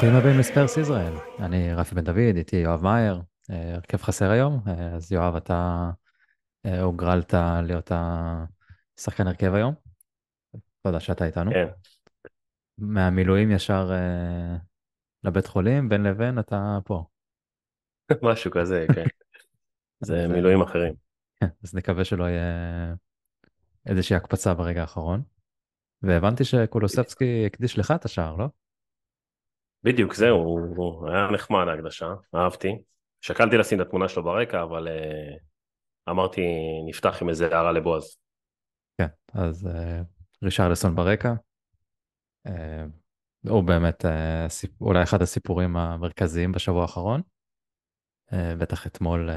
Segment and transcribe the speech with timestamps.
[0.00, 1.12] ברוכים הבאים לספרס ישראל.
[1.38, 5.90] אני רפי בן דוד, איתי יואב מאייר, אה, הרכב חסר היום, אה, אז יואב, אתה
[6.66, 7.92] אה, הוגרלת להיות
[8.98, 9.74] השחקן הרכב היום.
[10.82, 11.50] תודה שאתה איתנו.
[11.50, 11.66] כן.
[12.78, 13.90] מהמילואים ישר
[15.24, 17.04] לבית חולים, בין לבין אתה פה.
[18.30, 19.04] משהו כזה, כן.
[20.06, 20.94] זה מילואים אחרים.
[21.40, 22.94] כן, אז נקווה שלא יהיה
[23.86, 25.22] איזושהי הקפצה ברגע האחרון.
[26.02, 28.48] והבנתי שקולוספסקי הקדיש לך את השער, לא?
[29.82, 30.36] בדיוק, זהו,
[30.76, 32.82] הוא היה נחמד ההקדשה, אהבתי.
[33.20, 36.42] שקלתי לשים את התמונה שלו ברקע, אבל uh, אמרתי,
[36.88, 38.16] נפתח עם איזה הערה לבועז.
[38.98, 40.04] כן, אז uh,
[40.44, 41.32] רישרלסון ברקע.
[42.48, 42.50] Uh,
[43.48, 44.82] הוא באמת uh, סיפ...
[44.82, 47.20] אולי אחד הסיפורים המרכזיים בשבוע האחרון.
[48.30, 49.32] Uh, בטח אתמול uh,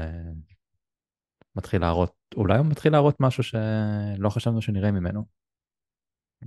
[1.56, 5.41] מתחיל להראות, אולי הוא מתחיל להראות משהו שלא חשבנו שנראה ממנו.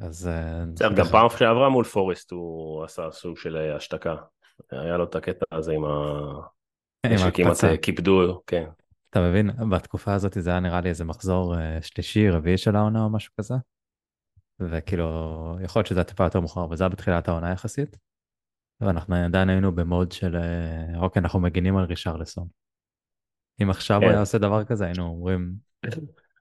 [0.01, 0.29] אז...
[0.73, 4.15] בסדר, גם פעם שעברה מול פורסט הוא עשה סוג של השתקה.
[4.71, 7.17] היה לו את הקטע הזה עם ה...
[7.17, 8.65] שכמעט קיפדו, כן.
[9.09, 13.09] אתה מבין, בתקופה הזאת זה היה נראה לי איזה מחזור שלישי, רביעי של העונה או
[13.09, 13.53] משהו כזה.
[14.59, 15.05] וכאילו,
[15.63, 17.97] יכול להיות שזה היה טיפה יותר מאוחר, אבל זה היה בתחילת העונה יחסית.
[18.81, 20.37] ואנחנו עדיין היינו במוד של,
[20.97, 22.47] אוקיי, אנחנו מגינים על רישרלסון.
[23.61, 25.53] אם עכשיו הוא היה עושה דבר כזה, היינו אומרים,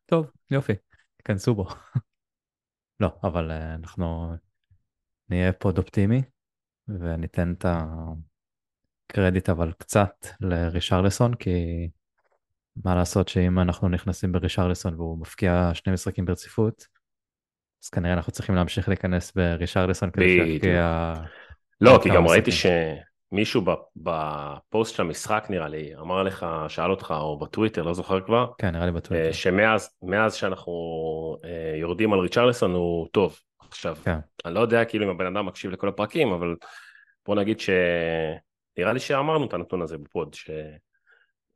[0.06, 0.72] טוב, יופי,
[1.16, 1.66] תיכנסו בו.
[3.00, 4.34] לא, אבל אה, אנחנו
[5.28, 6.22] נהיה פוד אופטימי
[6.88, 7.64] וניתן את
[9.10, 11.88] הקרדיט אבל קצת לרישרלסון, כי
[12.84, 16.86] מה לעשות שאם אנחנו נכנסים ברישרלסון והוא מבקיע שני משחקים ברציפות,
[17.84, 21.12] אז כנראה אנחנו צריכים להמשיך להיכנס ברישרלסון כדי שיבקיע...
[21.80, 22.50] לא, כי גם ראיתי
[23.34, 23.62] שמישהו
[23.96, 28.70] בפוסט של המשחק נראה לי, אמר לך, שאל אותך, או בטוויטר, לא זוכר כבר, כן,
[28.70, 30.72] נראה לי בטוויטר, אה, שמאז שאנחנו
[31.44, 33.38] אה, יורדים על ריצ'רלסון הוא טוב.
[33.68, 34.18] עכשיו, כן.
[34.44, 36.56] אני לא יודע כאילו אם הבן אדם מקשיב לכל הפרקים, אבל
[37.26, 40.56] בוא נגיד שנראה לי שאמרנו את הנתון הזה בפוד, שהוא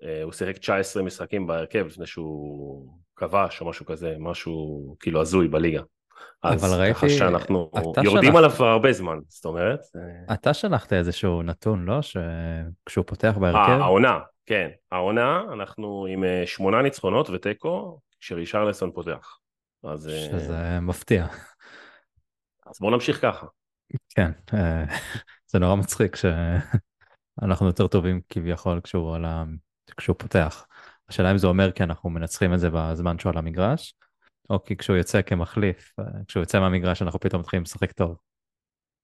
[0.02, 5.82] אה, שיחק 19 משחקים בהרכב לפני שהוא כבש או משהו כזה, משהו כאילו הזוי בליגה.
[6.44, 7.70] אבל ראיתי, ככה שאנחנו
[8.04, 8.36] יורדים שלחת...
[8.36, 9.80] עליו כבר הרבה זמן, זאת אומרת.
[10.32, 11.98] אתה שלחת איזשהו נתון, לא?
[12.02, 13.58] שכשהוא פותח בהרכב...
[13.58, 14.68] אה, העונה, כן.
[14.92, 19.38] העונה, אנחנו עם שמונה ניצחונות ותיקו, כשרישרלסון פותח.
[19.84, 20.10] אז...
[20.30, 21.26] שזה מפתיע.
[22.66, 23.46] אז בואו נמשיך ככה.
[24.14, 24.84] כן, אה,
[25.46, 29.44] זה נורא מצחיק שאנחנו יותר טובים כביכול כשהוא, ה...
[29.96, 30.66] כשהוא פותח.
[31.08, 33.94] השאלה אם זה אומר כי אנחנו מנצחים את זה בזמן שהוא על המגרש,
[34.50, 38.16] או כי כשהוא יוצא כמחליף, אה, כשהוא יוצא מהמגרש אנחנו פתאום מתחילים לשחק טוב.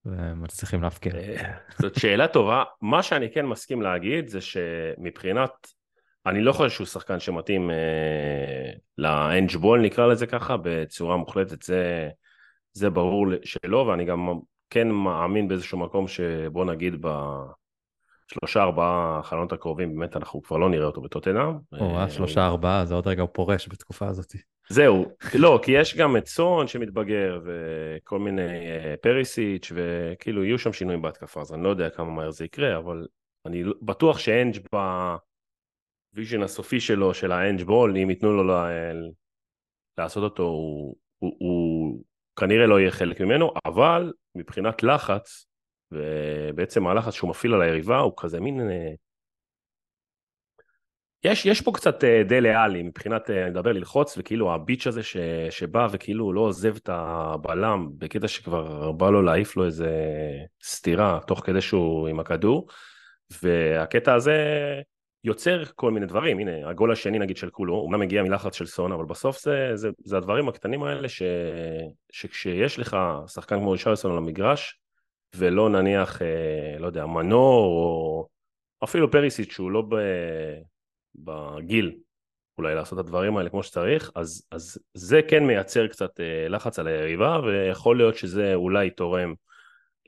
[0.06, 1.12] ומצליחים להפקיע.
[1.14, 2.64] אה, זאת שאלה טובה.
[2.82, 5.50] מה שאני כן מסכים להגיד זה שמבחינת
[6.26, 12.08] אני לא חושב שהוא שחקן שמתאים אה, לאנג' בול נקרא לזה ככה בצורה מוחלטת זה,
[12.72, 14.28] זה ברור שלא ואני גם
[14.70, 16.94] כן מאמין באיזשהו מקום שבוא נגיד
[18.28, 21.54] בשלושה ארבעה חלונות הקרובים באמת אנחנו כבר לא נראה אותו בטוטנאם.
[21.80, 24.32] או אה, שלושה ארבעה זה עוד רגע הוא פורש בתקופה הזאת.
[24.68, 30.72] זהו, לא כי יש גם את סון שמתבגר וכל מיני אה, פריסיץ' וכאילו יהיו שם
[30.72, 33.06] שינויים בהתקפה אז אני לא יודע כמה מהר זה יקרה אבל
[33.46, 34.76] אני בטוח שאנג' ב...
[36.14, 38.54] ה vision הסופי שלו, של האנג' ball, אם ייתנו לו
[39.98, 42.04] לעשות אותו, הוא, הוא, הוא
[42.40, 45.46] כנראה לא יהיה חלק ממנו, אבל מבחינת לחץ,
[45.94, 48.70] ובעצם הלחץ שהוא מפעיל על היריבה הוא כזה מין...
[48.70, 48.94] אה,
[51.24, 54.86] יש, יש פה קצת אה, דלה אלי מבחינת, אה, אני מדבר ללחוץ, וכאילו ה bitch
[54.86, 55.16] הזה ש,
[55.50, 59.90] שבא וכאילו לא עוזב את הבלם, בקטע שכבר בא לו להעיף לו איזה
[60.62, 62.68] סטירה תוך כדי שהוא עם הכדור,
[63.42, 64.34] והקטע הזה
[65.24, 68.66] יוצר כל מיני דברים, הנה הגול השני נגיד של כולו, הוא אומנם מגיע מלחץ של
[68.66, 71.22] סון, אבל בסוף זה, זה, זה הדברים הקטנים האלה ש,
[72.12, 72.96] שכשיש לך
[73.26, 74.78] שחקן כמו רישרלסון על המגרש,
[75.36, 78.28] ולא נניח, אה, לא יודע, מנור, או
[78.84, 79.96] אפילו פריסיט שהוא לא ב,
[81.14, 81.98] בגיל
[82.58, 86.78] אולי לעשות את הדברים האלה כמו שצריך, אז, אז זה כן מייצר קצת אה, לחץ
[86.78, 89.34] על היריבה, ויכול להיות שזה אולי תורם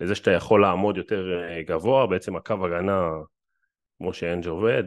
[0.00, 3.10] לזה שאתה יכול לעמוד יותר אה, גבוה, בעצם הקו הגנה
[3.98, 4.84] כמו שאנג' עובד,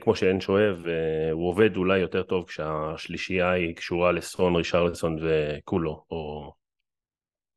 [0.00, 6.52] כמו שואב, אה, הוא עובד אולי יותר טוב כשהשלישייה היא קשורה לסון, רישרלסון וכולו, או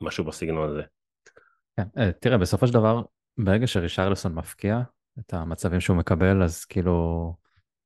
[0.01, 0.81] משהו בסגנון הזה.
[1.77, 3.01] כן, אה, תראה, בסופו של דבר,
[3.37, 4.81] ברגע שרישרלסון מפקיע
[5.19, 7.35] את המצבים שהוא מקבל, אז כאילו,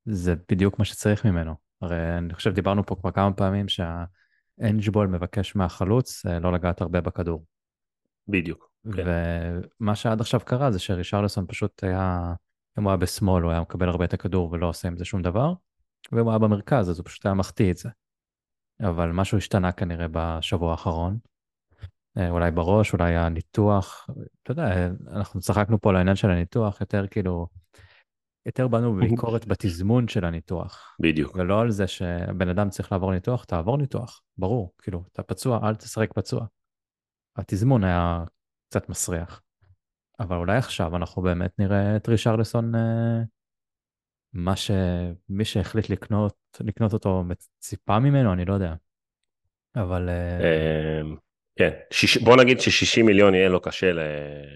[0.04, 1.54] זה בדיוק מה שצריך ממנו.
[1.82, 7.44] הרי אני חושב דיברנו פה כבר כמה פעמים שהאנג'בול מבקש מהחלוץ לא לגעת הרבה בכדור.
[8.28, 8.70] בדיוק.
[8.96, 9.04] כן.
[9.80, 12.34] ומה שעד עכשיו קרה זה שרישרלסון פשוט היה
[12.78, 15.22] אם הוא היה בשמאל הוא היה מקבל הרבה את הכדור ולא עושה עם זה שום
[15.22, 15.52] דבר,
[16.12, 17.88] ואם הוא היה במרכז אז הוא פשוט היה מחטיא את זה.
[18.80, 21.18] אבל משהו השתנה כנראה בשבוע האחרון, אה,
[22.30, 24.06] אולי בראש, אולי הניתוח,
[24.42, 27.46] אתה יודע, אנחנו צחקנו פה על העניין של הניתוח, יותר כאילו,
[28.46, 30.96] יותר באנו בביקורת בתזמון של הניתוח.
[31.00, 31.36] בדיוק.
[31.36, 35.74] ולא על זה שבן אדם צריך לעבור ניתוח, תעבור ניתוח, ברור, כאילו, אתה פצוע, אל
[35.74, 36.46] תשחק פצוע.
[37.36, 38.24] התזמון היה
[38.68, 39.42] קצת מסריח.
[40.20, 43.22] אבל אולי עכשיו אנחנו באמת נראה את רישרלסון, אה,
[44.32, 44.70] מה ש...
[45.28, 47.24] מי שהחליט לקנות, לקנות אותו
[47.58, 48.74] ציפה ממנו, אני לא יודע.
[49.76, 50.08] אבל...
[51.60, 53.90] אה, כן, שיש, בוא נגיד ש-60 מיליון יהיה לו קשה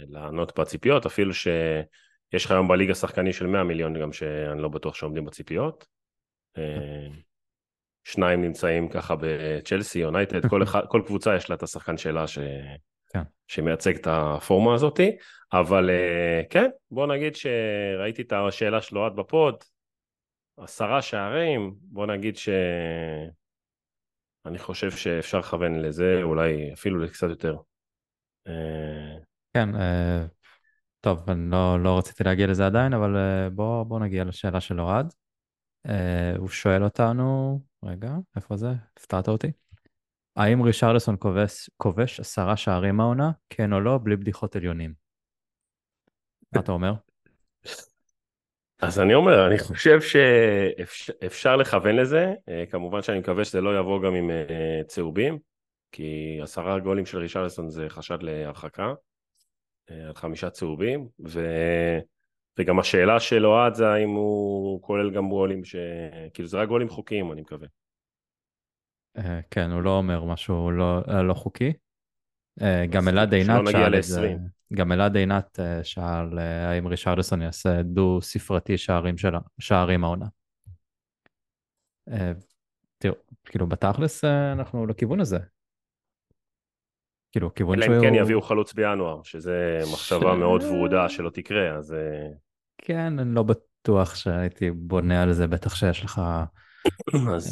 [0.08, 4.94] לענות בציפיות, אפילו שיש לך היום בליגה שחקנים של 100 מיליון, גם שאני לא בטוח
[4.94, 5.86] שעומדים בציפיות.
[6.58, 7.12] אמ,
[8.04, 12.38] שניים נמצאים ככה בצ'לסי, יונייטד, כל, כל קבוצה יש לה את השחקן שלה ש...
[13.12, 13.22] כן.
[13.46, 15.16] שמייצג את הפורמה הזאתי,
[15.52, 19.54] אבל אה, כן, בוא נגיד שראיתי את השאלה של אוהד בפוד,
[20.56, 22.48] עשרה שערים, בוא נגיד ש...
[24.46, 27.56] אני חושב שאפשר לכוון לזה, אולי אפילו לקצת יותר.
[28.46, 29.18] אה,
[29.54, 30.26] כן, אה,
[31.00, 33.16] טוב, אני לא, לא רציתי להגיע לזה עדיין, אבל
[33.54, 35.14] בוא, בוא נגיע לשאלה של אוהד.
[36.38, 38.68] הוא שואל אותנו, רגע, איפה זה?
[38.96, 39.52] הפתעת אותי.
[40.36, 44.94] האם רישרלסון כובש, כובש עשרה שערים העונה, כן או לא, בלי בדיחות עליונים?
[46.52, 46.94] מה אתה אומר?
[48.82, 54.02] אז אני אומר, אני חושב שאפשר לכוון לזה, אה, כמובן שאני מקווה שזה לא יבוא
[54.02, 55.38] גם עם אה, צהובים,
[55.92, 58.92] כי עשרה גולים של רישרלסון זה חשד להרחקה,
[59.90, 61.46] אה, על חמישה צהובים, ו...
[62.58, 65.76] וגם השאלה של אוהד זה האם הוא כולל גם גולים ש...
[66.34, 67.68] כאילו זה רק גולים חוקיים, אני מקווה.
[69.50, 71.72] כן, הוא לא אומר משהו לא, לא חוקי.
[72.90, 74.36] גם אלעד עינת שאל את זה,
[74.72, 80.26] גם אלעד עינת שאל האם רישרדסון יעשה דו ספרתי שערים, של, שערים העונה.
[82.98, 83.14] תראו,
[83.44, 85.38] כאילו בתכלס אנחנו לכיוון הזה.
[87.32, 87.94] כאילו, כיוון שהוא...
[87.94, 91.94] אלא אם כן יביאו חלוץ בינואר, שזה מחשבה מאוד ורודה שלא תקרה, אז...
[92.78, 96.20] כן, אני לא בטוח שהייתי בונה על זה, בטח שיש לך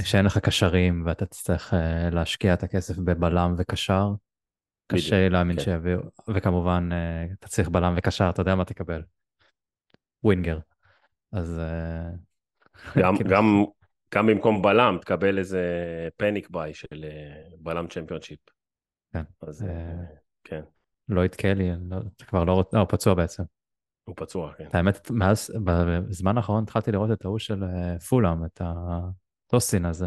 [0.05, 1.75] שאין לך קשרים ואתה תצטרך
[2.13, 4.09] להשקיע את הכסף בבלם וקשר.
[4.93, 5.63] קשה להאמין כן.
[5.63, 6.89] שיביאו, וכמובן
[7.39, 9.03] אתה צריך בלם וקשר, אתה יודע מה תקבל.
[10.25, 10.59] ווינגר.
[11.33, 11.61] אז...
[11.61, 12.17] Uh,
[13.03, 13.31] גם, כאילו...
[13.31, 13.65] גם,
[14.15, 15.63] גם במקום בלם תקבל איזה
[16.17, 18.39] פניק ביי של uh, בלם צ'מפיונשיפ.
[19.13, 19.23] כן.
[19.43, 19.67] אז uh,
[20.45, 20.63] כן.
[21.09, 21.97] לא יתקה לי, לא,
[22.27, 23.43] כבר לא, לא, הוא פצוע בעצם.
[24.05, 24.69] הוא פצוע, כן.
[24.73, 25.51] האמת, מאז,
[26.09, 27.65] בזמן האחרון התחלתי לראות את ההוא של
[28.09, 30.07] פולאם, את הטוסין הזה.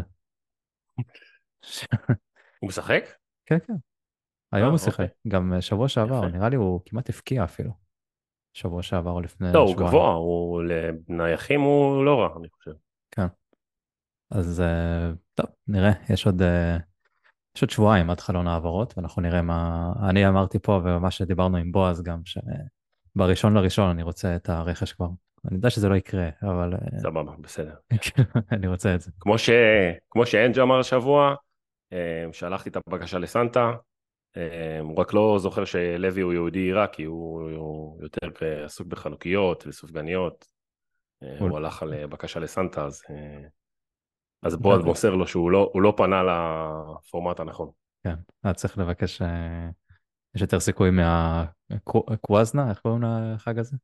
[2.58, 3.04] הוא משחק?
[3.46, 3.74] כן, כן.
[4.52, 5.08] היום הוא שיחק, אוקיי.
[5.28, 7.70] גם שבוע שעבר, נראה לי הוא כמעט הפקיע אפילו.
[8.54, 9.66] שבוע שעבר או לפני שבועיים.
[9.66, 10.62] לא, הוא גבוה, הוא
[11.08, 12.72] לנייחים הוא לא רע, אני חושב.
[13.10, 13.26] כן.
[14.30, 14.62] אז
[15.34, 16.42] טוב, נראה, יש עוד,
[17.56, 19.92] יש עוד שבועיים עד חלון העברות, ואנחנו נראה מה...
[20.08, 22.38] אני אמרתי פה, ומה שדיברנו עם בועז גם, ש...
[23.16, 25.08] בראשון לראשון אני רוצה את הרכש כבר.
[25.44, 26.74] אני יודע שזה לא יקרה, אבל...
[26.74, 27.74] אה, סבבה, בסדר.
[28.02, 28.22] כן,
[28.52, 29.10] אני רוצה את זה.
[29.20, 29.50] כמו, ש...
[30.10, 31.34] כמו שאנג' אמר השבוע,
[31.92, 33.74] אה, שלחתי את הבקשה לסנטה, אה,
[34.80, 40.46] הוא רק לא זוכר שלוי הוא יהודי עיראקי, הוא, הוא יותר עסוק בחנוכיות וסופגניות.
[41.38, 43.02] הוא הלך על בקשה לסנטה, אז,
[44.42, 47.70] אז בועז מוסר לו שהוא לא, לא פנה לפורמט הנכון.
[48.04, 49.22] כן, היה צריך לבקש
[50.34, 53.76] יש יותר סיכוי מהקווזנה, איך קוראים לחג הזה?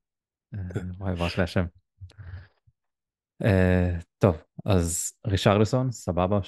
[0.54, 0.60] אה,
[0.98, 1.64] וואי, ברח לי השם.
[4.18, 6.38] טוב, אז רישרלסון, סבבה,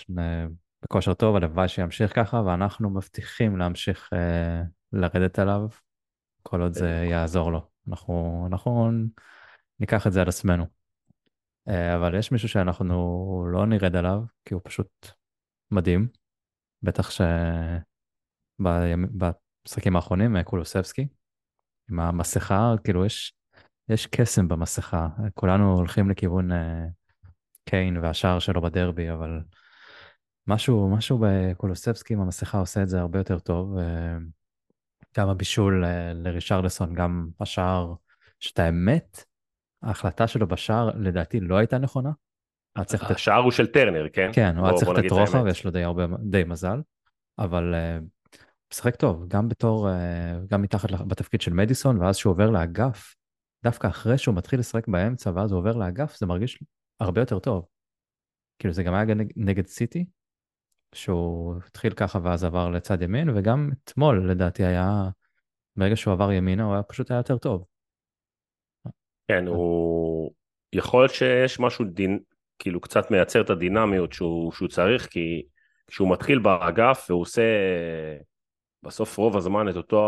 [0.83, 5.69] בכושר טוב, הלוואי שימשיך ככה, ואנחנו מבטיחים להמשיך uh, לרדת עליו,
[6.43, 7.67] כל עוד זה יעזור לו.
[7.89, 8.91] אנחנו, אנחנו
[9.81, 10.65] ניקח את זה על עצמנו.
[11.69, 15.09] Uh, אבל יש מישהו שאנחנו לא נרד עליו, כי הוא פשוט
[15.71, 16.09] מדהים.
[16.83, 17.11] בטח
[18.59, 21.07] במשחקים האחרונים, אה, קולוסבסקי,
[21.91, 23.33] עם המסכה, כאילו יש,
[23.89, 25.09] יש קסם במסכה.
[25.35, 26.55] כולנו הולכים לכיוון uh,
[27.65, 29.41] קיין והשער שלו בדרבי, אבל
[30.47, 33.79] משהו, משהו בקולוסבסקי עם המסכה עושה את זה הרבה יותר טוב.
[33.79, 33.83] Uh,
[35.17, 37.95] גם הבישול uh, לרישרלסון, גם השער,
[38.41, 39.25] שאת האמת,
[39.83, 42.11] ההחלטה שלו בשער לדעתי לא הייתה נכונה.
[42.77, 44.31] השער הוא של טרנר, כן?
[44.35, 46.81] כן, הוא היה צריך לתת רוחב, יש לו די הרבה, די מזל,
[47.39, 48.05] אבל uh,
[48.73, 53.15] משחק טוב, גם בתור, אה, גם מתחת בתפקיד של מדיסון, ואז שהוא עובר לאגף,
[53.65, 56.63] דווקא אחרי שהוא מתחיל לשחק באמצע ואז הוא עובר לאגף, זה מרגיש
[57.01, 57.67] הרבה יותר טוב.
[58.59, 59.05] כאילו זה גם היה
[59.37, 60.05] נגד סיטי,
[60.95, 65.09] שהוא התחיל ככה ואז עבר לצד ימין, וגם אתמול לדעתי היה,
[65.77, 67.65] ברגע שהוא עבר ימינה הוא היה פשוט היה יותר טוב.
[69.29, 70.33] כן, הוא...
[70.73, 72.19] יכול להיות שיש משהו דין,
[72.59, 75.43] כאילו קצת מייצר את הדינמיות שהוא, שהוא צריך, כי
[75.87, 77.43] כשהוא מתחיל באגף והוא עושה
[78.83, 80.01] בסוף רוב הזמן את אותו,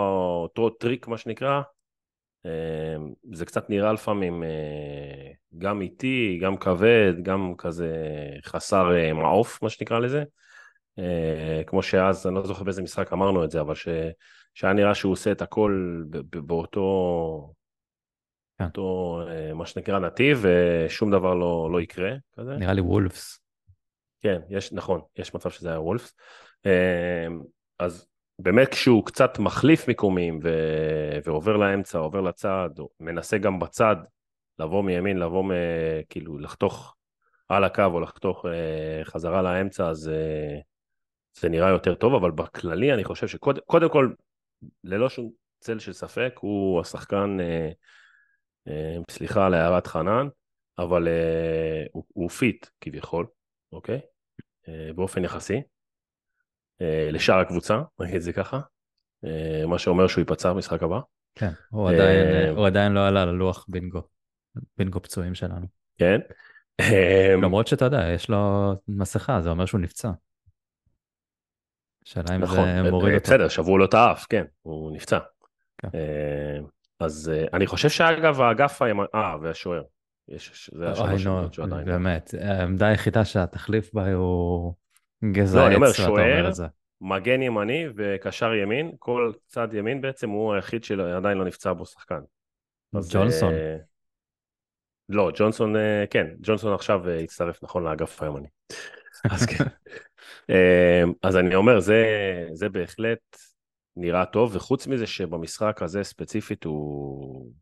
[0.43, 1.63] אותו טריק, מה שנקרא,
[2.47, 2.97] אה,
[3.33, 7.93] זה קצת נראה לפעמים אה, גם איטי, גם כבד, גם כזה
[8.45, 10.25] חסר אה, מעוף, מה שנקרא לזה.
[11.67, 13.89] כמו שאז, אני לא זוכר באיזה משחק אמרנו את זה, אבל ש,
[14.55, 17.53] שהיה נראה שהוא עושה את הכל באותו,
[18.59, 18.65] כן.
[18.65, 19.21] אותו,
[19.55, 22.11] מה שנקרא נתיב, ושום דבר לא, לא יקרה.
[22.33, 22.57] כזה.
[22.57, 23.39] נראה לי וולפס.
[24.21, 26.15] כן, יש, נכון, יש מצב שזה היה וולפס.
[27.79, 28.07] אז
[28.39, 30.49] באמת כשהוא קצת מחליף מיקומים ו...
[31.25, 32.71] ועובר לאמצע, עובר לצד,
[33.01, 33.97] מנסה גם בצד
[34.59, 35.51] לבוא מימין, לבוא מ...
[36.09, 36.97] כאילו לחתוך
[37.49, 40.59] על הקו או לחתוך אה, חזרה לאמצע, אז אה,
[41.35, 44.13] זה נראה יותר טוב, אבל בכללי אני חושב שקודם כל,
[44.85, 47.71] ללא שום צל של ספק, הוא השחקן, אה,
[48.69, 50.29] אה, סליחה על הערת חנן,
[50.79, 53.27] אבל אה, הוא, הוא fit כביכול,
[53.73, 54.01] אוקיי?
[54.69, 55.63] אה, באופן יחסי.
[56.81, 58.61] אה, לשאר הקבוצה, נגיד את זה ככה,
[59.25, 61.01] אה, מה שאומר שהוא ייפצע במשחק הבא.
[61.35, 64.03] כן, הוא עדיין, אה, הוא עדיין לא עלה ללוח בינגו,
[64.77, 65.67] בינגו פצועים שלנו.
[65.99, 66.19] כן.
[67.43, 70.11] למרות שאתה יודע, יש לו מסכה, זה אומר שהוא נפצע.
[72.05, 73.25] שאלה אם נכון, זה מוריד אותו.
[73.25, 75.19] בסדר, שברו לו את האף, כן, הוא נפצע.
[75.79, 75.89] כן.
[77.01, 79.83] אז אני חושב שאגב, האגף הימני, אה, והשוער.
[80.29, 81.85] יש, זה השלוש שמות שעדיין.
[81.85, 84.75] באמת, העמדה היחידה שהתחליף בה הוא
[85.33, 86.51] גזע לא, אני אומר, שוער,
[87.01, 92.21] מגן ימני וקשר ימין, כל צד ימין בעצם הוא היחיד שעדיין לא נפצע בו שחקן.
[93.11, 93.55] ג'ונסון.
[93.55, 93.77] אה,
[95.09, 98.49] לא, ג'ונסון, אה, כן, ג'ונסון עכשיו אה, הצטרף נכון לאגף הימני.
[99.31, 99.65] אז כן.
[101.23, 102.05] אז אני אומר, זה,
[102.53, 103.19] זה בהחלט
[103.97, 107.53] נראה טוב, וחוץ מזה שבמשחק הזה ספציפית הוא...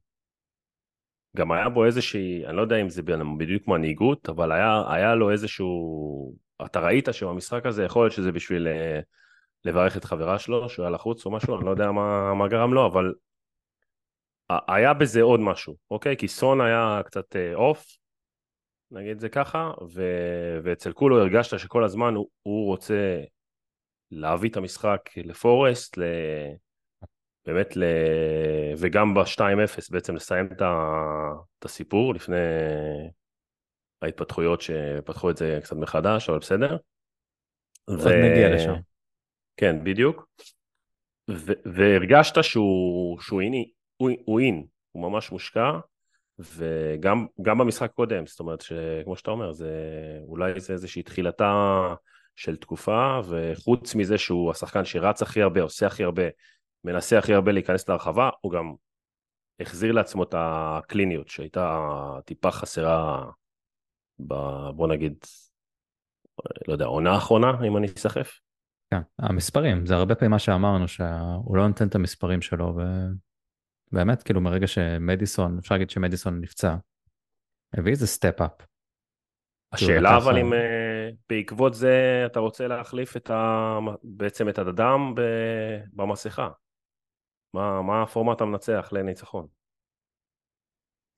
[1.37, 3.03] גם היה בו איזושהי, אני לא יודע אם זה
[3.39, 8.69] בדיוק מנהיגות, אבל היה, היה לו איזשהו אתה ראית שבמשחק הזה, יכול להיות שזה בשביל
[8.69, 9.01] אה,
[9.65, 12.75] לברך את חברה שלו, שהוא היה לחוץ או משהו, אני לא יודע מה, מה גרם
[12.75, 13.15] לו, אבל
[14.69, 16.17] היה בזה עוד משהו, אוקיי?
[16.17, 18.00] כי סון היה קצת אוף, אה,
[18.91, 20.03] נגיד את זה ככה, ו...
[20.65, 23.21] ואצל כולו הרגשת שכל הזמן הוא, הוא רוצה
[24.11, 26.03] להביא את המשחק לפורסט, ל...
[27.47, 27.85] באמת, ל...
[28.79, 30.75] וגם ב-2-0 בעצם לסיים את, ה...
[31.59, 32.37] את הסיפור לפני
[34.03, 36.77] ההתפתחויות שפתחו את זה קצת מחדש, אבל בסדר.
[37.85, 38.09] עוד ו...
[38.09, 38.75] נגיע לשם.
[39.57, 40.29] כן, בדיוק.
[41.31, 41.53] ו...
[41.75, 43.53] והרגשת שהוא, שהוא אין,
[43.97, 45.71] הוא, הוא אין, הוא ממש מושקע,
[46.41, 49.73] וגם במשחק קודם, זאת אומרת שכמו שאתה אומר, זה
[50.27, 51.55] אולי זה איזושהי תחילתה
[52.37, 56.23] של תקופה, וחוץ מזה שהוא השחקן שרץ הכי הרבה, עושה הכי הרבה,
[56.85, 58.75] מנסה הכי הרבה להיכנס להרחבה, הוא גם
[59.61, 61.87] החזיר לעצמו את הקליניות שהייתה
[62.25, 63.25] טיפה חסרה
[64.27, 64.35] ב,
[64.75, 65.15] בוא נגיד,
[66.69, 68.41] לא יודע, עונה האחרונה, אם אני אסחף?
[68.91, 72.75] כן, המספרים, זה הרבה פעמים מה שאמרנו, שהוא לא נותן את המספרים שלו,
[73.93, 76.77] ובאמת, כאילו, מרגע שמדיסון, אפשר להגיד שמדיסון נפצע,
[77.75, 78.53] הביא איזה step-up.
[79.73, 80.57] השאלה אבל אם אה,
[81.29, 83.79] בעקבות זה אתה רוצה להחליף את ה...
[84.03, 85.21] בעצם את הדם ב...
[85.93, 86.51] במסכה.
[87.55, 89.47] מה, מה הפורמט המנצח לניצחון?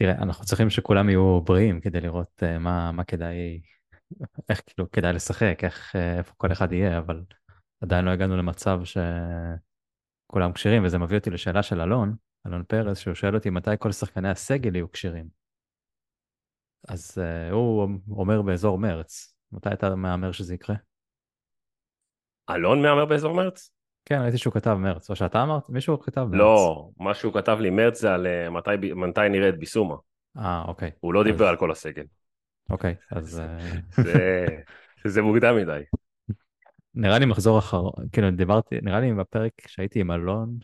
[0.02, 3.61] תראה, אנחנו צריכים שכולם יהיו בריאים כדי לראות uh, מה, מה כדאי,
[4.49, 7.23] איך כאילו כדאי לשחק, איך, uh, איפה כל אחד יהיה, אבל
[7.83, 13.14] עדיין לא הגענו למצב שכולם כשירים, וזה מביא אותי לשאלה של אלון, אלון פרס, שהוא
[13.14, 15.28] שואל אותי מתי כל שחקני הסגל יהיו כשירים.
[16.88, 20.76] אז uh, הוא אומר באזור מרץ, מתי אתה מהמר שזה יקרה?
[22.50, 23.70] אלון מהמר באזור מרץ?
[24.04, 25.68] כן, ראיתי שהוא כתב מרץ, או שאתה אמרת?
[25.68, 26.38] מישהו כתב מרץ.
[26.40, 29.94] לא, מה שהוא כתב לי מרץ זה על אה, מתי, מתי נראה את ביסומה.
[30.38, 30.90] אה, אוקיי.
[31.00, 31.26] הוא לא אז...
[31.26, 32.04] דיבר על כל הסגל.
[32.70, 33.40] אוקיי, אז...
[33.40, 33.58] אה,
[34.04, 34.46] זה,
[35.04, 35.82] זה מוקדם מדי.
[36.94, 40.58] נראה לי מחזור אחרון, כאילו דיברתי, נראה לי בפרק שהייתי עם אלון,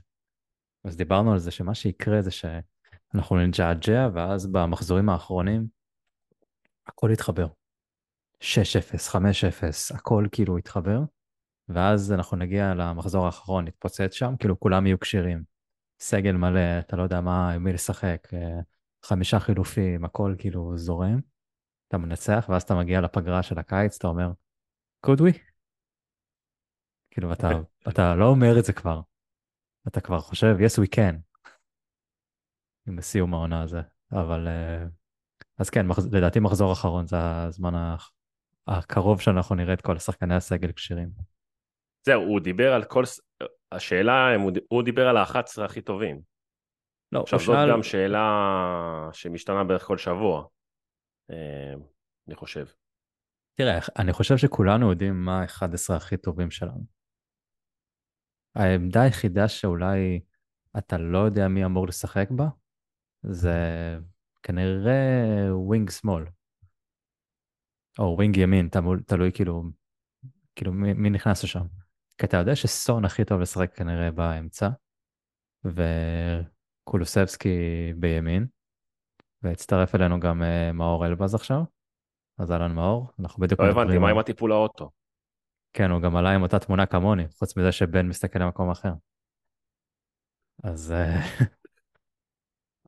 [0.84, 5.66] אז דיברנו על זה שמה שיקרה זה שאנחנו נג'עג'ע, ואז במחזורים האחרונים
[6.86, 7.46] הכל יתחבר.
[8.42, 8.44] 6-0,
[9.12, 11.00] 5-0, הכל כאילו יתחבר.
[11.68, 15.42] ואז אנחנו נגיע למחזור האחרון, נתפוצץ שם, כאילו כולם יהיו כשירים.
[16.00, 18.60] סגל מלא, אתה לא יודע מה, עם מי לשחק, אה,
[19.04, 21.20] חמישה חילופים, הכל כאילו זורם.
[21.88, 24.32] אתה מנצח, ואז אתה מגיע לפגרה של הקיץ, אתה אומר,
[25.06, 25.38] could we?
[27.10, 27.48] כאילו, אתה,
[27.88, 29.00] אתה לא אומר את זה כבר.
[29.88, 31.14] אתה כבר חושב, yes we can.
[32.88, 33.80] עם סיום העונה הזה.
[34.12, 34.84] אבל, אה,
[35.58, 37.96] אז כן, לדעתי מחזור אחרון זה הזמן
[38.68, 41.08] הקרוב שאנחנו נראה את כל השחקני הסגל כשירים.
[42.06, 43.04] זהו, הוא דיבר על כל...
[43.72, 46.20] השאלה, הוא, הוא דיבר על ה-11 הכי טובים.
[47.12, 47.70] לא, עכשיו, זאת שאל...
[47.70, 48.28] גם שאלה
[49.12, 50.46] שמשתנה בערך כל שבוע,
[51.30, 51.74] אה,
[52.28, 52.66] אני חושב.
[53.54, 56.97] תראה, אני חושב שכולנו יודעים מה ה-11 הכי טובים שלנו.
[58.58, 60.20] העמדה היחידה שאולי
[60.78, 62.48] אתה לא יודע מי אמור לשחק בה,
[63.22, 63.54] זה
[64.42, 66.24] כנראה wing שמאל.
[67.98, 69.62] או wing ימין, תלוי, תלוי כאילו,
[70.56, 71.66] כאילו מי, מי נכנס לשם.
[72.18, 74.68] כי אתה יודע שסון הכי טוב לשחק כנראה באמצע,
[75.64, 77.48] וקולוסבסקי
[77.96, 78.46] בימין,
[79.42, 81.62] והצטרף אלינו גם אה, מאור אלבז עכשיו.
[82.38, 84.90] אז אהלן מאור, אנחנו בדיוק לא הבנתי, מה עם הטיפול האוטו?
[85.78, 88.92] כן, הוא גם עלה עם אותה תמונה כמוני, חוץ מזה שבן מסתכל למקום אחר.
[90.64, 91.20] אז אה,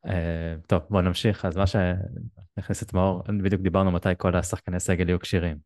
[0.07, 1.45] אה, טוב, בוא נמשיך.
[1.45, 5.59] אז מה שנכנס את מאור, בדיוק דיברנו מתי כל השחקני סגל יהיו כשירים.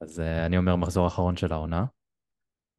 [0.00, 1.84] אז אה, אני אומר מחזור אחרון של העונה,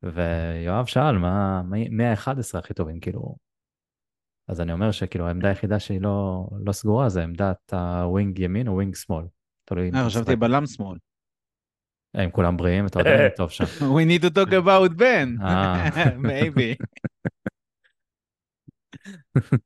[0.03, 3.35] ויואב שאל מה, מי מי ה-11 הכי טובים, כאילו...
[4.47, 8.67] אז אני אומר שכאילו העמדה היחידה שהיא לא, לא סגורה זה עמדת ה wing ימין
[8.67, 9.25] או wing שמאל.
[9.65, 10.35] תלוי חשבתי.
[10.35, 10.97] בלם שמאל.
[12.15, 13.63] אה, אם כולם בריאים, אתה יודע, טוב שם.
[13.79, 15.41] We need to talk about Ben.
[15.43, 15.89] אה.
[16.29, 16.75] maybe.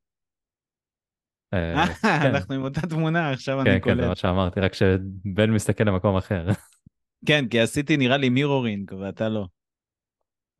[1.54, 2.08] אה, כן.
[2.08, 4.08] אנחנו עם אותה תמונה, עכשיו כן, אני כן, זה קולט.
[4.10, 6.48] מה שאמרתי, רק שבן מסתכל למקום אחר.
[7.26, 9.48] כן, כי עשיתי נראה לי מירורינג, ואתה לא.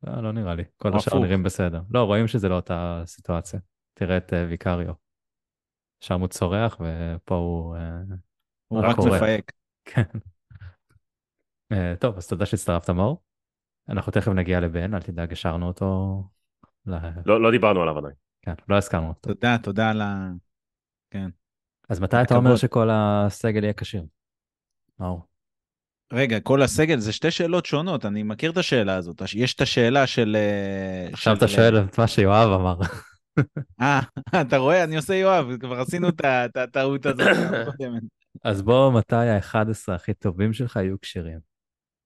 [0.06, 0.64] לא, לא נראה לי.
[0.76, 1.18] כל השאר.
[1.18, 1.80] נראים בסדר.
[1.90, 3.60] לא, רואים שזה לא אותה סיטואציה.
[3.94, 4.94] תראה את אה, ויקריו.
[6.00, 7.76] שם הוא צורח ופה הוא...
[7.76, 8.00] אה,
[8.68, 8.96] הוא רק.
[8.98, 9.52] מפייק.
[9.84, 10.02] כן.
[11.72, 13.22] אה, טוב, אז תודה שהצטרפת מאור.
[13.88, 16.22] אנחנו תכף נגיע לבן, אל תדאג, השארנו אותו.
[17.26, 18.14] לא לא דיברנו עליו עדיין.
[18.42, 19.20] כן, לא הזכרנו אותו.
[19.34, 20.30] תודה, תודה על ה...
[21.88, 22.56] אז מתי אתה אומר.
[22.56, 24.04] שכל הסגל יהיה כשיר?
[25.00, 25.26] מאור.
[26.12, 29.22] רגע, כל הסגל, זה שתי שאלות שונות, אני מכיר את השאלה הזאת.
[29.34, 30.36] יש את השאלה של...
[30.36, 32.76] אה, עכשיו של- אתה שואל את מה שיואב אמר.
[33.80, 34.00] אה,
[34.40, 34.84] אתה רואה?
[34.84, 37.26] אני עושה יואב, כבר עשינו את הטעות הזאת.
[38.44, 41.55] אז בוא, מתי ה-11 הכי טובים שלך יהיו כשירים?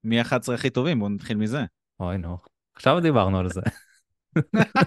[0.04, 0.98] מי 11 הכי טובים?
[0.98, 1.60] בואו נתחיל מזה.
[2.00, 2.38] אוי נו.
[2.74, 3.60] עכשיו דיברנו על זה.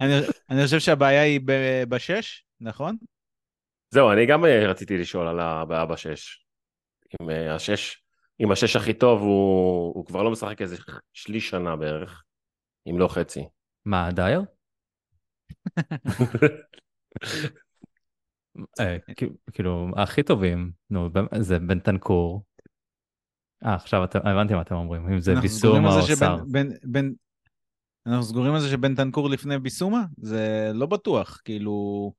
[0.00, 0.12] אני,
[0.50, 2.96] אני חושב שהבעיה היא ב- בשש, נכון?
[3.90, 6.46] זהו, אני גם אה, רציתי לשאול על הבעיה בשש.
[7.20, 8.02] אם אה, השש,
[8.40, 10.76] אם השש הכי טוב, הוא, הוא כבר לא משחק איזה
[11.12, 12.24] שליש שנה בערך,
[12.90, 13.44] אם לא חצי.
[13.84, 14.42] מה, דייר?
[18.80, 18.96] אה,
[19.52, 22.44] כאילו- הכי טובים, נו, זה בנטנקור.
[23.64, 26.38] אה, עכשיו אתם, הבנתי מה אתם אומרים, אם זה ביסומה או זה סער.
[26.38, 27.10] שבן, בן, בן,
[28.06, 30.02] אנחנו סגורים על זה שבן תנקור לפני ביסומה?
[30.16, 32.12] זה לא בטוח, כאילו,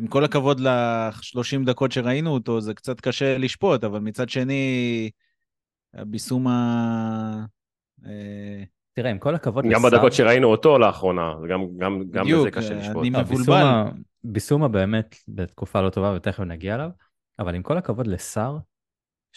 [0.00, 5.10] עם כל הכבוד ל-30 דקות שראינו אותו, זה קצת קשה לשפוט, אבל מצד שני,
[5.94, 7.44] ביסומה...
[8.06, 12.40] אה, תראה, עם כל הכבוד גם לסער, בדקות שראינו אותו לאחרונה, גם, גם, גם בדיוק,
[12.40, 13.06] בזה קשה אני לשפוט.
[13.06, 13.36] מב- לא, מבולבל.
[13.36, 13.90] ביסומה,
[14.24, 16.90] ביסומה באמת בתקופה לא טובה ותכף נגיע אליו,
[17.38, 18.58] אבל עם כל הכבוד לסער,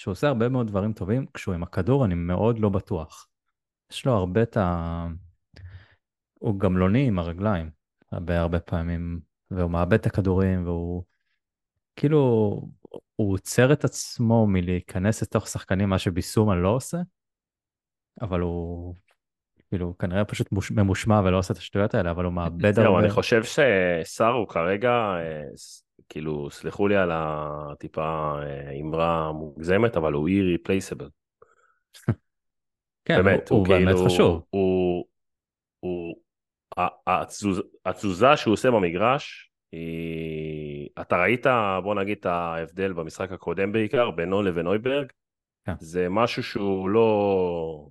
[0.02, 3.28] שהוא עושה הרבה מאוד דברים טובים, כשהוא עם הכדור אני מאוד לא בטוח.
[3.92, 5.08] יש לו הרבה את ה...
[6.34, 7.70] הוא גמלוני עם הרגליים,
[8.12, 9.20] הרבה הרבה פעמים,
[9.52, 11.04] והוא מאבד את הכדורים, והוא
[11.96, 12.18] כאילו,
[13.16, 16.98] הוא עוצר את עצמו מלהיכנס לתוך שחקנים, מה שביסומה לא עושה,
[18.22, 18.96] אבל הוא
[19.70, 20.72] כאילו כנראה פשוט מוש...
[20.72, 23.00] ממושמע ולא עושה את השטויות האלה, אבל הוא מאבד זהו, הרבה.
[23.00, 25.44] אני חושב שסער הוא כרגע, אה,
[26.12, 31.10] כאילו, סלחו לי על הטיפה אה, אמרה מוגזמת, אבל הוא אי-ריפלייסבל.
[33.06, 34.44] כן, באמת, הוא, הוא באמת כאילו, חשוב.
[34.50, 35.06] הוא,
[35.80, 36.16] הוא,
[36.78, 40.90] ה- התזוז- התזוזה שהוא עושה במגרש, היא...
[41.02, 41.46] אתה ראית,
[41.84, 45.12] בוא נגיד, את ההבדל במשחק הקודם בעיקר, בינו לבין אויברג?
[45.66, 45.74] כן.
[45.80, 47.88] זה משהו שהוא לא...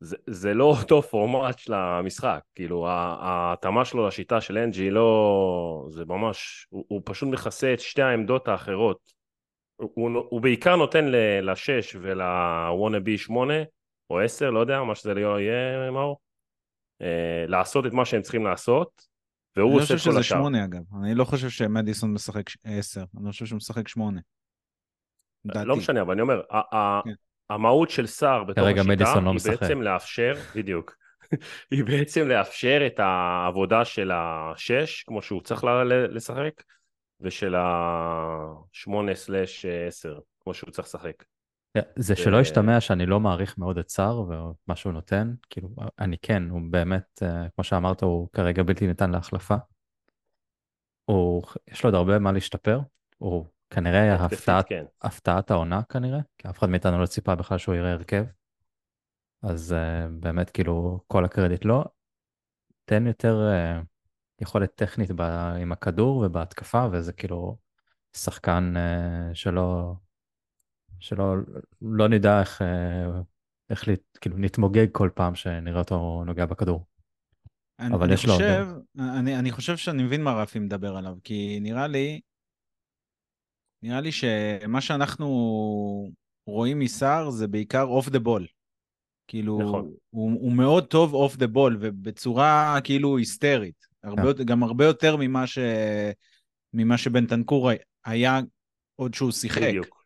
[0.00, 5.86] זה, זה לא אותו פורמט של המשחק, כאילו ההתאמה שלו לשיטה של אנג'י לא...
[5.90, 6.66] זה ממש...
[6.70, 9.12] הוא, הוא פשוט מכסה את שתי העמדות האחרות.
[9.76, 13.54] הוא, הוא, הוא בעיקר נותן ל- לשש ולוואנה בי שמונה
[14.10, 16.18] או עשר, לא יודע, מה שזה לא יהיה, מאור,
[17.02, 19.06] אה, לעשות את מה שהם צריכים לעשות,
[19.56, 20.36] והוא אני לא עושה חושב את כל שזה השאר.
[20.38, 20.80] שמונה, אגב.
[21.02, 24.20] אני לא חושב שמדיסון משחק ש- עשר, אני חושב שהוא משחק שמונה.
[25.44, 25.66] לדעתי.
[25.66, 26.42] לא משנה, אבל אני אומר,
[27.04, 27.12] כן.
[27.50, 29.60] המהות של סער בתור השיטה, לא היא משחק.
[29.60, 30.96] בעצם לאפשר, בדיוק,
[31.70, 35.64] היא בעצם לאפשר את העבודה של השש, כמו שהוא צריך
[36.10, 36.62] לשחק,
[37.20, 41.24] ושל השמונה סלאש עשר, כמו שהוא צריך לשחק.
[41.96, 46.42] זה שלא ישתמע שאני לא מעריך מאוד את סער ומה שהוא נותן, כאילו, אני כן,
[46.50, 49.54] הוא באמת, אה, כמו שאמרת, הוא כרגע בלתי ניתן להחלפה.
[51.04, 52.80] הוא, יש לו עוד הרבה מה להשתפר,
[53.18, 54.84] הוא כנראה התקפית, הפתעת, כן.
[55.02, 58.24] הפתעת העונה כנראה, כי אף אחד מאיתנו לא ציפה בכלל שהוא יראה הרכב.
[59.42, 61.84] אז uh, באמת, כאילו, כל הקרדיט לו.
[62.84, 63.84] תן יותר uh,
[64.40, 65.20] יכולת טכנית ב,
[65.60, 67.56] עם הכדור ובהתקפה, וזה כאילו
[68.16, 69.94] שחקן uh, שלא,
[71.00, 71.34] שלא
[71.82, 73.22] לא נדע איך אה,
[73.70, 76.86] איך להת- כאילו נתמוגג כל פעם שנראה אותו נוגע בכדור.
[77.78, 78.66] אני, אבל אני יש לו חושב,
[78.98, 82.20] אני, אני חושב שאני מבין מה רפי מדבר עליו, כי נראה לי,
[83.82, 85.28] נראה לי שמה שאנחנו
[86.46, 88.46] רואים מסער זה בעיקר off the ball.
[89.26, 89.92] כאילו, נכון.
[90.10, 93.86] הוא, הוא מאוד טוב off the ball, ובצורה כאילו היסטרית.
[94.04, 94.28] הרבה, כן.
[94.28, 95.58] יותר- גם הרבה יותר ממה, ש,
[96.74, 97.70] ממה שבנטנקור
[98.04, 98.40] היה
[98.96, 99.62] עוד שהוא שיחק.
[99.62, 100.04] בדיוק.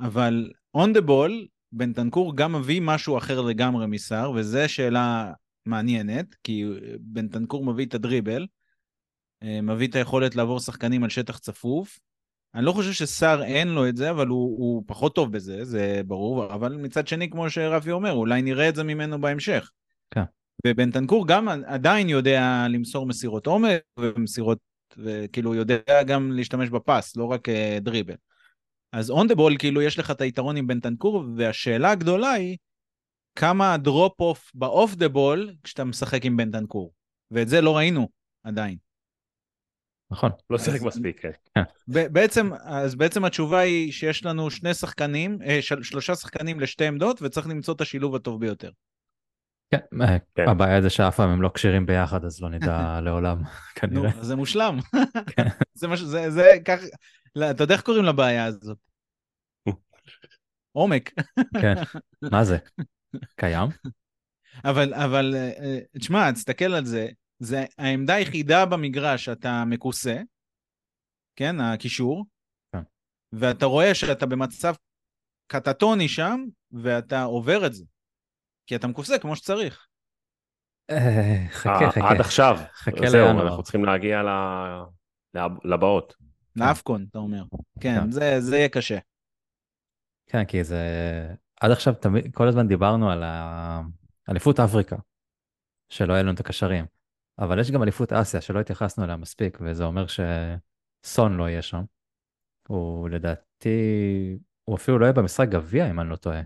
[0.00, 5.32] אבל on the ball, בנטנקור גם מביא משהו אחר לגמרי מסער, וזו שאלה
[5.66, 6.64] מעניינת, כי
[7.00, 8.46] בנטנקור מביא את הדריבל,
[9.42, 11.98] אה, מביא את היכולת לעבור שחקנים על שטח צפוף.
[12.56, 16.00] אני לא חושב שסער אין לו את זה, אבל הוא, הוא פחות טוב בזה, זה
[16.06, 19.70] ברור, אבל מצד שני, כמו שרפי אומר, אולי נראה את זה ממנו בהמשך.
[20.10, 20.22] כן.
[20.66, 24.58] ובנטנקור גם עדיין יודע למסור מסירות עומק ומסירות,
[24.96, 28.14] וכאילו יודע גם להשתמש בפס, לא רק אה, dribble.
[28.92, 32.56] אז on the ball, כאילו, יש לך את היתרון עם בנטנקור, והשאלה הגדולה היא,
[33.38, 36.92] כמה ה drop off ב off the ball כשאתה משחק עם בנטנקור.
[37.30, 38.08] ואת זה לא ראינו
[38.44, 38.85] עדיין.
[40.10, 40.30] נכון.
[40.50, 41.62] לא שיחק מספיק, כן.
[41.88, 46.86] ב- בעצם, אז בעצם התשובה היא שיש לנו שני שחקנים, אה, של, שלושה שחקנים לשתי
[46.86, 48.70] עמדות, וצריך למצוא את השילוב הטוב ביותר.
[49.70, 50.48] כן, אה, כן.
[50.48, 54.10] הבעיה זה שאף פעם הם לא כשירים ביחד, אז לא נדע לעולם, נו, כנראה.
[54.20, 54.78] אז זה מושלם.
[55.36, 55.48] כן.
[55.74, 56.00] זה מה ש...
[56.00, 56.80] זה, זה כך...
[57.36, 58.78] לא, אתה יודע איך קוראים לבעיה הזאת?
[60.72, 61.10] עומק.
[61.60, 61.74] כן.
[62.22, 62.58] מה זה?
[63.36, 63.68] קיים?
[64.64, 70.16] אבל, אבל, אה, תשמע, תסתכל על זה, זה העמדה היחידה במגרש שאתה מכוסה,
[71.36, 72.24] כן, הקישור,
[72.72, 72.82] כן.
[73.32, 74.74] ואתה רואה שאתה במצב
[75.46, 76.40] קטטוני שם,
[76.72, 77.84] ואתה עובר את זה.
[78.66, 79.86] כי אתה מכוסה כמו שצריך.
[80.90, 82.10] אה, חכה, אה, חכה.
[82.10, 82.56] עד עכשיו.
[82.72, 83.40] חכה זהו.
[83.40, 84.22] אנחנו צריכים להגיע
[85.64, 86.14] לבאות.
[86.56, 87.42] לאפקון, אתה אומר.
[87.80, 88.10] כן, כן.
[88.10, 88.98] זה, זה יהיה קשה.
[90.26, 90.80] כן, כי זה...
[91.60, 93.24] עד עכשיו תמיד, כל הזמן דיברנו על
[94.28, 94.96] אליפות אפריקה,
[95.88, 96.95] שלא היה לנו את הקשרים.
[97.38, 101.82] אבל יש גם אליפות אסיה שלא התייחסנו אליה מספיק, וזה אומר שסון לא יהיה שם.
[102.68, 106.40] הוא לדעתי, הוא אפילו לא יהיה במשחק גביע, אם אני לא טועה.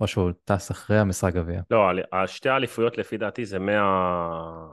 [0.00, 1.62] או שהוא טס אחרי המשחק גביע.
[1.70, 1.78] לא,
[2.12, 4.68] השתי האליפויות לפי דעתי זה מה...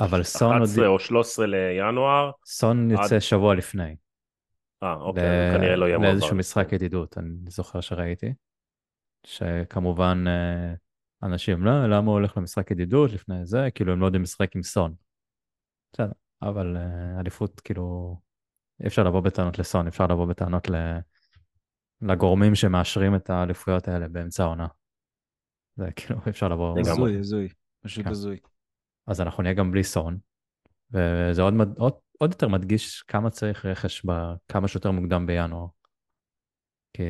[0.00, 2.30] אבל סון עוד- 11 או 13 לינואר.
[2.46, 3.96] סון עד- יוצא שבוע לפני.
[4.82, 6.38] אה, אוקיי, ל- כנראה לא יהיה לאיזשהו מעבר.
[6.38, 8.32] משחק ידידות, אני זוכר שראיתי.
[9.26, 10.74] שכמובן אה,
[11.22, 13.68] אנשים, לא, למה הוא הולך למשחק ידידות לפני זה?
[13.74, 14.94] כאילו הם לא יודעים לשחק עם סון.
[15.92, 18.16] בסדר, אבל אה, אליפות, כאילו,
[18.82, 20.74] אי אפשר לבוא בטענות לסון, אפשר לבוא בטענות ל...
[22.00, 24.66] לגורמים שמאשרים את האליפויות האלה באמצע העונה.
[25.76, 26.78] זה כאילו, אי אפשר לבוא...
[26.80, 27.48] הזוי, הזוי.
[27.80, 28.10] פשוט כן.
[28.10, 28.38] הזוי.
[29.06, 30.18] אז אנחנו נהיה גם בלי סון,
[30.90, 35.66] וזה עוד, עוד, עוד יותר מדגיש כמה צריך רכש בכמה שיותר מוקדם בינואר.
[36.98, 37.04] כי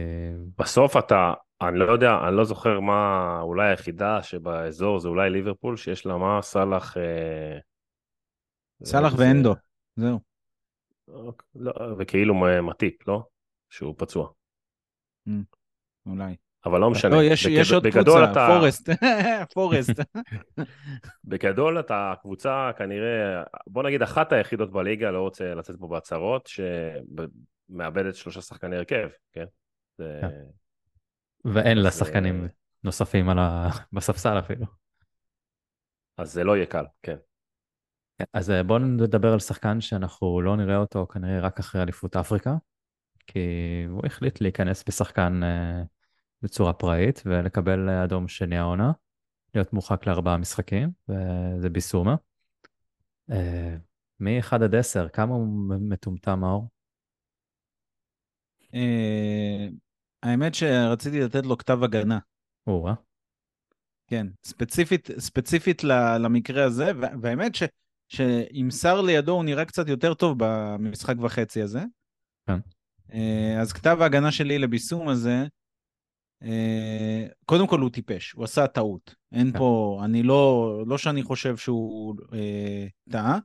[0.58, 5.76] בסוף אתה, אני לא יודע, אני לא זוכר מה, אולי היחידה שבאזור זה אולי ליברפול,
[5.76, 6.96] שיש לה מה, סאלח...
[6.96, 7.58] אה,
[8.84, 9.54] סאלח זה- ואנדו,
[9.96, 10.20] זהו.
[11.54, 13.22] לא, וכאילו מטיפ, לא?
[13.70, 14.28] שהוא פצוע.
[16.06, 16.36] אולי.
[16.64, 17.16] אבל לא משנה.
[17.16, 18.88] לא, יש, בגד- יש עוד בגדול קבוצה, אתה, פורסט.
[19.54, 20.00] פורסט.
[21.24, 26.48] בגדול אתה קבוצה כנראה, בוא נגיד אחת היחידות בליגה, לא רוצה לצאת פה בהצהרות,
[27.68, 29.44] שמאבדת שלושה שחקני הרכב, כן?
[29.98, 30.18] זה...
[30.20, 30.28] כן.
[31.44, 32.48] ואין לה אז, שחקנים אה,
[32.84, 33.68] נוספים על ה...
[33.92, 34.66] בספסל אפילו.
[36.16, 37.16] אז זה לא יהיה קל, כן.
[38.32, 42.54] אז אה, בואו נדבר על שחקן שאנחנו לא נראה אותו כנראה רק אחרי אליפות אפריקה,
[43.26, 43.40] כי
[43.88, 45.82] הוא החליט להיכנס בשחקן אה,
[46.42, 48.92] בצורה פראית ולקבל אה, אדום שני העונה,
[49.54, 52.16] להיות מורחק לארבעה משחקים, וזה ביסומה.
[53.30, 53.76] אה,
[54.20, 55.46] מ-1 עד 10, כמה הוא
[55.80, 56.68] מטומטם מאור?
[60.22, 62.18] האמת שרציתי לתת לו כתב הגנה.
[62.66, 62.94] או, אה?
[64.06, 65.84] כן, ספציפית, ספציפית
[66.20, 67.62] למקרה הזה, וה- והאמת ש,
[68.08, 71.80] שעם שר לידו הוא נראה קצת יותר טוב במשחק וחצי הזה.
[72.46, 72.58] כן.
[73.12, 75.46] אה, אז כתב ההגנה שלי לביסום הזה,
[76.42, 79.14] אה, קודם כל הוא טיפש, הוא עשה טעות.
[79.32, 79.58] אין כן.
[79.58, 83.38] פה, אני לא, לא שאני חושב שהוא אה, טעה.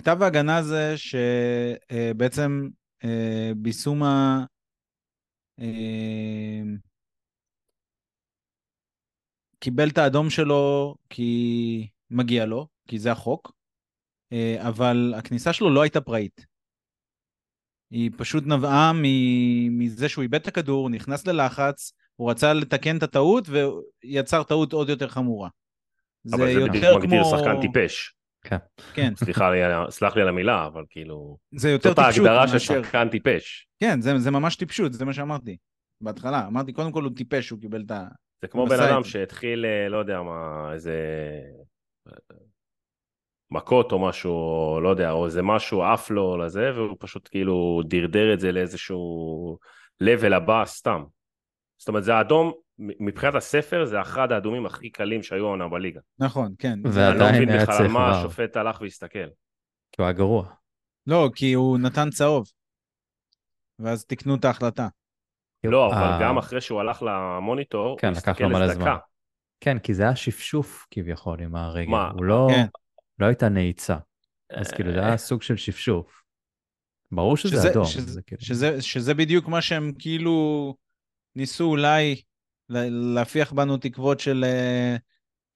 [0.00, 2.68] כתב ההגנה זה שבעצם
[3.04, 4.44] אה, ביסומה אה,
[9.58, 13.52] קיבל את האדום שלו כי מגיע לו, כי זה החוק,
[14.32, 16.46] אה, אבל הכניסה שלו לא הייתה פראית.
[17.90, 18.92] היא פשוט נבעה
[19.70, 24.88] מזה שהוא איבד את הכדור, נכנס ללחץ, הוא רצה לתקן את הטעות ויצר טעות עוד
[24.88, 25.48] יותר חמורה.
[26.32, 28.14] אבל זה יותר בדיוק מגדיר כמו- שחקן טיפש.
[28.94, 29.58] כן, סליחה לי,
[29.90, 31.36] סלח לי על המילה, אבל כאילו...
[31.56, 32.58] זה יותר זאת טיפשות ההגדרה של.
[32.58, 33.68] שחקן טיפש.
[33.80, 35.56] כן, זה, זה ממש טיפשות, זה מה שאמרתי
[36.00, 36.46] בהתחלה.
[36.46, 38.06] אמרתי, קודם כל הוא טיפש, הוא קיבל את ה...
[38.42, 39.04] זה כמו בן אדם.
[39.04, 40.96] שהתחיל, אה, לא יודע מה, איזה...
[43.50, 48.34] מכות או משהו, לא יודע, או איזה משהו עף לו לזה, והוא פשוט כאילו דרדר
[48.34, 49.58] את זה לאיזשהו
[50.02, 51.04] level הבא סתם.
[51.78, 56.00] זאת אומרת, זה האדום, מבחינת הספר, זה אחד האדומים הכי קלים שהיו העונה בליגה.
[56.18, 56.78] נכון, כן.
[56.84, 58.18] ועדיין אני לא מבין היה בכלל על צריך מה.
[58.18, 59.28] השופט הלך והסתכל.
[59.92, 60.54] כי הוא היה גרוע.
[61.06, 62.46] לא, כי הוא נתן צהוב.
[63.78, 64.88] ואז תיקנו את ההחלטה.
[65.64, 68.96] לא, אבל אה, גם אחרי שהוא הלך למוניטור, כן, הוא לקח הסתכל לו מלא זמן.
[69.60, 71.90] כן, כי זה היה שפשוף כביכול עם הרגל.
[71.90, 72.10] מה?
[72.10, 72.66] הוא לא, כן.
[73.18, 73.96] לא הייתה נעיצה.
[74.50, 76.22] אז כאילו זה היה סוג של שפשוף.
[77.12, 77.84] ברור שזה, אדום.
[77.84, 78.42] שזה, כאילו...
[78.80, 80.76] שזה, בדיוק מה שהם כאילו
[81.36, 82.22] ניסו אולי
[82.68, 84.96] להפיח בנו תקוות של, אה,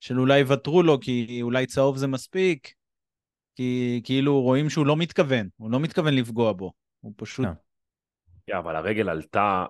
[0.01, 2.73] של אולי יוותרו לו, כי אולי צהוב זה מספיק,
[3.57, 7.47] כי כאילו רואים שהוא לא מתכוון, הוא לא מתכוון לפגוע בו, הוא פשוט...
[7.47, 7.53] כן.
[8.47, 9.65] כן, אבל הרגל עלתה,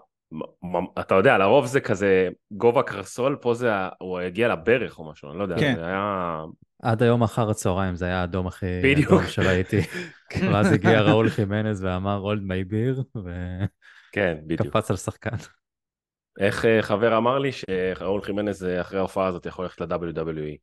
[1.01, 5.38] אתה יודע, לרוב זה כזה גובה קרסול, פה זה, הוא הגיע לברך או משהו, אני
[5.38, 5.74] לא יודע, כן.
[5.77, 6.44] זה היה...
[6.83, 9.12] עד היום אחר הצהריים זה היה האדום הכי בדיוק.
[9.12, 9.81] אדום שראיתי.
[10.53, 13.03] ואז הגיע ראול חימנז ואמר אולד מי ביר,
[14.12, 14.37] כן.
[14.48, 15.37] וקפץ על שחקן.
[16.38, 20.57] איך אה, חבר אמר לי שראול חימנז אה, אחרי ההופעה הזאת יכול ללכת ל-WWE.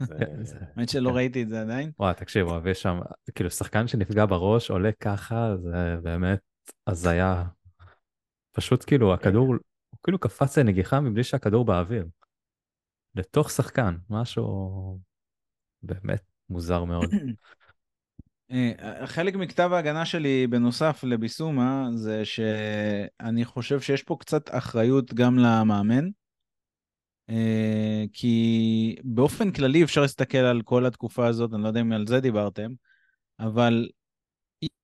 [0.00, 0.06] אה,
[0.76, 1.90] האמת שלא ראיתי את זה עדיין.
[1.98, 3.00] וואי, תקשיבו, אבל יש שם,
[3.34, 6.40] כאילו, שחקן שנפגע בראש עולה ככה, זה באמת
[6.86, 7.44] הזיה.
[8.52, 12.06] פשוט כאילו, הכדור, הוא כאילו קפץ לנגיחה מבלי שהכדור באוויר.
[13.14, 14.98] לתוך שחקן, משהו
[15.82, 17.10] באמת מוזר מאוד.
[18.52, 25.38] אה, חלק מכתב ההגנה שלי בנוסף לביסומה זה שאני חושב שיש פה קצת אחריות גם
[25.38, 26.08] למאמן.
[27.30, 32.06] אה, כי באופן כללי אפשר להסתכל על כל התקופה הזאת, אני לא יודע אם על
[32.06, 32.72] זה דיברתם,
[33.40, 33.88] אבל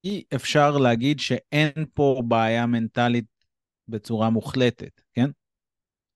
[0.04, 3.24] אי- אפשר להגיד שאין פה בעיה מנטלית
[3.88, 5.30] בצורה מוחלטת, כן?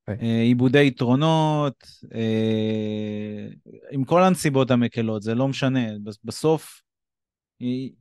[0.09, 0.29] אוקיי.
[0.29, 1.85] אה, עיבודי יתרונות,
[2.15, 3.49] אה,
[3.91, 5.99] עם כל הנסיבות המקלות, זה לא משנה.
[6.05, 6.83] בס- בסוף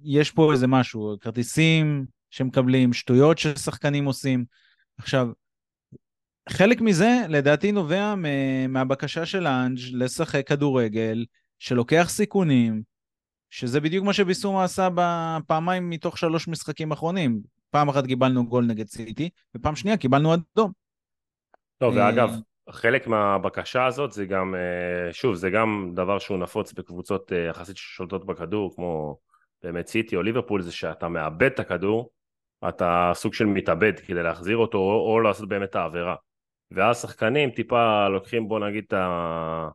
[0.04, 4.46] יש פה איזה משהו, כרטיסים שמקבלים, שטויות ששחקנים עושים.
[4.98, 5.28] עכשיו,
[6.50, 8.16] חלק מזה לדעתי נובע
[8.70, 11.26] מהבקשה של האנג' לשחק כדורגל,
[11.60, 12.82] שלוקח סיכונים,
[13.50, 17.42] שזה בדיוק מה שביסומה עשה בפעמיים מתוך שלוש משחקים אחרונים.
[17.70, 20.72] פעם אחת קיבלנו גול נגד סיטי, ופעם שנייה קיבלנו אדום.
[21.82, 22.30] לא, אה, ואגב,
[22.70, 27.78] חלק מהבקשה הזאת זה גם, אה, שוב, זה גם דבר שהוא נפוץ בקבוצות אה, יחסית
[27.78, 29.18] ששולטות בכדור, כמו
[29.64, 32.10] באמת סיטי או ליברפול, זה שאתה מאבד את הכדור,
[32.70, 36.16] אתה סוג של מתאבד כדי להחזיר אותו, או, או לעשות באמת את העבירה.
[36.72, 39.70] ואז שחקנים טיפה לוקחים, בוא נגיד, את ה...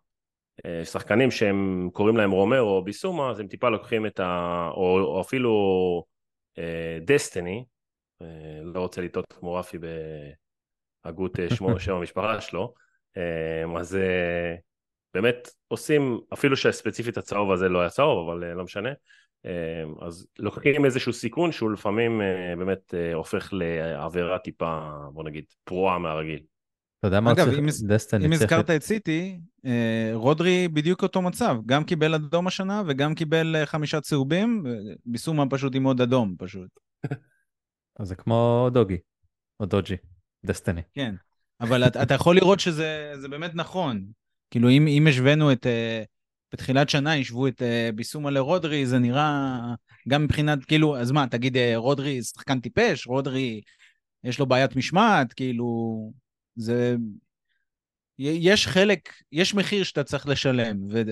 [0.66, 4.70] אה, שחקנים שהם קוראים להם רומרו או ביסומה, אז הם טיפה לוקחים את ה...
[4.74, 6.04] או, או אפילו
[7.04, 7.64] דסטיני,
[8.62, 9.78] לא רוצה לטעות כמו רפי
[11.04, 12.74] בהגות אה, שמו, שם המשפחה שלו,
[13.16, 14.54] אה, אז אה,
[15.14, 18.94] באמת עושים, אפילו שספציפית הצהוב הזה לא היה צהוב, אבל אה, לא משנה, אה,
[20.00, 25.98] אז לוקחים איזשהו סיכון שהוא לפעמים אה, באמת אה, הופך לעבירה טיפה, בוא נגיד, פרועה
[25.98, 26.42] מהרגיל.
[26.98, 28.32] אתה יודע מה אגב, צריך, דסטיני אם.
[28.32, 34.00] הזכרת את סיטי, אה, רודרי בדיוק אותו מצב, גם קיבל אדום השנה וגם קיבל חמישה
[34.00, 34.64] צהובים,
[35.04, 36.70] ביסומה פשוט עם עוד אדום פשוט.
[38.02, 38.98] זה כמו דוגי,
[39.60, 39.96] או דוג'י,
[40.46, 40.82] דסטיני.
[40.92, 41.14] כן,
[41.60, 44.06] אבל אתה, אתה יכול לראות שזה זה באמת נכון.
[44.50, 45.66] כאילו, אם, אם השווינו את...
[46.56, 49.58] בתחילת שנה השוו את אה, ביסומה לרודרי, זה נראה
[50.08, 53.06] גם מבחינת, כאילו, אז מה, תגיד, אה, רודרי שחקן טיפש?
[53.06, 53.60] רודרי,
[54.24, 55.32] יש לו בעיית משמעת?
[55.32, 56.12] כאילו,
[56.56, 56.96] זה...
[58.18, 61.02] יש חלק, יש מחיר שאתה צריך לשלם, ו-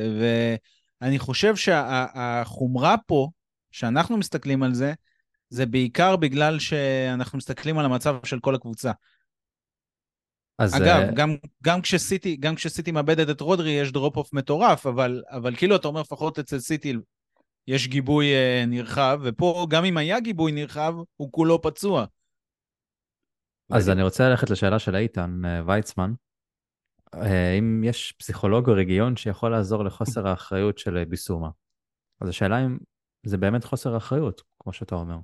[1.01, 3.29] ואני חושב שהחומרה פה,
[3.71, 4.93] שאנחנו מסתכלים על זה,
[5.49, 8.93] זה בעיקר בגלל שאנחנו מסתכלים על המצב של כל הקבוצה.
[10.59, 14.87] אז אגב, אה, גם, גם, כשסיטי, גם כשסיטי מאבדת את רודרי יש drop off מטורף,
[14.87, 16.95] אבל, אבל כאילו אתה אומר לפחות אצל סיטי
[17.67, 22.05] יש גיבוי אה, נרחב, ופה גם אם היה גיבוי נרחב, הוא כולו פצוע.
[23.71, 26.13] אז אני רוצה ללכת לשאלה של איתן אה, ויצמן.
[27.15, 31.51] אה, אם יש פסיכולוג או רגיון שיכול לעזור לחוסר האחריות של ביסומה.
[32.21, 32.79] אז השאלה אם
[33.27, 35.17] זה באמת חוסר אחריות, כמו שאתה אומר.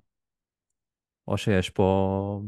[1.29, 2.43] או שיש פה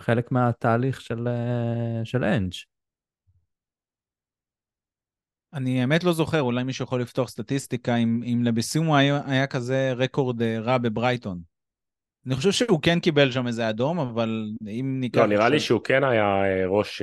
[0.00, 2.52] חלק מהתהליך של, אה, של אנג'.
[5.52, 9.92] אני האמת לא זוכר, אולי מישהו יכול לפתוח סטטיסטיקה אם, אם לביסומה היה, היה כזה
[9.96, 11.40] רקורד אה, רע בברייטון.
[12.26, 15.20] אני חושב שהוא כן קיבל שם איזה אדום, אבל אם ניקח...
[15.20, 17.02] לא, נראה לי עכשיו- שהוא כן היה אה, ראש,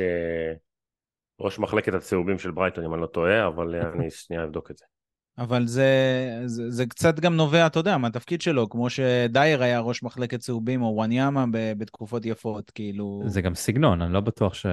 [1.40, 4.86] ראש מחלקת הצהובים של ברייטון, אם אני לא טועה, אבל אני שנייה אבדוק את זה.
[5.38, 5.89] אבל זה,
[6.46, 10.82] זה, זה קצת גם נובע, אתה יודע, מהתפקיד שלו, כמו שדייר היה ראש מחלקת צהובים,
[10.82, 13.24] או וואניאמה בתקופות יפות, כאילו...
[13.26, 14.65] זה גם סגנון, אני לא בטוח ש...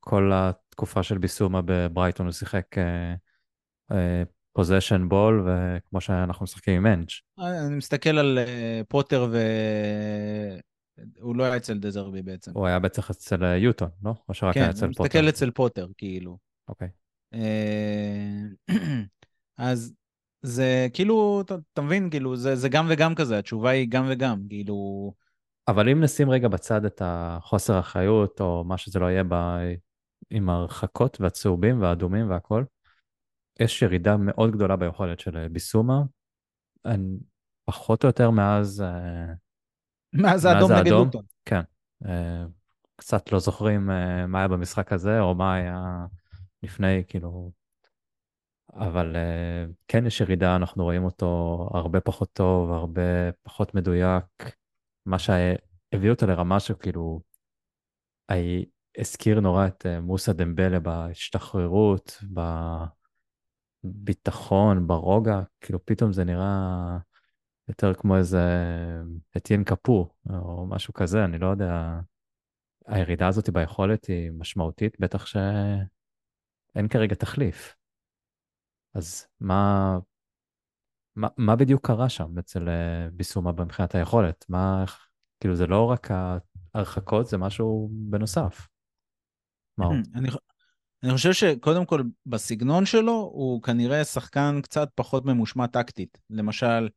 [0.00, 2.76] כל התקופה של ביסומה בברייטון הוא שיחק
[4.52, 7.08] possession ball, וכמו שאנחנו משחקים עם אנג'.
[7.38, 9.38] אני מסתכל על אה, פוטר ו...
[11.20, 12.50] הוא לא היה אצל דזרבי בעצם.
[12.54, 14.14] הוא היה בטח אצל אה, יוטון, לא?
[14.28, 15.04] או שרק כן, היה אצל אני פוטר?
[15.04, 16.38] מסתכל אצל פוטר, כאילו.
[16.68, 16.88] אוקיי.
[17.34, 18.42] אה,
[19.58, 19.94] אז
[20.42, 24.42] זה כאילו, אתה, אתה מבין, כאילו, זה, זה גם וגם כזה, התשובה היא גם וגם,
[24.48, 25.12] כאילו...
[25.68, 29.34] אבל אם נשים רגע בצד את החוסר אחריות, או מה שזה לא יהיה ב...
[30.30, 32.64] עם ההרחקות והצהובים והאדומים והכל,
[33.60, 36.02] יש ירידה מאוד גדולה ביכולת של אה, ביסומה,
[36.84, 37.18] אני,
[37.64, 38.80] פחות או יותר מאז...
[38.82, 39.34] אה,
[40.12, 40.90] מאז האדום נגד.
[40.90, 41.24] לוטון.
[41.44, 41.60] כן.
[42.06, 42.44] אה,
[42.96, 43.86] קצת לא זוכרים
[44.28, 46.06] מה היה במשחק הזה, או מה היה
[46.62, 47.57] לפני, כאילו...
[48.78, 49.16] אבל
[49.88, 54.24] כן יש ירידה, אנחנו רואים אותו הרבה פחות טוב, הרבה פחות מדויק.
[55.06, 57.20] מה שהביא אותו לרמה שכאילו,
[58.98, 62.22] הזכיר נורא את מוסא דמבלה בהשתחררות,
[63.84, 66.98] בביטחון, ברוגע, כאילו פתאום זה נראה
[67.68, 68.42] יותר כמו איזה
[69.36, 72.00] אתיין קפו, או משהו כזה, אני לא יודע.
[72.86, 77.77] הירידה הזאת ביכולת היא משמעותית, בטח שאין כרגע תחליף.
[78.98, 79.98] אז מה,
[81.16, 84.44] מה, מה בדיוק קרה שם אצל אה, ביסומה מבחינת היכולת?
[84.48, 84.84] מה,
[85.40, 86.08] כאילו זה לא רק
[86.74, 88.68] ההרחקות, זה משהו בנוסף.
[89.78, 89.94] מה הוא?
[90.14, 90.28] אני,
[91.02, 96.18] אני חושב שקודם כל, בסגנון שלו, הוא כנראה שחקן קצת פחות ממושמע טקטית.
[96.30, 96.88] למשל,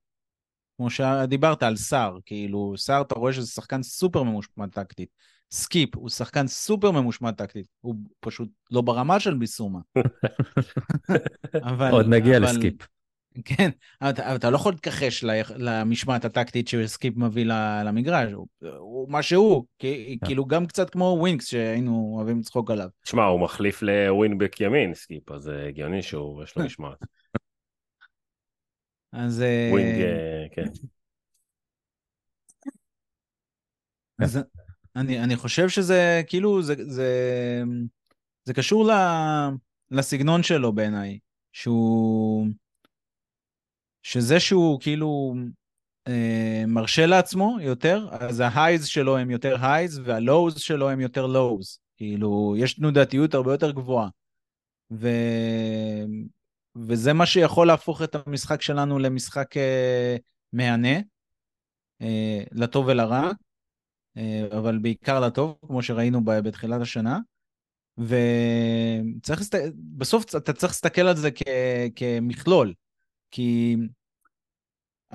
[0.78, 5.10] כמו שדיברת על סער, כאילו, סער, אתה רואה שזה שחקן סופר ממושמע טקטית.
[5.52, 9.80] סקיפ הוא שחקן סופר ממושמע טקטית, הוא פשוט לא ברמה של ביסומה.
[11.74, 12.74] אבל, עוד נגיע אבל, לסקיפ.
[13.46, 13.70] כן,
[14.02, 15.24] אבל אתה, אתה לא יכול להתכחש
[15.58, 17.46] למשמעת הטקטית שסקיפ מביא
[17.86, 20.26] למגרש, הוא, הוא מה שהוא, כי, כן.
[20.26, 22.90] כאילו גם קצת כמו ווינקס שהיינו אוהבים לצחוק עליו.
[23.04, 26.98] תשמע, הוא מחליף ל wing back ימין, סקיפ, אז זה הגיוני שהוא, יש לו משמעת.
[29.12, 29.44] אז...
[29.72, 30.66] wing, אה, כן.
[34.20, 34.40] אז
[34.96, 37.10] אני, אני חושב שזה כאילו, זה, זה,
[38.44, 38.92] זה קשור ל,
[39.92, 41.20] לסגנון שלו בעיניי,
[41.54, 42.48] שהוא...
[44.04, 45.36] שזה שהוא כאילו
[46.08, 51.00] אה, מרשה לעצמו יותר, אז ה highs שלו הם יותר highs וה lows שלו הם
[51.00, 51.80] יותר lows.
[51.98, 54.10] כאילו, יש תנודתיות הרבה יותר גבוהה.
[54.92, 55.08] ו...
[56.76, 60.16] וזה מה שיכול להפוך את המשחק שלנו למשחק אה,
[60.54, 61.00] מהנה,
[62.02, 63.32] אה, לטוב ולרע,
[64.58, 67.20] אבל בעיקר לטוב, כמו שראינו בתחילת השנה.
[69.30, 69.56] להסת...
[69.98, 71.42] בסוף אתה צריך להסתכל על זה כ...
[71.96, 72.74] כמכלול.
[73.32, 73.76] כי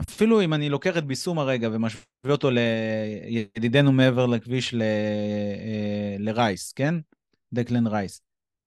[0.01, 4.83] אפילו אם אני לוקח את ביסום הרגע ומשווה אותו לידידנו מעבר לכביש ל...
[4.83, 6.95] אה, לרייס, כן?
[7.53, 8.21] דקלן רייס.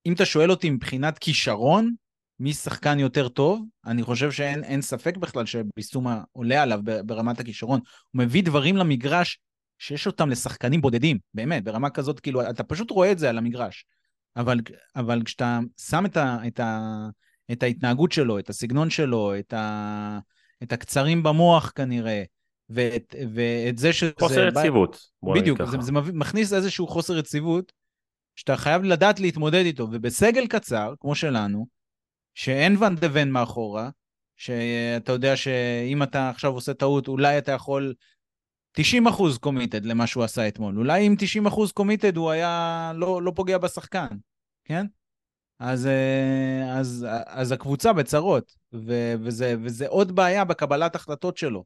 [0.05, 1.93] אם אתה שואל אותי מבחינת כישרון,
[2.39, 7.79] מי שחקן יותר טוב, אני חושב שאין ספק בכלל שביסומה עולה עליו ברמת הכישרון.
[8.11, 9.39] הוא מביא דברים למגרש
[9.79, 13.85] שיש אותם לשחקנים בודדים, באמת, ברמה כזאת, כאילו, אתה פשוט רואה את זה על המגרש.
[14.35, 14.59] אבל,
[14.95, 16.89] אבל כשאתה שם את, ה, את, ה,
[17.51, 20.19] את ההתנהגות שלו, את הסגנון שלו, את, ה,
[20.63, 22.23] את הקצרים במוח כנראה,
[22.69, 24.11] ואת, ואת זה שזה...
[24.19, 25.09] חוסר יציבות.
[25.23, 27.71] בדיוק, זה, זה מכניס איזשהו חוסר יציבות,
[28.35, 31.67] שאתה חייב לדעת להתמודד איתו, ובסגל קצר, כמו שלנו,
[32.33, 33.89] שאין ואן דה ון מאחורה,
[34.37, 37.93] שאתה יודע שאם אתה עכשיו עושה טעות, אולי אתה יכול
[38.71, 40.77] 90 אחוז קומיטד למה שהוא עשה אתמול.
[40.77, 44.07] אולי אם 90 אחוז קומיטד הוא היה לא, לא פוגע בשחקן,
[44.63, 44.85] כן?
[45.59, 51.63] אז, אה, אז, אז הקבוצה בצרות, ו, וזה, וזה עוד בעיה בקבלת החלטות שלו.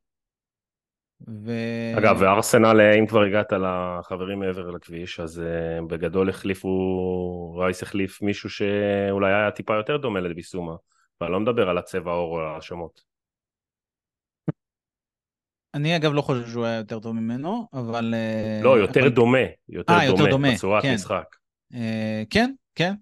[1.28, 1.52] ו...
[1.98, 8.22] אגב, וארסנל, אה, אם כבר הגעת לחברים מעבר לכביש, אז uh, בגדול החליפו, רייס החליף
[8.22, 10.76] מישהו שאולי היה טיפה יותר דומה לביסומה,
[11.22, 13.13] ואני לא מדבר על הצבע העור או ההאשמות.
[15.74, 18.14] אני אגב לא חושב שהוא היה יותר טוב ממנו, אבל...
[18.64, 19.10] לא, יותר אבל...
[19.10, 19.38] דומה,
[19.70, 20.94] יותר, 아, דומה, יותר דומה בצורת כן.
[20.94, 21.36] משחק.
[21.74, 21.76] Uh,
[22.30, 22.94] כן, כן,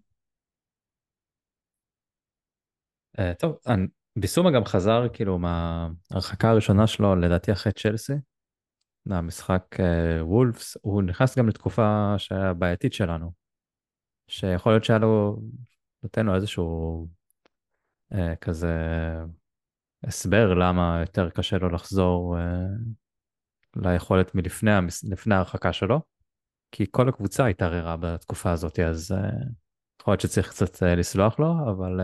[3.17, 8.13] Uh, טוב, אני, ביסומה גם חזר כאילו מההרחקה הראשונה שלו, לדעתי אחרי צ'לסי,
[9.05, 13.31] מהמשחק uh, וולפס, הוא נכנס גם לתקופה שהיה בעייתית שלנו,
[14.27, 15.41] שיכול להיות שהיה לו,
[16.03, 17.07] נותן לו איזשהו
[18.13, 18.75] uh, כזה
[20.03, 22.41] הסבר למה יותר קשה לו לחזור uh,
[23.75, 25.05] ליכולת מלפני המס...
[25.31, 26.01] ההרחקה שלו,
[26.71, 29.15] כי כל הקבוצה התערערה בתקופה הזאת, אז uh,
[30.01, 31.99] יכול להיות שצריך קצת uh, לסלוח לו, אבל...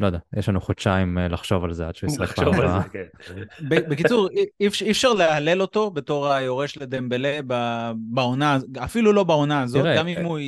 [0.00, 2.82] לא יודע, יש לנו חודשיים אה, לחשוב על זה עד שהוא ישחק פעם הבאה.
[2.88, 3.04] כן.
[3.68, 4.28] בקיצור,
[4.60, 7.40] אי אפשר להלל אותו בתור היורש לדמבלה
[7.94, 10.38] בעונה, אפילו לא בעונה הזאת, גם אם הוא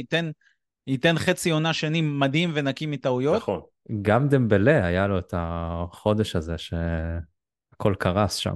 [0.87, 3.37] ייתן חצי עונה שני מדהים ונקי מטעויות.
[3.37, 3.61] נכון.
[4.03, 8.55] גם דמבלה היה לו את החודש הזה שהכל קרס שם.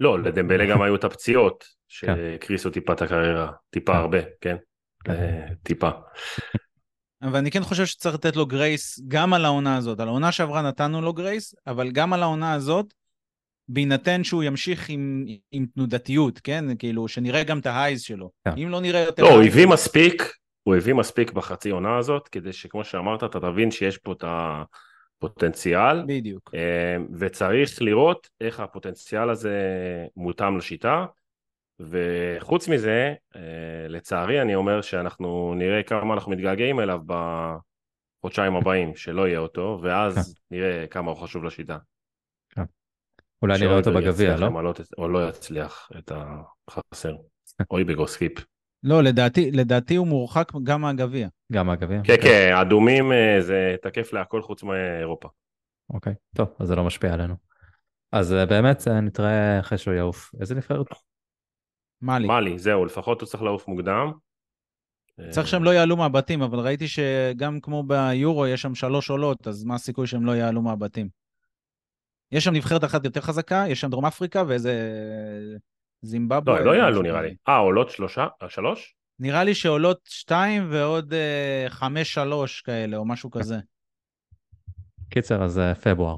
[0.00, 1.74] לא, לדמבלה גם היו את הפציעות, כן.
[1.88, 3.98] שהקריסו טיפה את הקריירה, טיפה כן.
[3.98, 4.56] הרבה, כן?
[5.04, 5.12] כן.
[5.12, 5.90] אה, טיפה.
[7.22, 10.00] אבל אני כן חושב שצריך לתת לו גרייס גם על העונה הזאת.
[10.00, 12.94] על העונה שעברה נתנו לו גרייס, אבל גם על העונה הזאת,
[13.68, 16.64] בהינתן שהוא ימשיך עם, עם תנודתיות, כן?
[16.78, 18.30] כאילו, שנראה גם את ההייז שלו.
[18.44, 18.58] כן.
[18.58, 19.22] אם לא נראה יותר...
[19.22, 20.22] לא, הוא הביא מספיק,
[20.64, 26.02] הוא הביא מספיק בחצי עונה הזאת, כדי שכמו שאמרת, אתה תבין שיש פה את הפוטנציאל,
[26.06, 26.50] בדיוק.
[26.54, 29.58] אה, וצריך לראות איך הפוטנציאל הזה
[30.16, 31.06] מותאם לשיטה,
[31.80, 39.28] וחוץ מזה, אה, לצערי אני אומר שאנחנו נראה כמה אנחנו מתגעגעים אליו בחודשיים הבאים, שלא
[39.28, 41.78] יהיה אותו, ואז נראה כמה הוא חשוב לשיטה.
[43.42, 44.48] אולי נראה אותו בגביע, לא?
[44.98, 46.12] או לא יצליח את
[46.68, 47.14] החסר.
[47.70, 48.53] אוי בגוסקיפ.
[48.84, 51.28] לא, לדעתי, לדעתי הוא מורחק גם מהגביע.
[51.52, 52.00] גם מהגביע?
[52.04, 55.28] כן, כן, אדומים אה, זה תקף להכל חוץ מאירופה.
[55.90, 57.34] אוקיי, טוב, אז זה לא משפיע עלינו.
[58.12, 60.30] אז אה, באמת אה, נתראה אחרי שהוא יעוף.
[60.40, 60.86] איזה נבחרת?
[62.02, 62.26] מאלי.
[62.26, 64.12] מאלי, זהו, לפחות הוא צריך לעוף מוקדם.
[65.30, 69.64] צריך שהם לא יעלו מהבתים, אבל ראיתי שגם כמו ביורו יש שם שלוש עולות, אז
[69.64, 71.08] מה הסיכוי שהם לא יעלו מהבתים?
[72.32, 74.72] יש שם נבחרת אחת יותר חזקה, יש שם דרום אפריקה ואיזה
[76.04, 76.60] זימבבואה.
[76.60, 77.22] לא, לא יעלו נראה.
[77.22, 77.34] לי.
[77.48, 78.26] אה, עולות שלושה?
[78.48, 78.94] שלוש?
[79.18, 83.58] נראה לי שעולות שתיים ועוד אה, חמש שלוש כאלה, או משהו כזה.
[85.10, 86.16] קיצר, אז אה, פברואר,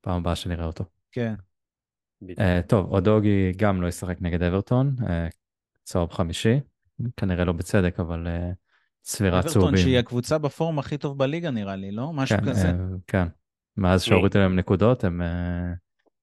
[0.00, 0.84] פעם הבאה שנראה אותו.
[1.12, 1.34] כן.
[2.40, 5.28] אה, טוב, אודוגי גם לא ישחק נגד אברטון, אה,
[5.82, 6.60] צהוב חמישי,
[7.16, 8.50] כנראה לא בצדק, אבל אה,
[9.00, 9.76] צבירת אברטון, צהובים.
[9.76, 12.12] שהיא הקבוצה בפורום הכי טוב בליגה נראה לי, לא?
[12.12, 12.68] משהו כן, כזה.
[12.68, 12.74] אה,
[13.06, 13.26] כן.
[13.76, 15.72] מאז שהורידו להם נקודות, הם אה,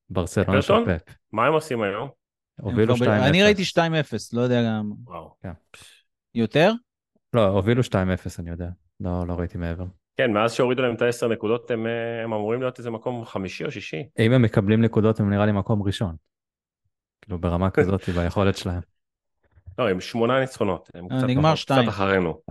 [0.09, 0.97] ברצלונה של אברטון?
[0.97, 1.15] פפ.
[1.31, 2.09] מה הם עושים היום?
[2.61, 2.97] הובילו 2-0.
[2.97, 3.77] כבר ב- אני ראיתי 2-0,
[4.33, 4.91] לא יודע גם...
[5.05, 5.35] וואו.
[6.35, 6.71] יותר?
[7.33, 7.95] לא, הובילו 2-0,
[8.39, 8.69] אני יודע.
[8.99, 9.85] לא, לא ראיתי מעבר.
[10.17, 13.65] כן, מאז שהורידו להם את העשר נקודות, הם, אה, הם אמורים להיות איזה מקום חמישי
[13.65, 14.03] או שישי.
[14.19, 16.15] אם הם מקבלים נקודות, הם נראה לי מקום ראשון.
[17.21, 18.81] כאילו ברמה כזאת, ביכולת שלהם.
[19.79, 20.89] לא, הם שמונה ניצחונות.
[20.93, 21.81] הם אה, קצת נגמר פחות- שתיים.
[21.81, 22.41] קצת אחרינו.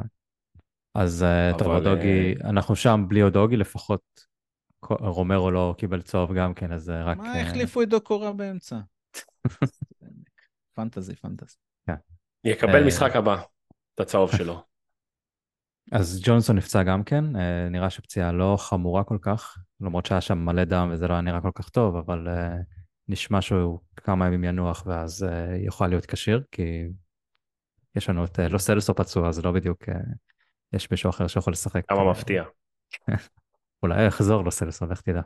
[0.95, 4.01] אז אה, טוב, אבל, אודוגי, אנחנו שם בלי אודוגי, לפחות
[4.91, 7.17] רומרו לא קיבל צהוב גם כן, אז אה, רק...
[7.17, 8.77] מה, אה, החליפו את דוקורה באמצע?
[10.75, 11.57] פנטזי, פנטזי.
[12.45, 13.43] יקבל אה, משחק הבא,
[13.95, 14.63] את הצהוב שלו.
[15.93, 20.39] אז ג'ונסון נפצע גם כן, אה, נראה שפציעה לא חמורה כל כך, למרות שהיה שם
[20.39, 22.57] מלא דם וזה לא היה נראה כל כך טוב, אבל אה,
[23.09, 26.89] נשמע שהוא כמה ימים ינוח ואז אה, יוכל להיות כשיר, כי
[27.97, 29.95] יש לנו את אה, לא סלסו פצוע, אז לא בדיוק, אה,
[30.73, 31.89] יש מישהו אחר שיכול לשחק.
[31.89, 32.45] כמה אה, מפתיע.
[33.83, 35.21] אולי יחזור לו סלסו, לך תדע.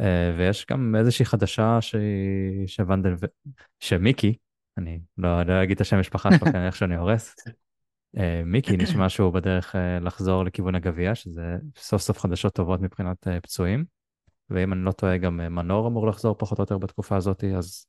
[0.00, 3.26] אה, ויש גם איזושהי חדשה שהיא, שוונדל, ו...
[3.80, 4.34] שמיקי,
[4.78, 7.34] אני לא, לא אגיד את השם משפחה שלו, כי איך שאני הורס.
[8.16, 13.26] אה, מיקי נשמע שהוא בדרך אה, לחזור לכיוון הגביע, שזה סוף סוף חדשות טובות מבחינת
[13.42, 13.84] פצועים.
[14.50, 17.86] ואם אני לא טועה, גם מנור אמור לחזור פחות או יותר בתקופה הזאת, אז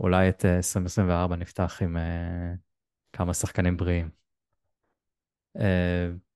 [0.00, 1.96] אולי את אה, 2024 נפתח עם
[3.12, 4.08] כמה שחקנים בריאים.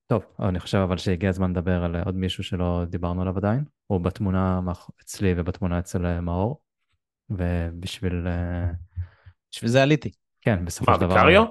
[0.08, 3.64] טוב, אני חושב אבל שהגיע הזמן לדבר על אה, עוד מישהו שלא דיברנו עליו עדיין.
[3.86, 4.60] הוא בתמונה
[5.02, 6.60] אצלי ובתמונה אצל אה, מאור.
[7.30, 8.70] ובשביל, אה,
[9.52, 10.10] בשביל זה עליתי.
[10.40, 11.14] כן, בסופו מה, של דבר...
[11.14, 11.44] ויקריו?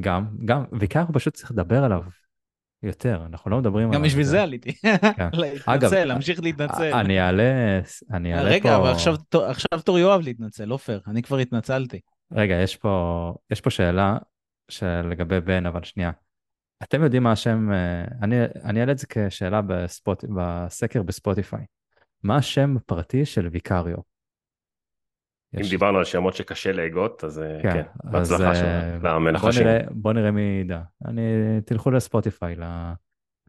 [0.00, 2.02] גם, גם, ויקריו פשוט צריך לדבר עליו
[2.82, 4.00] יותר, אנחנו לא מדברים עליו.
[4.00, 4.72] גם בשביל זה עליתי.
[5.16, 5.28] כן.
[5.66, 6.94] להתנצל, להמשיך להתנצל.
[6.94, 7.80] אני אעלה,
[8.12, 8.76] אני אעלה רגע, פה...
[8.76, 8.90] אבל
[9.50, 12.00] עכשיו תור- יואב להתנצל, לא פייר, אני כבר התנצלתי.
[12.32, 14.18] רגע, יש פה, יש פה שאלה
[14.68, 16.10] שלגבי בן, אבל שנייה.
[16.84, 21.64] אתם יודעים מה השם, אה, אני, אני אעלה את זה כשאלה בספוט, בסקר בספוטיפיי.
[22.22, 23.96] מה השם הפרטי של ויקריו?
[25.54, 29.38] אם יש- דיברנו על שמות שקשה להגות, אז אה, כן, כן, אז, בהצלחה אה, שלנו,
[29.38, 29.50] בוא.
[29.60, 30.80] נראה, בוא נראה מי ידע.
[31.04, 31.22] אני,
[31.64, 32.56] תלכו לספוטיפיי,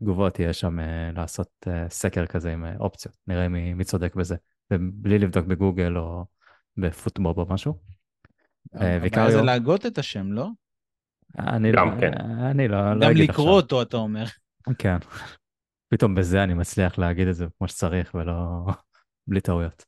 [0.02, 0.78] לתגובות יהיה שם
[1.16, 4.36] לעשות סקר כזה עם אופציות, נראה מי, מי צודק בזה,
[4.72, 6.26] ובלי לבדוק בגוגל או
[6.78, 7.80] בפוטבוב או משהו.
[8.74, 10.48] הבעיה ויקריו, זה להגות את השם, לא?
[11.38, 12.14] גם אני, לא- כן.
[12.52, 14.24] אני לא, לא גם אגיד לקרוא אותו, אתה אומר.
[14.24, 14.74] עכשיו.
[14.78, 14.98] כן.
[15.90, 18.34] פתאום בזה אני מצליח להגיד את זה כמו שצריך ולא
[19.28, 19.86] בלי טעויות.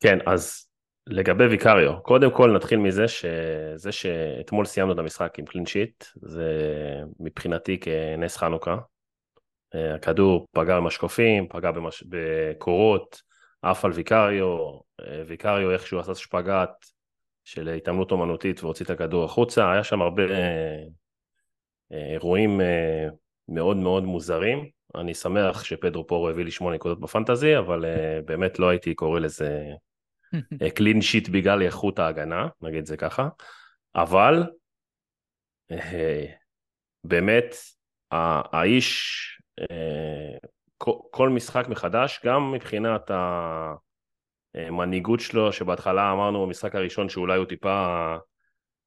[0.00, 0.66] כן, אז
[1.06, 6.52] לגבי ויקריו, קודם כל נתחיל מזה שזה שאתמול סיימנו את המשחק עם קלין שיט, זה
[7.20, 8.76] מבחינתי כנס חנוכה.
[9.74, 12.04] אה, הכדור פגע במשקופים, פגע במש...
[12.08, 13.22] בקורות,
[13.62, 14.56] עף על ויקריו,
[15.00, 16.70] אה, ויקריו איכשהו עשה שפגאט
[17.46, 20.82] של התעמלות אומנותית והוציא את הכדור החוצה, היה שם הרבה אה,
[21.92, 23.08] אה, אירועים אה,
[23.48, 24.70] מאוד מאוד מוזרים.
[24.94, 27.84] אני שמח שפדרו פורו הביא לי שמונה נקודות בפנטזי, אבל
[28.24, 29.64] באמת לא הייתי קורא לזה
[30.76, 33.28] קלין שיט בגלל איכות ההגנה, נגיד זה ככה,
[33.94, 34.44] אבל
[37.04, 37.54] באמת,
[38.10, 39.22] האיש,
[41.10, 43.10] כל משחק מחדש, גם מבחינת
[44.56, 48.16] המנהיגות שלו, שבהתחלה אמרנו במשחק הראשון שאולי הוא טיפה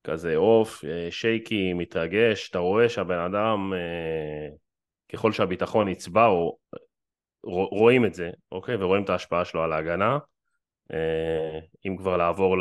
[0.03, 4.49] כזה עוף, אה, שייקי, מתרגש, אתה רואה שהבן אדם, אה,
[5.13, 6.28] ככל שהביטחון יצבע,
[7.43, 8.76] רואים את זה, אוקיי?
[8.76, 10.17] ורואים את ההשפעה שלו על ההגנה.
[11.88, 12.57] אם כבר לעבור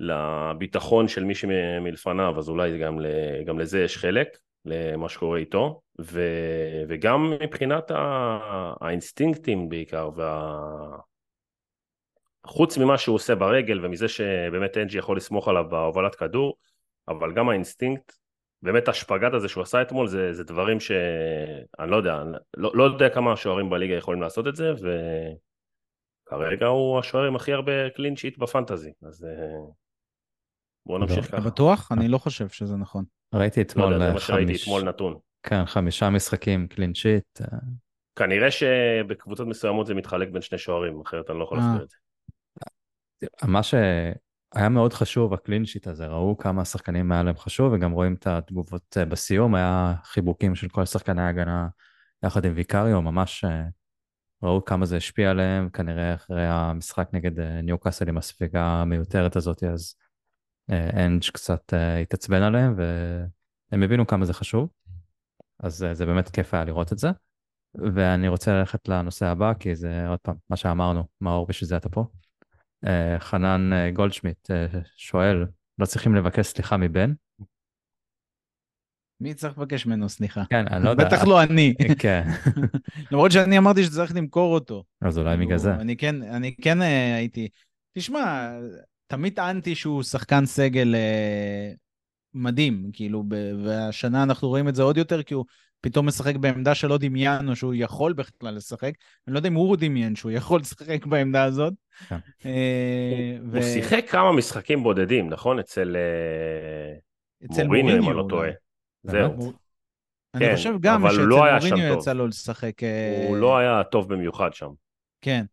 [0.00, 2.98] לביטחון של מי שמלפניו, אז אולי גם,
[3.46, 4.28] גם לזה יש חלק,
[4.64, 6.22] למה שקורה איתו, ו,
[6.88, 7.90] וגם מבחינת
[8.80, 11.09] האינסטינקטים בעיקר, וה...
[12.46, 16.56] חוץ ממה שהוא עושה ברגל ומזה שבאמת אנג'י יכול לסמוך עליו בהובלת כדור,
[17.08, 18.12] אבל גם האינסטינקט,
[18.62, 22.22] באמת השפגט הזה שהוא עשה אתמול זה, זה דברים שאני לא יודע,
[22.56, 24.72] לא, לא יודע כמה שוערים בליגה יכולים לעשות את זה,
[26.26, 29.30] וכרגע הוא השוער עם הכי הרבה clean sheet ב fantasy, אז אה,
[30.86, 31.22] בואו נמשיך לא.
[31.22, 31.36] ככה.
[31.36, 31.92] אתה בטוח?
[31.92, 33.04] אני לא חושב שזה נכון.
[33.34, 34.62] ראיתי אתמול לא יודע, אה, חמיש...
[34.62, 35.18] אתמול נתון.
[35.42, 37.40] כן, חמישה משחקים קלין שיט.
[37.40, 37.58] אה.
[38.16, 41.58] כנראה שבקבוצות מסוימות זה מתחלק בין שני שוערים, אחרת אני לא יכול.
[41.58, 41.96] להסביר את זה.
[43.42, 48.14] מה שהיה מאוד חשוב, הקלין שיט הזה, ראו כמה שחקנים היה להם חשוב, וגם רואים
[48.14, 51.68] את התגובות אה, בסיום, היה חיבוקים של כל שחקני ההגנה
[52.24, 53.64] יחד עם ויקריו, ממש אה,
[54.42, 59.36] ראו כמה זה השפיע עליהם, כנראה אחרי המשחק נגד אה, ניו קאסל עם הספיגה המיותרת
[59.36, 59.94] הזאת, אז
[60.96, 64.68] אנג' קצת התעצבן עליהם, והם הבינו כמה זה חשוב,
[65.60, 67.10] אז זה באמת כיף היה לראות את זה.
[67.94, 71.88] ואני רוצה ללכת לנושא הבא, כי זה עוד פעם, מה שאמרנו, מאור, בשביל זה אתה
[71.88, 72.04] פה.
[72.86, 74.66] אה, חנן אה, גולדשמיט אה,
[74.96, 75.46] שואל,
[75.78, 77.12] לא צריכים לבקש סליחה מבן?
[79.20, 80.42] מי צריך לבקש ממנו סליחה?
[80.50, 81.04] כן, אני לא יודע.
[81.04, 81.74] בטח לא אני.
[81.98, 82.22] כן.
[83.12, 84.84] למרות שאני אמרתי שצריך למכור אותו.
[85.00, 85.74] אז אולי כאילו, בגלל זה.
[85.74, 87.48] אני כן, אני כן הייתי...
[87.92, 88.50] תשמע,
[89.06, 90.94] תמיד טענתי שהוא שחקן סגל
[92.34, 93.24] מדהים, כאילו,
[93.64, 95.44] והשנה אנחנו רואים את זה עוד יותר, כי הוא
[95.80, 98.92] פתאום משחק בעמדה שלא דמיינו שהוא יכול בכלל לשחק.
[99.26, 101.72] אני לא יודע אם הוא דמיין שהוא יכול לשחק בעמדה הזאת.
[102.08, 102.18] כן.
[102.46, 105.58] אה, הוא שיחק כמה משחקים בודדים, נכון?
[105.58, 108.50] אצל אה, מוריניו, אם אני לא טועה.
[109.02, 109.52] זהו.
[110.34, 112.82] אני כן, חושב גם שאצל לא מוריניו יצא לו לשחק...
[112.82, 114.70] אה, הוא לא היה טוב במיוחד שם.
[115.20, 115.44] כן.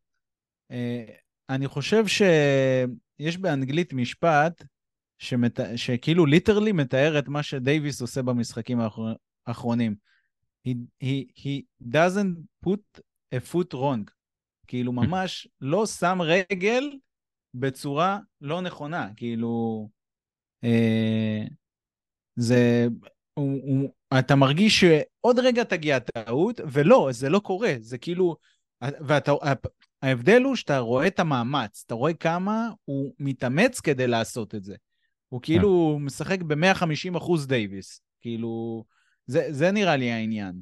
[1.50, 4.64] אני חושב שיש באנגלית משפט
[5.18, 5.60] שמת...
[5.76, 8.80] שכאילו ליטרלי מתאר את מה שדייוויס עושה במשחקים
[9.48, 9.96] האחרונים.
[10.68, 12.84] He, he, he doesn't put
[13.32, 14.12] a foot wrong.
[14.68, 16.92] כאילו ממש לא שם רגל
[17.54, 19.10] בצורה לא נכונה.
[19.16, 19.88] כאילו,
[20.64, 21.44] אה,
[22.36, 22.88] זה,
[23.34, 23.90] הוא, הוא,
[24.20, 27.74] אתה מרגיש שעוד רגע תגיע טעות, ולא, זה לא קורה.
[27.80, 28.36] זה כאילו,
[28.82, 29.32] ואתה,
[30.02, 34.76] ההבדל הוא שאתה רואה את המאמץ, אתה רואה כמה הוא מתאמץ כדי לעשות את זה.
[35.30, 36.06] הוא כאילו כן.
[36.06, 38.02] משחק ב-150 אחוז דייוויס.
[38.22, 38.84] כאילו,
[39.28, 40.62] זה, זה נראה לי העניין.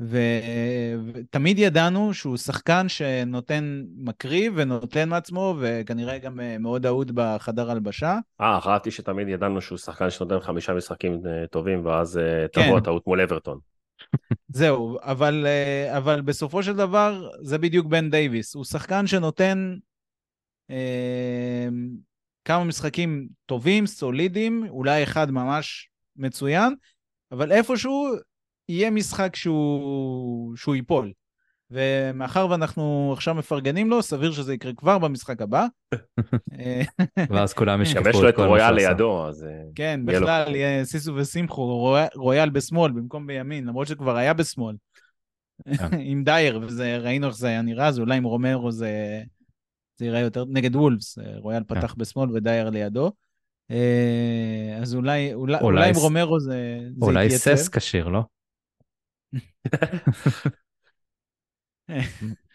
[0.00, 8.18] ותמיד ידענו שהוא שחקן שנותן, מקריב ונותן מעצמו, וכנראה גם אה, מאוד אהוד בחדר הלבשה.
[8.40, 12.66] אה, חשבתי שתמיד ידענו שהוא שחקן שנותן חמישה משחקים אה, טובים, ואז אה, כן.
[12.66, 13.58] תבוא הטעות מול אברטון.
[14.48, 15.46] זהו, אבל,
[15.96, 18.54] אבל בסופו של דבר זה בדיוק בן דייוויס.
[18.54, 19.76] הוא שחקן שנותן
[20.70, 21.68] אה,
[22.44, 26.74] כמה משחקים טובים, סולידיים, אולי אחד ממש מצוין,
[27.32, 28.08] אבל איפשהו
[28.68, 31.12] יהיה משחק שהוא, שהוא ייפול.
[31.70, 35.66] ומאחר ואנחנו עכשיו מפרגנים לו, סביר שזה יקרה כבר במשחק הבא.
[37.30, 38.18] ואז כולם ישכחו את כל מה.
[38.18, 39.44] יש לו את רויאל לידו, אז...
[39.44, 44.76] אה, כן, בכלל, יהיה סיסו ושמחו, רויאל בשמאל במקום בימין, למרות שכבר היה בשמאל.
[45.64, 45.88] כן.
[46.10, 49.22] עם דייר, וראינו איך זה היה נראה, אז אולי עם רומרו זה,
[49.96, 51.80] זה יראה יותר, נגד וולפס, רויאל כן.
[51.80, 53.12] פתח בשמאל ודייר לידו.
[53.70, 58.22] אה, אז אולי, אולי, אולי עם רומרו זה, זה אולי סס כשיר, לא?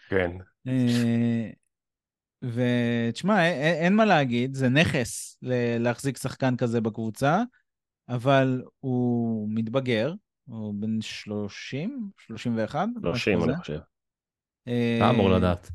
[0.09, 0.31] כן.
[0.67, 1.49] אה,
[2.41, 5.37] ותשמע, אין מה להגיד, זה נכס
[5.79, 7.43] להחזיק שחקן כזה בקבוצה,
[8.09, 10.13] אבל הוא מתבגר,
[10.45, 12.87] הוא בן 30, 31?
[13.01, 13.79] 30, אני חושב.
[14.63, 15.69] אתה אמור לדעת.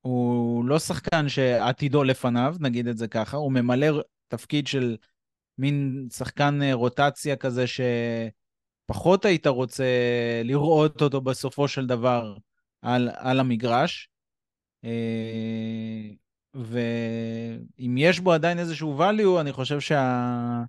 [0.00, 4.02] הוא לא שחקן שעתידו לפניו, נגיד את זה ככה, הוא ממלא
[4.32, 4.96] תפקיד של
[5.58, 9.84] מין שחקן אה, רוטציה כזה שפחות היית רוצה
[10.44, 12.36] לראות אותו בסופו של דבר
[12.82, 14.08] על, על המגרש.
[14.84, 14.90] אה,
[16.54, 20.62] ואם יש בו עדיין איזשהו value, אני חושב שה...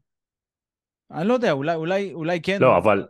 [1.12, 2.58] אני לא יודע, אולי, אולי, אולי כן.
[2.62, 3.08] לא, אבל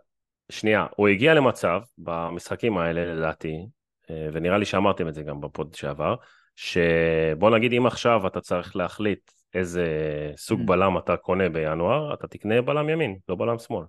[0.51, 3.65] שנייה, הוא הגיע למצב במשחקים האלה, לדעתי,
[4.09, 6.15] אה, ונראה לי שאמרתם את זה גם בפוד שעבר,
[6.55, 9.85] שבוא נגיד אם עכשיו אתה צריך להחליט איזה
[10.37, 10.65] סוג mm.
[10.65, 13.85] בלם אתה קונה בינואר, אתה תקנה בלם ימין, לא בלם שמאל.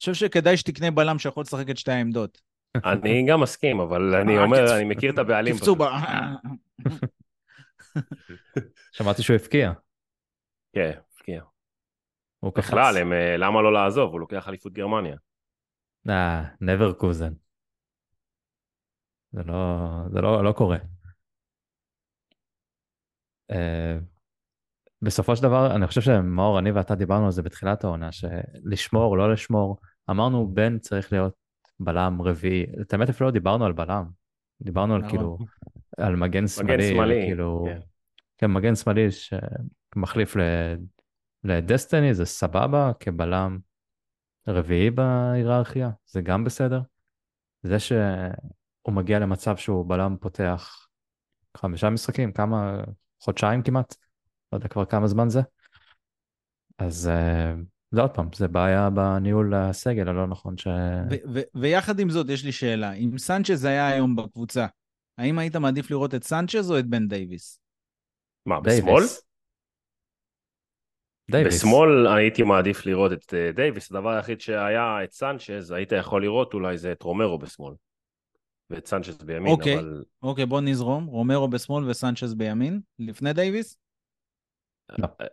[0.00, 2.40] חושב שכדאי שתקנה בלם שיכול לשחק את שתי העמדות.
[2.84, 5.56] אני גם מסכים, אבל אני אה, אומר, קפצו- אני מכיר את הבעלים.
[5.56, 5.74] קפצו.
[5.74, 5.82] ב...
[8.96, 9.72] שמעתי שהוא הפקיע.
[10.72, 11.42] כן, הפקיע.
[12.38, 12.64] הוא קפץ.
[12.64, 14.12] בכלל, הם, אה, למה לא לעזוב?
[14.12, 15.16] הוא לוקח אליפות גרמניה.
[16.08, 17.32] אה, never קוזן.
[19.32, 19.78] זה לא,
[20.12, 20.78] זה לא, לא קורה.
[23.50, 23.98] אה,
[25.02, 29.32] בסופו של דבר, אני חושב שמאור, אני ואתה דיברנו על זה בתחילת העונה, שלשמור, לא
[29.32, 29.80] לשמור,
[30.10, 31.34] אמרנו בן צריך להיות
[31.80, 32.66] בלם רביעי.
[32.80, 34.04] את האמת אפילו לא דיברנו על בלם.
[34.62, 35.10] דיברנו על נכון.
[35.10, 35.38] כאילו,
[35.98, 37.80] על מגן שמאלי, שמאלי, כאילו, כן.
[38.38, 40.36] כן, מגן שמאלי שמחליף
[41.44, 43.58] לדסטיני, זה סבבה, כבלם
[44.48, 46.80] רביעי בהיררכיה, זה גם בסדר.
[47.62, 50.86] זה שהוא מגיע למצב שהוא בלם פותח
[51.56, 52.80] חמישה משחקים, כמה,
[53.20, 53.96] חודשיים כמעט,
[54.52, 55.40] לא יודע כבר כמה זמן זה.
[56.78, 57.54] אז אה,
[57.90, 60.66] זה עוד פעם, זה בעיה בניהול הסגל הלא נכון ש...
[61.10, 62.92] ו- ו- ויחד עם זאת, יש לי שאלה.
[62.92, 64.66] אם סנצ'ז היה היום בקבוצה,
[65.18, 67.60] האם היית מעדיף לראות את סנצ'ז או את בן דייוויס?
[68.46, 68.60] מה.
[68.60, 69.04] בשמאל?
[71.30, 71.54] דייוויס.
[71.54, 76.54] בשמאל הייתי מעדיף לראות את אה, דייוויס, הדבר היחיד שהיה את סנצ'ז, היית יכול לראות
[76.54, 77.74] אולי זה את רומרו בשמאל.
[78.70, 79.78] ואת סנצ'ז בימין, אוקיי.
[79.78, 81.06] אבל אוקיי, בוא נזרום.
[81.06, 83.76] רומרו בשמאל וסנצ'ז בימין, לפני דייוויס?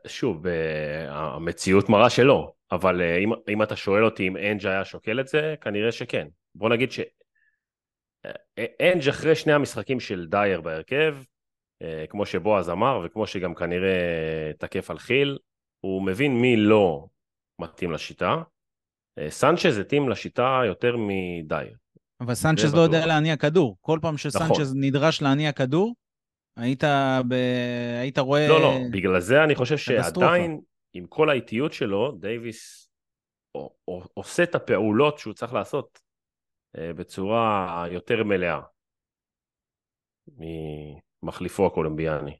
[0.07, 4.85] שוב, אה, המציאות מראה שלא, אבל אה, אם, אם אתה שואל אותי אם אנג' היה
[4.85, 6.27] שוקל את זה, כנראה שכן.
[6.55, 6.99] בוא נגיד ש...
[8.57, 11.15] אה, אחרי שני המשחקים של דייר בהרכב,
[12.09, 15.37] כמו שבועז אמר, וכמו שגם כנראה תקף על חיל,
[15.79, 17.05] הוא מבין מי לא
[17.59, 18.41] מתאים לשיטה.
[19.29, 21.75] סנצ'ז התאים לשיטה יותר מדייר.
[22.21, 23.05] אבל סנצ'ז לא יודע.
[23.05, 23.77] להניע כדור.
[23.81, 24.83] כל פעם שסנצ'ז נכון.
[24.83, 25.95] נדרש להניע כדור,
[26.59, 26.83] היית,
[27.29, 27.33] ב...
[28.01, 28.47] היית רואה...
[28.47, 29.77] לא, לא, בגלל זה אני חושב.
[29.77, 30.61] שעדיין,
[30.93, 32.89] עם כל האיטיות שלו, דייוויס
[34.13, 35.99] עושה את הפעולות שהוא צריך לעשות
[36.77, 38.59] אה, בצורה יותר מלאה
[41.23, 42.37] ממחליפו הקולומביאני.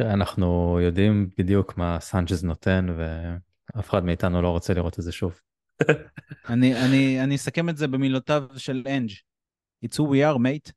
[0.00, 5.40] אנחנו יודעים בדיוק מה סנצ'ז נותן, ואף אחד מאיתנו לא רוצה לראות את זה שוב.
[6.52, 9.10] אני, אני, אני אסכם את זה במילותיו של אנג'.
[9.84, 10.72] It's who we are, mate.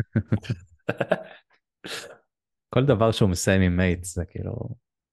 [2.74, 4.68] כל דבר שהוא מסיים עם מייט זה כאילו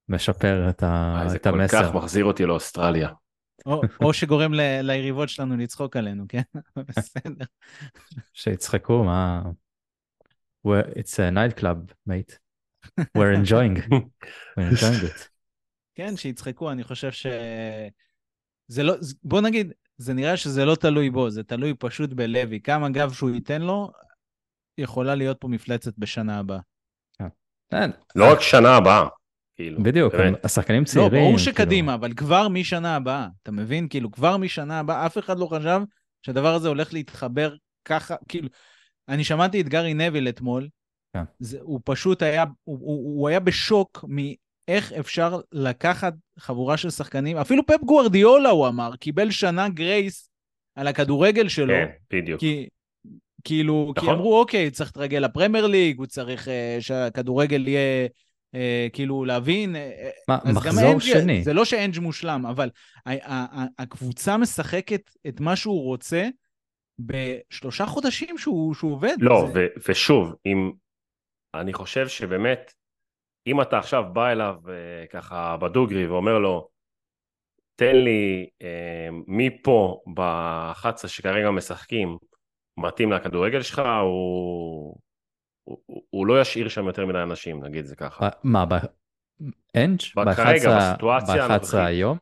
[0.09, 1.23] משפר את, ה...
[1.27, 1.83] זה את כל המסר.
[1.83, 3.09] כך מחזיר אותי לאוסטרליה.
[3.65, 6.41] או, או שגורם ל, ליריבות שלנו לצחוק עלינו, כן?
[6.87, 7.45] בסדר.
[8.33, 9.43] שיצחקו, מה...
[10.67, 12.37] We're- It's a night club, mate.
[13.17, 13.77] We're enjoying.
[14.57, 15.27] We're enjoying it.
[15.95, 17.27] כן, שיצחקו, אני חושב ש...
[18.67, 18.93] זה לא,
[19.23, 22.59] בוא נגיד, זה נראה שזה לא תלוי בו, זה תלוי פשוט בלוי.
[22.61, 23.91] כמה גב שהוא ייתן לו,
[24.77, 26.59] יכולה להיות פה מפלצת בשנה הבאה.
[27.71, 29.07] אין, לא רק שנה הבאה,
[29.55, 29.83] כאילו.
[29.83, 30.45] בדיוק, באמת.
[30.45, 31.11] השחקנים לא, צעירים.
[31.11, 33.87] ברור כאילו, שקדימה, אבל כבר משנה הבאה, אתה מבין?
[33.89, 35.81] כאילו, כבר משנה הבאה, אף אחד לא חשב
[36.21, 37.55] שהדבר הזה הולך להתחבר
[37.85, 38.49] ככה, כאילו...
[39.09, 40.67] אני שמעתי את גארי נביל אתמול,
[41.13, 41.23] כן.
[41.39, 47.37] זה, הוא פשוט היה, הוא, הוא, הוא היה בשוק מאיך אפשר לקחת חבורה של שחקנים,
[47.37, 50.29] אפילו פפ גוארדיולה, הוא אמר, קיבל שנה גרייס
[50.75, 52.39] על הכדורגל שלו, כן, בדיוק.
[52.39, 52.67] כי...
[53.43, 54.15] כאילו, כי נכון.
[54.15, 58.07] אמרו, אוקיי, צריך להתרגל לפרמייר ליג, הוא צריך uh, שהכדורגל יהיה,
[58.55, 58.57] uh,
[58.93, 59.75] כאילו, להבין.
[59.75, 59.79] Uh,
[60.27, 61.43] מה, אז גם מחזור אנג'- שני.
[61.43, 62.69] זה לא שאנג' מושלם, אבל
[63.05, 66.27] ה- ה- ה- הקבוצה משחקת את מה שהוא רוצה
[66.99, 69.15] בשלושה חודשים שהוא, שהוא עובד.
[69.19, 69.67] לא, זה...
[69.75, 70.71] ו- ושוב, אם...
[71.53, 72.73] אני חושב שבאמת,
[73.47, 76.67] אם אתה עכשיו בא אליו אה, ככה בדוגרי ואומר לו,
[77.75, 82.17] תן לי אה, מי פה ב-11 שכרגע משחקים
[82.77, 84.97] מתאים לכדורגל שלך, הוא...
[85.63, 88.29] הוא, הוא- הוא לא ישאיר שם יותר מדי אנשים, נגיד זה ככה.
[88.43, 88.73] מה, ב...
[89.77, 89.99] אנג'?
[90.35, 91.73] כרגע, ב-11 בסיטואציה ב-11 הנוכחית.
[91.73, 92.17] היום?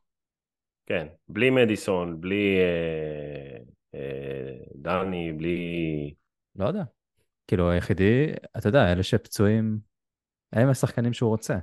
[0.86, 3.58] כן, בלי מדיסון, בלי אה,
[3.96, 6.14] אה, דני, בלי...
[6.56, 6.84] לא יודע.
[7.48, 8.26] כאילו, היחידי,
[8.58, 9.80] אתה יודע, אלה שפצועים,
[10.54, 11.58] הם השחקנים שהוא רוצה.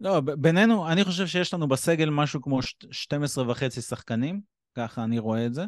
[0.00, 4.40] לא, בינינו, אני חושב שיש לנו בסגל משהו כמו ש- 12 וחצי שחקנים,
[4.76, 5.62] ככה אני רואה את זה.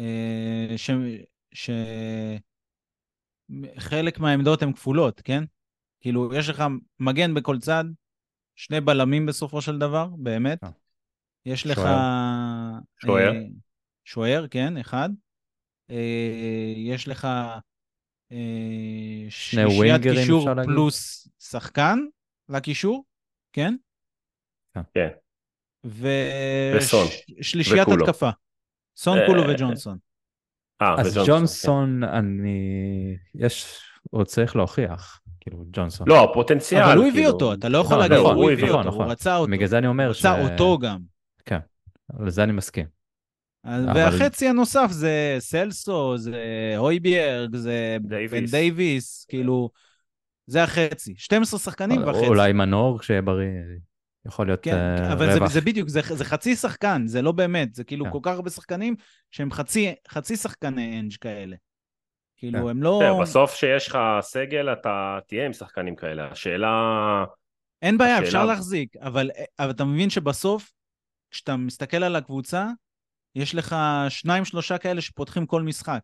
[0.00, 0.90] אה, ש...
[1.52, 1.70] ש...
[3.78, 5.44] חלק מהעמדות הן כפולות, כן?
[6.00, 6.64] כאילו, יש לך
[7.00, 7.84] מגן בכל צד,
[8.56, 10.64] שני בלמים בסופו של דבר, באמת.
[10.64, 10.70] אה.
[11.46, 11.76] יש לך...
[11.76, 12.78] שוער.
[12.98, 13.32] שוער.
[13.32, 13.40] אה,
[14.04, 15.08] שוער, כן, אחד.
[15.90, 17.28] אה, יש לך
[18.32, 20.64] אה, שלישיית קישור להגיד?
[20.64, 21.98] פלוס שחקן
[22.48, 23.04] לקישור,
[23.52, 23.74] כן?
[24.94, 25.08] כן.
[25.84, 27.88] ושלישיית.
[27.88, 28.30] התקפה.
[29.00, 29.98] סון, אה, קולו וג'ונסון.
[30.82, 32.58] אה, אז וג'ונסון, ג'ונסון, אני...
[33.34, 33.80] יש...
[34.10, 36.06] הוא צריך להוכיח, כאילו, ג'ונסון.
[36.06, 36.12] כן.
[36.12, 36.82] לא, הפוטנציאל.
[36.82, 37.30] אבל הוא הביא כאילו.
[37.30, 39.02] אותו, אתה לא יכול לא, להגיד, נכון, הוא הביא אותו, נכון.
[39.04, 39.52] הוא רצה אותו.
[39.52, 40.26] בגלל זה אני אומר ש...
[40.26, 40.98] רצה אותו גם.
[42.20, 42.86] לזה אני מסכים.
[43.64, 48.50] והחצי הנוסף זה סלסו, זה הויביארג, זה בן דייוויס.
[48.50, 49.70] דייוויס, כאילו,
[50.46, 51.14] זה החצי.
[51.16, 52.26] 12 שחקנים וחצי.
[52.26, 53.46] אולי מנור, כשיהיה בריא,
[54.26, 55.50] יכול להיות כן, אה, אבל זה, רווח.
[55.50, 58.10] זה בדיוק, זה, זה חצי שחקן, זה לא באמת, זה כאילו כן.
[58.10, 58.94] כל כך הרבה שחקנים
[59.30, 61.56] שהם חצי, חצי שחקני אנג' כאלה.
[62.36, 62.68] כאילו, כן.
[62.68, 63.00] הם לא...
[63.02, 66.28] בסדר, בסוף שיש לך סגל, אתה תהיה עם שחקנים כאלה.
[66.30, 67.24] השאלה...
[67.82, 70.72] אין בעיה, השאלה- אפשר להחזיק, אבל, אבל אתה מבין שבסוף,
[71.30, 72.66] כשאתה מסתכל על הקבוצה,
[73.34, 73.76] יש לך
[74.08, 76.00] שניים, שלושה כאלה שפותחים כל משחק.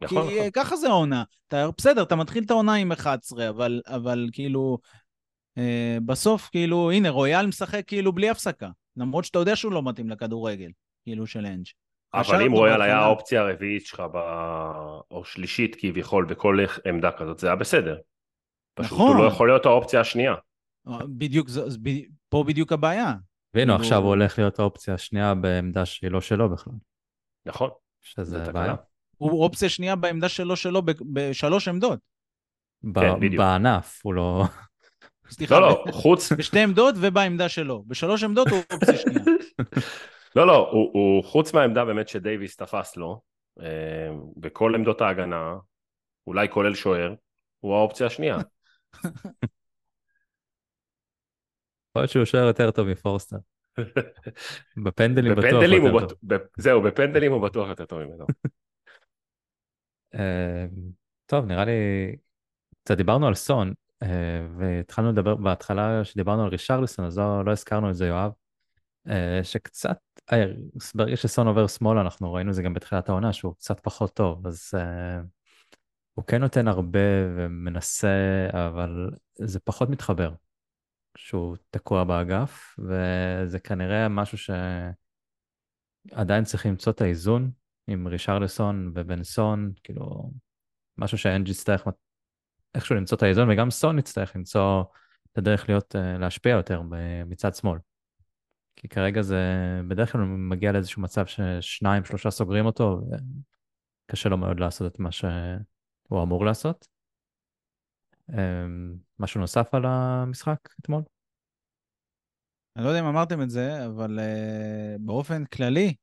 [0.00, 0.44] נכון, כי נכון.
[0.44, 1.22] אה, ככה זה העונה.
[1.48, 4.98] אתה, בסדר, אתה מתחיל את העונה עם 11, אבל, אבל כאילו, אה,
[6.06, 10.70] בסוף, כאילו, הנה, רויאל משחק כאילו בלי הפסקה, למרות שאתה יודע שהוא לא מתאים לכדורגל,
[11.04, 11.66] כאילו, של אנג'.
[12.14, 14.16] אבל אם רויאל היה האופציה הרביעית שלך, ב...
[15.10, 17.98] או שלישית כביכול, בכל עמדה כזאת, זה היה בסדר.
[18.74, 19.16] פשוט נכון.
[19.16, 20.34] הוא לא יכול להיות האופציה השנייה.
[20.88, 21.48] אה, בדיוק,
[21.82, 23.14] ב- פה בדיוק הבעיה.
[23.54, 26.72] והנה, כאילו- עכשיו הוא הולך להיות האופציה השנייה בעמדה שהיא לא שלו בכלל,
[27.46, 27.70] נכון.
[28.02, 28.52] שזה.
[28.52, 28.74] בעיה.
[29.16, 30.82] הוא אופציה שנייה בעמדה שלו שלו
[31.12, 31.98] בשלוש עמדות.
[32.82, 33.42] ב- כן, בדיוק.
[33.42, 34.44] בענף, הוא לא...
[35.30, 36.32] סליחה, לא, לא, חוץ...
[36.32, 37.84] בשתי עמדות ובעמדה שלו.
[37.86, 39.20] בשלוש עמדות הוא אופציה שנייה.
[40.36, 43.20] לא, לא, הוא, הוא חוץ מהעמדה באמת שדייוויס תפס לו,
[43.60, 45.54] אה, בכל עמדות ההגנה,
[46.26, 47.14] אולי כולל שוער,
[47.60, 48.36] הוא האופציה השנייה.
[51.88, 53.36] יכול להיות שהוא שוער יותר טוב מפורסטר.
[54.84, 56.18] בפנדלים בטוח יותר טוב.
[56.26, 58.26] ב- זהו, בפנדלים הוא בטוח יותר טוב ממנו.
[60.14, 60.66] אה,
[61.26, 61.72] טוב, נראה לי...
[62.84, 63.72] קצת דיברנו על סון,
[64.58, 68.32] והתחלנו לדבר בהתחלה, כשדיברנו על רישרליסון, אז לא לא הזכרנו את זה, יואב.
[69.08, 69.98] אה, שקצת,
[70.32, 70.44] אה,
[70.94, 74.46] ברגע שסון עובר שמאלה, אנחנו ראינו את זה גם בתחילת העונה, שהוא קצת פחות טוב,
[74.46, 75.20] אז אה,
[76.14, 76.98] הוא כן נותן הרבה
[77.36, 80.32] ומנסה, אבל זה פחות מתחבר
[81.14, 84.38] כשהוא תקוע באגף, וזה כנראה משהו
[86.12, 87.50] שעדיין צריך למצוא את האיזון
[87.86, 90.30] עם רישרלסון ובנסון, כאילו,
[90.98, 91.86] משהו שאנג' יצטרך
[92.74, 94.84] איכשהו למצוא את האיזון, וגם סון יצטרך למצוא
[95.32, 96.82] את הדרך להיות, אה, להשפיע יותר
[97.26, 97.78] מצד שמאל.
[98.76, 99.42] כי כרגע זה
[99.88, 103.00] בדרך כלל מגיע לאיזשהו מצב ששניים, שלושה סוגרים אותו,
[104.04, 106.88] וקשה לו מאוד לעשות את מה שהוא אמור לעשות.
[108.32, 111.02] אמ, משהו נוסף על המשחק אתמול?
[112.76, 115.94] אני לא יודע אם אמרתם את זה, אבל uh, באופן כללי,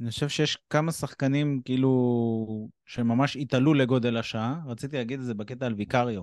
[0.00, 4.60] אני חושב שיש כמה שחקנים כאילו שממש התעלו לגודל השעה.
[4.66, 6.22] רציתי להגיד את זה בקטע על ויקריו.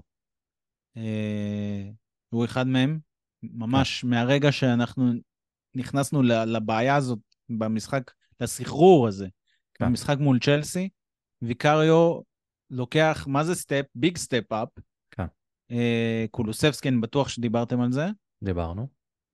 [0.98, 1.94] Uh,
[2.30, 3.00] הוא אחד מהם,
[3.44, 5.12] ממש מהרגע שאנחנו
[5.76, 7.20] נכנסנו לבעיה הזאת
[7.50, 9.28] במשחק, לסחרור הזה,
[9.74, 9.86] כן.
[9.86, 10.90] במשחק מול צ'לסי,
[11.42, 12.20] ויקריו
[12.70, 13.86] לוקח, מה זה step?
[13.96, 14.70] Big step up.
[15.12, 15.26] כן.
[15.72, 18.06] אה, קולוסבסקי, אני בטוח שדיברתם על זה.
[18.44, 18.88] דיברנו.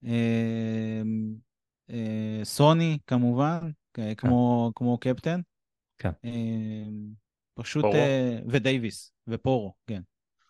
[0.05, 1.01] אה,
[1.89, 5.41] אה, סוני כמובן, אה, כמו, כמו קפטן.
[5.97, 6.11] כן.
[6.25, 6.31] אה,
[7.53, 7.95] פשוט, פורו.
[7.95, 10.01] אה, ודייוויס, ופורו, כן.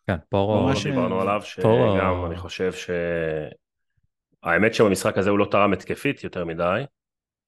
[0.08, 2.90] כן, פורו, ממש- לא דיברנו אה, עליו, שגם אני חושב ש...
[4.44, 6.84] האמת שבמשחק הזה הוא לא תרם התקפית יותר מדי,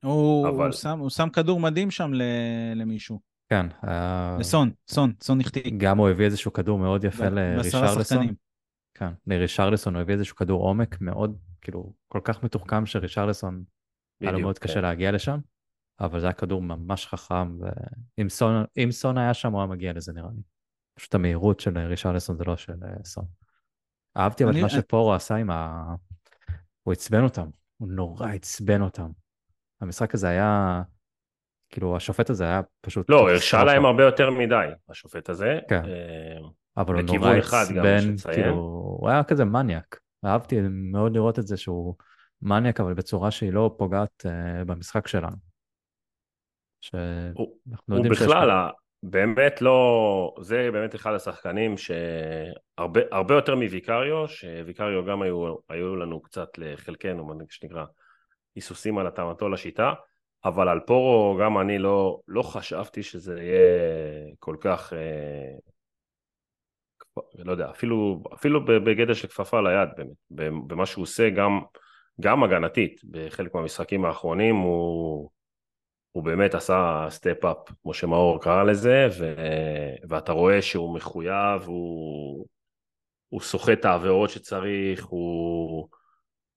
[0.04, 2.22] הוא, אבל- הוא, שם, הוא שם כדור מדהים שם ל-
[2.76, 3.20] למישהו.
[3.50, 3.66] כן,
[4.40, 5.72] לסון, סון, סון החטיא.
[5.78, 8.28] גם הוא הביא איזשהו כדור מאוד יפה לרישרלסון.
[8.94, 13.64] כן, לרישרלסון הוא הביא איזשהו כדור עומק מאוד, כאילו, כל כך מתוחכם שרישרלסון
[14.22, 14.68] היה לו מאוד כן.
[14.68, 15.40] קשה להגיע לשם,
[16.02, 17.58] אבל זה היה כדור ממש חכם,
[18.18, 20.42] ואם סון, סון היה שם הוא היה מגיע לזה נראה לי.
[20.96, 23.26] פשוט המהירות של רישרלסון זה לא של אה, סון.
[24.18, 25.84] אהבתי אבל את אני- מה שפורו עשה עם ה...
[26.84, 29.10] הוא עצבן אותם, הוא נורא עצבן אותם.
[29.82, 30.82] המשחק הזה היה,
[31.70, 33.10] כאילו השופט הזה היה פשוט...
[33.10, 33.64] לא, הרשה.
[33.64, 35.60] להם הרבה יותר מדי, השופט הזה.
[35.70, 35.86] כן.
[35.86, 38.18] אה, אבל הוא נורא עצבן.
[38.34, 38.56] כאילו,
[39.00, 40.00] הוא היה כזה מניאק.
[40.26, 41.96] אהבתי מאוד לראות את זה שהוא
[42.42, 45.51] מניאק, אבל בצורה שהיא לא פוגעת uh, במשחק שלנו.
[46.82, 48.24] שאנחנו יודעים שיש...
[48.24, 48.70] בכלל, כאן- ה-
[49.04, 56.22] באמת לא, זה באמת אחד השחקנים שהרבה הרבה יותר מוויקריו, שוויקריו גם היו, היו לנו
[56.22, 57.86] קצת לחלקנו, מה שנקרא,
[58.56, 59.94] היסוסים על התאמתו לשיטה,
[60.46, 65.58] אבל על פורו גם אני לא, לא חשבתי שזה יהיה כל כך, אה,
[67.46, 69.90] לא יודע, אפילו, אפילו בגדר של כפפה ליד
[70.30, 71.60] באמת, במה שהוא עושה גם,
[72.22, 75.30] גם הגנתית, בחלק מהמשחקים האחרונים הוא...
[76.12, 79.36] הוא באמת עשה step-up, כמו שמאור קרא לזה, ו...
[80.10, 82.46] ואתה רואה שהוא מחויב, הוא,
[83.30, 85.88] הוא סוחט את העבירות שצריך, הוא,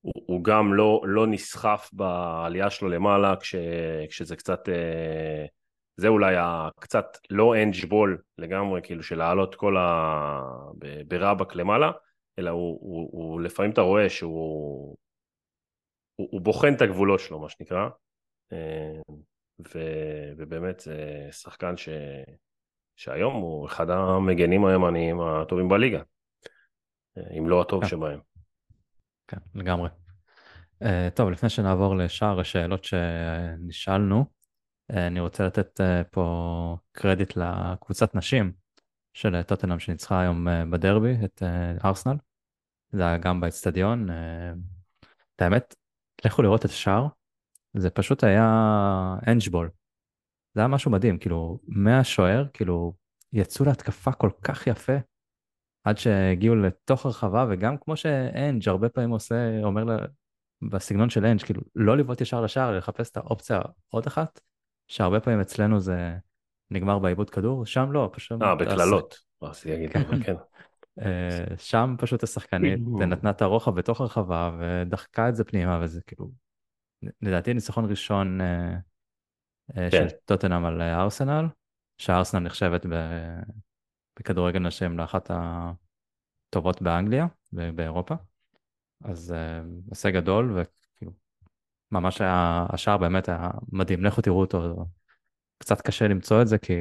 [0.01, 3.55] הוא, הוא גם לא, לא נסחף בעלייה שלו למעלה, כש...
[4.09, 5.47] כשזה קצת, אה,
[5.97, 10.41] זה אולי הקצת לא אנג' בול לגמרי, כאילו של לעלות כל ה...
[11.09, 11.91] ברבק למעלה,
[12.39, 14.97] אלא הוא, הוא, הוא לפעמים אתה רואה שהוא
[16.17, 17.89] הוא, הוא בוחן את הגבולות שלו, מה שנקרא.
[19.61, 19.81] אה, ו...
[20.37, 21.89] ובאמת זה שחקן ש...
[22.97, 26.03] שהיום הוא אחד המגנים הימניים הטובים בליגה,
[27.39, 27.89] אם לא הטוב כן.
[27.89, 28.21] שבהם.
[29.29, 29.89] כן, לגמרי.
[30.83, 34.25] Uh, טוב, לפני שנעבור לשאר השאלות שנשאלנו,
[34.93, 38.53] uh, אני רוצה לתת uh, פה קרדיט לקבוצת נשים
[39.13, 42.17] של טוטנאם שניצחה היום uh, בדרבי, את uh, ארסנל.
[42.93, 44.09] זה היה גם באצטדיון.
[44.11, 44.13] Uh,
[45.37, 45.75] את האמת,
[46.25, 47.07] לכו לראות את השער,
[47.75, 48.47] זה פשוט היה
[49.27, 49.71] אנג'בול.
[50.55, 52.95] זה היה משהו מדהים, כאילו, מהשוער, כאילו,
[53.33, 54.97] יצאו להתקפה כל כך יפה,
[55.85, 59.97] עד שהגיעו לתוך הרחבה, וגם כמו שאנג' הרבה פעמים עושה, אומר לה,
[60.63, 64.41] בסגנון של אנג', כאילו, לא לבעוט ישר לשער, לחפש את האופציה עוד אחת,
[64.89, 66.17] שהרבה פעמים אצלנו זה
[66.71, 68.43] נגמר בעיבוד כדור, שם לא, פשוט...
[68.43, 69.19] אה, בקללות.
[69.43, 70.35] רציתי להגיד, אבל כן.
[71.03, 76.31] אה, שם פשוט השחקנית נתנה את הרוחב בתוך הרחבה ודחקה את זה פנימה, וזה כאילו,
[77.23, 78.75] לדעתי ניצחון ראשון אה,
[79.77, 80.17] אה, של כן.
[80.25, 81.47] טוטנאם על אה, ארסנל,
[81.99, 83.41] שהארסנל נחשבת ב-
[84.19, 88.15] בכדורגל נשים לאחת הטובות באנגליה ובאירופה.
[89.05, 89.35] אז
[89.91, 91.13] הישג גדול, וכאילו,
[91.93, 94.87] ממש היה, השער באמת היה מדהים, לכו תראו אותו.
[95.59, 96.73] קצת קשה למצוא את זה, כי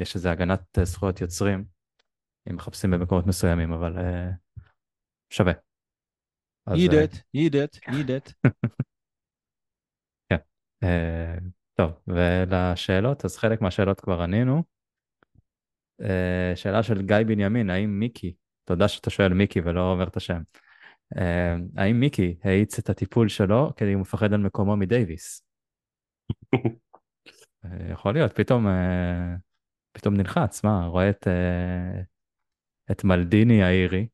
[0.00, 1.64] יש איזה הגנת זכויות יוצרים,
[2.50, 3.96] אם מחפשים במקומות מסוימים, אבל
[5.30, 5.52] שווה.
[6.66, 8.32] אז, eat it, eat it, eat it.
[10.82, 11.34] אה,
[11.74, 14.62] טוב, ולשאלות, אז חלק מהשאלות כבר ענינו.
[16.02, 20.42] אה, שאלה של גיא בנימין, האם מיקי, תודה שאתה שואל מיקי ולא אומר את השם,
[21.16, 25.42] אה, האם מיקי האיץ את הטיפול שלו כי הוא מפחד על מקומו מדייוויס?
[27.90, 28.66] יכול להיות, פתאום,
[29.92, 31.26] פתאום נלחץ, מה, רואה את,
[32.90, 34.06] את מלדיני האירי,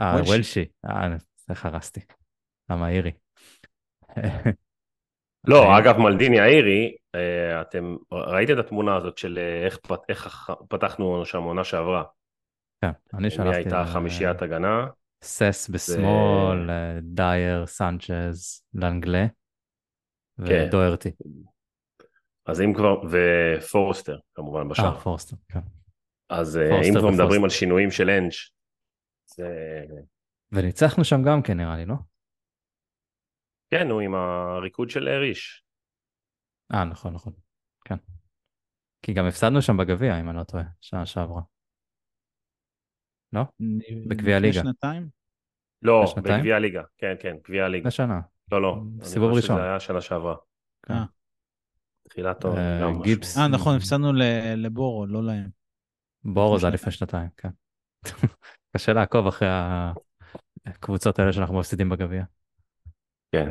[0.00, 0.64] אה, וולשי.
[0.84, 2.00] אה, זה חרסתי,
[2.70, 3.12] למה האירי?
[5.46, 10.04] לא, האם- אגב, מלדיני האירי, אה, אתם ראיתם את התמונה הזאת של אה, איך פת-
[10.08, 12.02] איך פתחנו שם עונה שעברה?
[12.80, 14.86] כן, אני מי שלחתי, הייתה אה, חמישיית הגנה?
[15.24, 19.26] סס בשמאל, אה, דייר, סנצ'ז, לנגלה
[20.46, 20.64] כן.
[20.68, 21.10] ודוארטי.
[22.46, 24.98] אז אם כבר, ופורסטר כמובן אה, בשער.
[24.98, 25.60] פורסטר, כן.
[26.30, 27.44] אז אה, פורסטר אם כבר מדברים.
[27.44, 28.32] על שינויים של אנג',
[29.26, 29.48] זה...
[30.52, 31.94] וניצחנו שם גם כן נראה לי, לא?
[33.72, 35.64] כן, הוא עם הריקוד של ריש.
[36.74, 37.32] אה, נכון, נכון.
[37.84, 37.94] כן.
[39.02, 41.42] כי גם הפסדנו שם בגביע, אם אני לא טועה, שנה שעברה.
[43.32, 43.42] לא?
[44.08, 44.60] בגביע לפני הליגה.
[44.62, 45.08] שנתיים?
[45.82, 46.04] לא?
[46.16, 47.80] בגביע הליגה, כן, כן, גביע הליגה.
[47.80, 48.20] לפני שנה.
[48.52, 49.56] לא, לא, סיבוב ראשון.
[49.56, 50.36] שזה היה שנה שעברה.
[50.82, 50.94] כן.
[50.94, 51.04] אה.
[52.08, 53.02] תחילת העונה, אה.
[53.02, 53.38] גיבס.
[53.38, 55.50] אה, נכון, הפסדנו ל- לבורו, לא להם.
[56.24, 57.50] בורו זה היה לפני לפני שנתיים, כן.
[58.76, 59.48] קשה לעקוב אחרי
[60.66, 62.24] הקבוצות האלה שאנחנו מפסידים בגביע.
[63.32, 63.50] כן.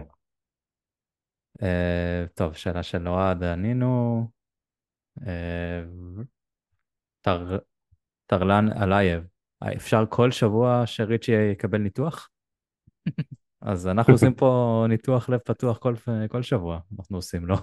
[1.61, 4.27] אה, טוב, שאלה של אוהד, ענינו.
[5.27, 5.81] אה,
[7.21, 7.59] טר-
[8.25, 9.23] טרלן אלייב,
[9.75, 12.29] אפשר כל שבוע שריצ'י יקבל ניתוח?
[13.61, 15.95] אז אנחנו עושים פה ניתוח לב פתוח כל,
[16.29, 17.57] כל שבוע, אנחנו עושים, לא?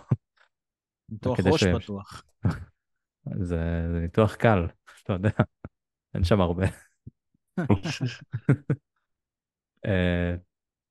[1.37, 2.25] כדי ראש ש- פתוח.
[3.41, 4.67] זה, זה ניתוח קל,
[5.03, 5.31] אתה יודע,
[6.15, 6.65] אין שם הרבה.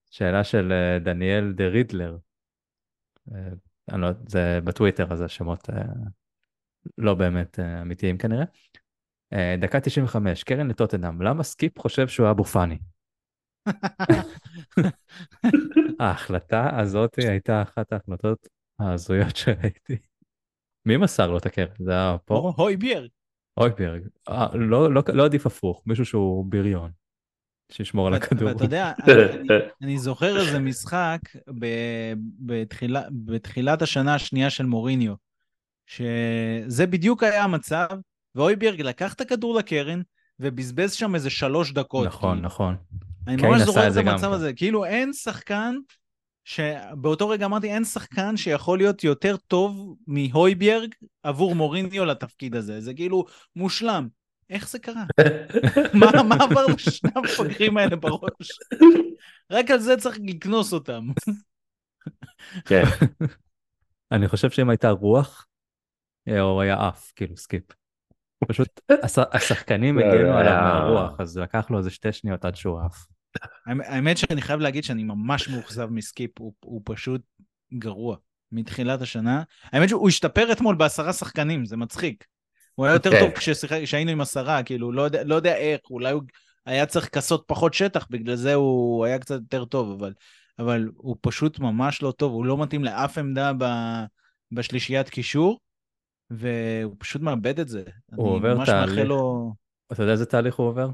[0.10, 2.18] שאלה של אה, דניאל דה רידלר,
[3.32, 3.50] אה,
[3.92, 5.84] אני לא, זה בטוויטר, אז השמות אה,
[6.98, 8.46] לא באמת אמיתיים כנראה.
[9.34, 12.78] אה, דקה 95, קרן לטוטנאם, למה סקיפ חושב שהוא אבו פאני?
[16.00, 18.48] ההחלטה הזאת הייתה אחת ההחלטות
[18.80, 19.98] ההזויות שראיתי.
[20.86, 21.76] מי מסר לו את הקרן?
[21.80, 22.54] זה היה פורו?
[22.58, 23.10] הוי בייר.
[23.58, 24.08] אויברג.
[24.30, 26.92] אה, לא, לא, לא עדיף הפוך, מישהו שהוא בריון.
[27.72, 28.48] שישמור על הכדור.
[28.50, 28.92] ואתה יודע,
[29.82, 31.20] אני- זוכר איזה משחק
[31.60, 35.14] ב- בתחילה- בתחילת השנה השנייה של מוריניו,
[35.88, 37.88] שזה בדיוק היה המצב,
[38.36, 40.02] ואויביארג לקח את הכדור לקרן,
[40.40, 42.08] ובזבז שם איזה שלוש דקות.
[42.08, 42.42] נכון.
[42.42, 42.76] נכון.
[43.28, 44.32] אני ממש זוכר את המצב.
[44.32, 45.76] הזה, כאילו אין שחקן,
[46.44, 50.94] שבאותו רגע אמרתי, אין שחקן שיכול להיות יותר טוב מהויביארג
[51.24, 54.08] עבור מוריניו לתפקיד הזה, זה כאילו מושלם.
[54.50, 55.04] איך זה קרה?
[55.94, 58.60] מה, מה עבר לשני המפגרים האלה בראש?
[59.52, 61.08] רק על זה צריך לקנוס אותם.
[62.66, 62.84] כן,
[64.12, 65.48] אני חושב שאם הייתה רוח,
[66.30, 67.64] הוא היה עף, כאילו סקיפ.
[68.48, 68.68] פשוט
[69.04, 73.06] הש- השחקנים לא, הגנו עליו מהרוח, אז לקח לו איזה שתי שניות עד שהוא עף.
[73.66, 77.22] האמת- האמת שאני חייב להגיד שאני ממש מאוכזב מסקיפ, הוא, הוא פשוט
[77.74, 78.18] גרוע.
[78.52, 79.44] מתחילת השנה.
[79.64, 82.26] האמת שהוא השתפר אתמול בעשרה שחקנים, זה מצחיק.
[82.78, 83.20] הוא היה יותר כן.
[83.20, 83.32] טוב
[83.84, 86.22] כשהיינו עם עשרה, כאילו, לא יודע, לא יודע איך, אולי הוא
[86.66, 90.14] היה צריך לכסות פחות שטח, בגלל זה הוא היה קצת יותר טוב, אבל,
[90.60, 93.64] אבל הוא פשוט ממש לא טוב, הוא לא מתאים לאף עמדה ב,
[94.52, 95.60] בשלישיית קישור,
[96.30, 97.84] והוא פשוט מאבד את זה.
[98.16, 99.08] הוא עובר תהליך.
[99.08, 99.54] לו
[99.94, 100.90] אתה יודע איזה תהליך הוא עובר?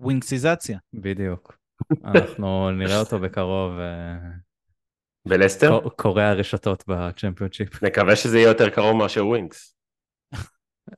[0.00, 0.78] ווינקסיזציה.
[0.92, 1.58] בדיוק.
[2.04, 4.16] אנחנו נראה אותו בקרוב, אה,
[5.26, 5.80] ולסטר?
[5.80, 7.82] קו- קורע הרשתות ב Championship.
[7.82, 9.75] נקווה שזה יהיה יותר קרוב מאשר ווינקס.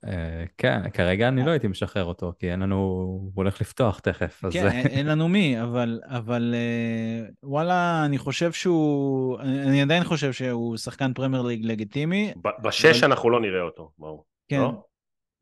[0.05, 4.45] אה, כן, כרגע אני לא הייתי משחרר אותו, כי אין לנו, הוא הולך לפתוח תכף,
[4.45, 10.33] אז כן, אין, לנו מי, אבל, אבל אה, וואלה, אני חושב שהוא, אני, עדיין חושב
[10.33, 12.33] שהוא שחקן Premier League לגיטימי.
[12.43, 14.25] ב- בשש אבל- אנחנו לא נראה אותו, ברור.
[14.49, 14.85] כן, לא?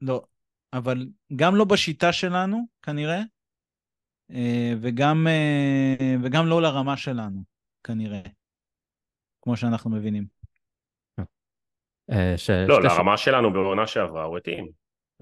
[0.01, 0.23] לא.
[0.73, 3.21] אבל גם לא בשיטה שלנו, כנראה,
[4.31, 7.43] אה, וגם, אה, וגם לא לרמה שלנו,
[7.85, 8.21] כנראה,
[9.43, 10.36] כמו שאנחנו מבינים.
[12.13, 14.69] אה, ש- לא, שתי ש- לרמה שלנו בעונה שעברה הוא התאים.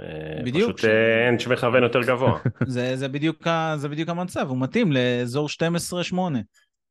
[0.00, 2.38] אה, בדיוק, פשוט ש- אה, אין שמכוון יותר גבוה.
[2.66, 6.16] זה, זה, בדיוק, ה- זה בדיוק המצב, הוא מתאים לאזור 12-8,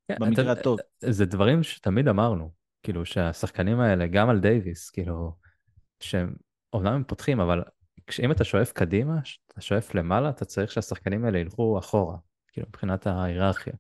[0.07, 0.79] כן, במקרה הטוב.
[0.99, 2.51] זה דברים שתמיד אמרנו,
[2.83, 5.35] כאילו שהשחקנים האלה, גם על דייוויס, כאילו,
[5.99, 6.33] שהם,
[6.73, 7.63] אומנם הם פותחים, אבל
[8.23, 9.15] אם אתה שואף קדימה,
[9.47, 12.17] אתה שואף למעלה, אתה צריך שהשחקנים האלה ילכו אחורה,
[12.51, 13.73] כאילו, מבחינת ההיררכיה.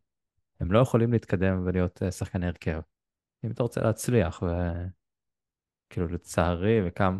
[0.59, 2.79] הם לא יכולים להתקדם ולהיות שחקני הרכב.
[3.45, 4.43] אם אתה רוצה להצליח,
[5.93, 7.17] וכאילו, לצערי, וכמה,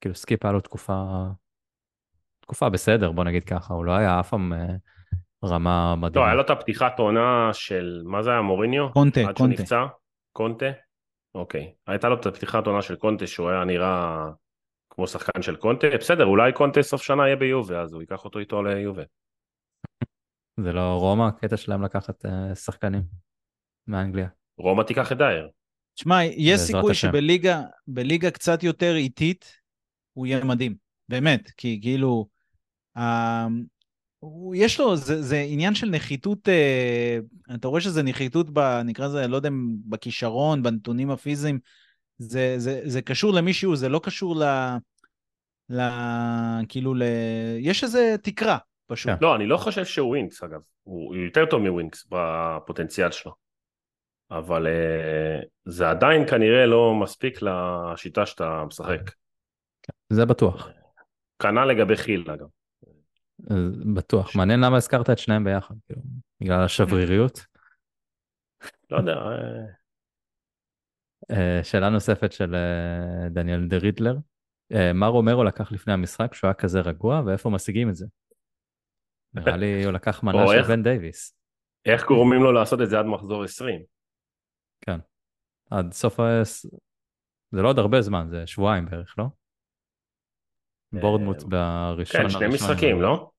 [0.00, 1.24] כאילו, סקיפ היה לו תקופה,
[2.40, 4.66] תקופה בסדר, בוא נגיד ככה, הוא לא היה אף פעם אה,
[5.44, 6.26] רמה לא, מדהימה.
[6.26, 8.92] היה לו את הפתיחת עונה של, מה זה היה, מוריניו?
[8.92, 9.62] קונטה, עד שהוא קונטה.
[9.62, 9.86] נפצע?
[10.32, 10.66] קונטה?
[11.34, 11.72] אוקיי.
[11.86, 14.26] הייתה לו את הפתיחת עונה של קונטה שהוא היה נראה
[14.90, 15.86] כמו שחקן של קונטה.
[16.00, 19.02] בסדר, אולי קונטה סוף שנה יהיה ביובה, אז הוא ייקח אותו איתו ליובה.
[20.56, 23.02] זה לא רומא, הקטע שלהם לקחת אה, שחקנים
[23.86, 24.28] מאנגליה.
[24.58, 25.48] רומא תיקח את דייר.
[26.00, 27.08] שמע, יש סיכוי השם.
[27.08, 29.52] שבליגה בליגה קצת יותר איטית,
[30.12, 30.74] הוא יהיה מדהים.
[31.08, 32.28] באמת, כי כאילו,
[32.96, 33.46] אה,
[34.18, 37.18] הוא, יש לו, זה, זה עניין של נחיתות, אה,
[37.54, 41.58] אתה רואה שזה נחיתות, ב, נקרא לזה, לא יודע אם בכישרון, בנתונים הפיזיים,
[42.18, 44.44] זה, זה, זה קשור למישהו, זה לא קשור ל...
[45.70, 45.80] ל
[46.68, 47.02] כאילו, ל...
[47.58, 49.12] יש איזה תקרה, פשוט.
[49.12, 49.16] כן.
[49.20, 50.60] לא, אני לא חושב שהוא ווינקס אגב.
[50.82, 53.47] הוא יותר טוב מווינקס בפוטנציאל שלו.
[54.30, 59.00] אבל אה, זה עדיין כנראה לא מספיק לשיטה שאתה משחק.
[60.12, 60.68] זה בטוח,
[61.42, 62.46] כנ"ל לגבי חיל אגב.
[63.94, 64.36] בטוח.
[64.36, 66.02] מעניין למה הזכרת את שניהם ביחד, כאילו,
[66.40, 67.46] בגלל השבריריות.
[68.90, 69.64] לא יודע, אה,
[71.30, 72.56] אה, שאלה נוספת של
[73.30, 74.16] דניאל דה רידלר.
[74.94, 78.06] מה רומרו לקח לפני המשחק שהוא היה כזה רגוע, ואיפה משיגים את זה?
[79.34, 80.62] נראה לי הוא לקח מנה של?
[80.62, 81.34] בן דייוויס.
[81.84, 83.82] איך גורמים לו לעשות את זה עד מחזור 20?
[85.70, 86.42] עד סוף ה...
[87.50, 89.24] זה לא עוד הרבה זמן, זה שבועיים בערך, לא?
[90.94, 92.22] אה, בורדמוט בראשון.
[92.22, 92.46] כן, שני.
[92.48, 93.30] משחקים, לא?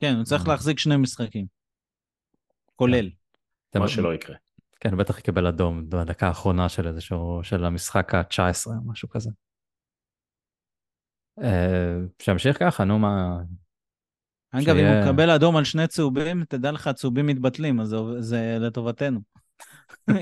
[0.00, 1.46] כן, הוא צריך להחזיק שני משחקים.
[2.76, 3.10] כולל.
[3.70, 4.36] אתם- מה שלא יקרה.
[4.80, 9.30] כן, הוא בטח יקבל אדום בדקה האחרונה של איזשהו, של המשחק ה-19, משהו כזה.
[11.42, 13.40] אה, שימשיך ככה, נו מה...
[14.50, 18.56] אגב, אם הוא מקבל אדום על שני צהובים, תדע לך, הצהובים מתבטלים, אז זה- זה
[18.60, 19.20] לטובתנו.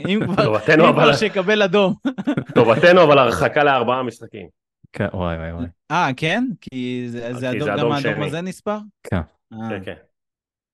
[0.09, 1.95] אם כבר, שיקבל אדום.
[2.55, 4.49] טובתנו, אבל הרחקה לארבעה משחקים.
[4.93, 5.67] כן, וואי וואי וואי.
[5.91, 6.45] אה, כן?
[6.61, 8.23] כי זה כי אדום, זה גם אדום האדום.
[8.23, 8.79] הזה נספר?
[9.03, 9.17] כן.
[9.53, 9.69] אה.
[9.71, 9.95] כן, כן.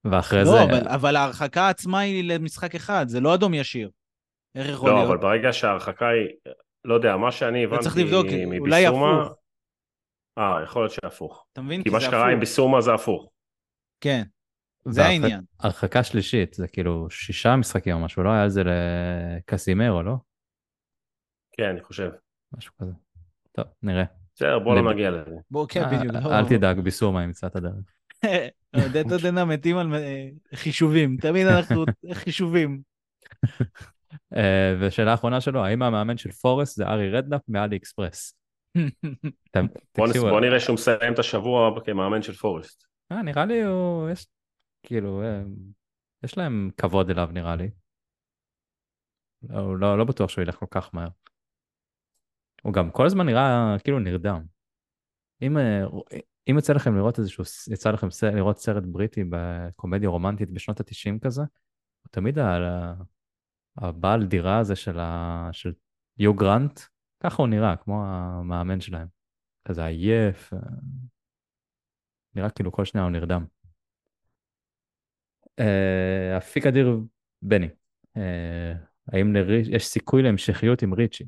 [0.05, 0.51] ואחרי זה...
[0.51, 0.63] לא,
[0.95, 3.91] אבל- ההרחקה עצמה היא למשחק אחד, זה לא אדום ישיר.
[4.55, 5.09] איך יכול לא, להיות?
[5.09, 6.29] אבל ברגע שההרחקה היא,
[6.85, 8.27] לא יודע, מה שאני אתה צריך הבנתי לבדוק,
[8.59, 9.21] אולי מביסומה...
[9.23, 9.37] הפוך.
[10.39, 11.47] אה, יכול להיות שהפוך.
[11.53, 11.83] אתה מבין?
[11.83, 12.41] כי מה שקרה עם.
[12.41, 13.31] ביסומה זה הפוך.
[14.01, 14.23] כן,
[14.87, 15.41] והרח- זה העניין.
[15.61, 20.15] הרחקה שלישית, זה כאילו שישה משחקים או משהו, לא היה על זה לקסימרו, לא?
[21.53, 22.11] כן, אני חושב.
[22.59, 22.93] משהו כזה.
[23.53, 24.05] טוב, נראה.
[24.37, 25.37] בסדר, בוא לב- לא נגיע לזה.
[25.51, 26.15] בוא, כן, אה, בדיוק.
[26.25, 27.73] לא- אל תדאג, ביסומה ימצא את הדרך.
[28.85, 32.81] עודד עודנה מתים על אה, חישובים, תמיד אנחנו חישובים.
[34.37, 38.35] אה, ושאלה אחרונה שלו, האם המאמן של פורסט זה ארי רדנאפ מאלי אקספרס?
[39.99, 42.85] בוא, נראה שהוא מסיים את השבוע כמאמן של פורסט.
[43.13, 44.27] אה, נראה לי הוא, יש,
[44.85, 45.43] כאילו, אה,
[46.25, 47.71] יש להם כבוד אליו נראה לי.
[49.43, 51.09] לא, לא, לא בטוח שהוא ילך כל כך מהר.
[52.63, 54.45] הוא גם כל הזמן נראה כאילו נרדם.
[55.43, 55.85] אם, אה,
[56.51, 61.43] אם יצא לכם לראות איזשהו, יצא לכם לראות סרט בריטי בקומדיה רומנטית בשנות התשעים כזה,
[62.03, 62.95] הוא תמיד ה-
[63.77, 65.73] הבעל דירה הזה של, ה, של
[66.19, 66.81] יו גרנט,
[67.21, 69.09] ככה הוא נראה, כמו המאמן שלהם.
[69.69, 70.59] כזה עייף, אה,
[72.35, 73.45] נראה כאילו כל שניה הוא נרדם.
[75.59, 77.01] אה, אפיק אדיר
[77.43, 77.69] בני,
[78.17, 78.73] אה,
[79.13, 81.25] האם לריש, יש סיכוי להמשכיות עם ריצ'י?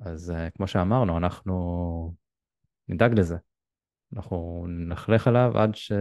[0.00, 2.14] אז אה, כמו שאמרנו, אנחנו
[2.88, 3.36] נדאג לזה.
[4.16, 5.92] אנחנו נלכלך עליו עד, ש...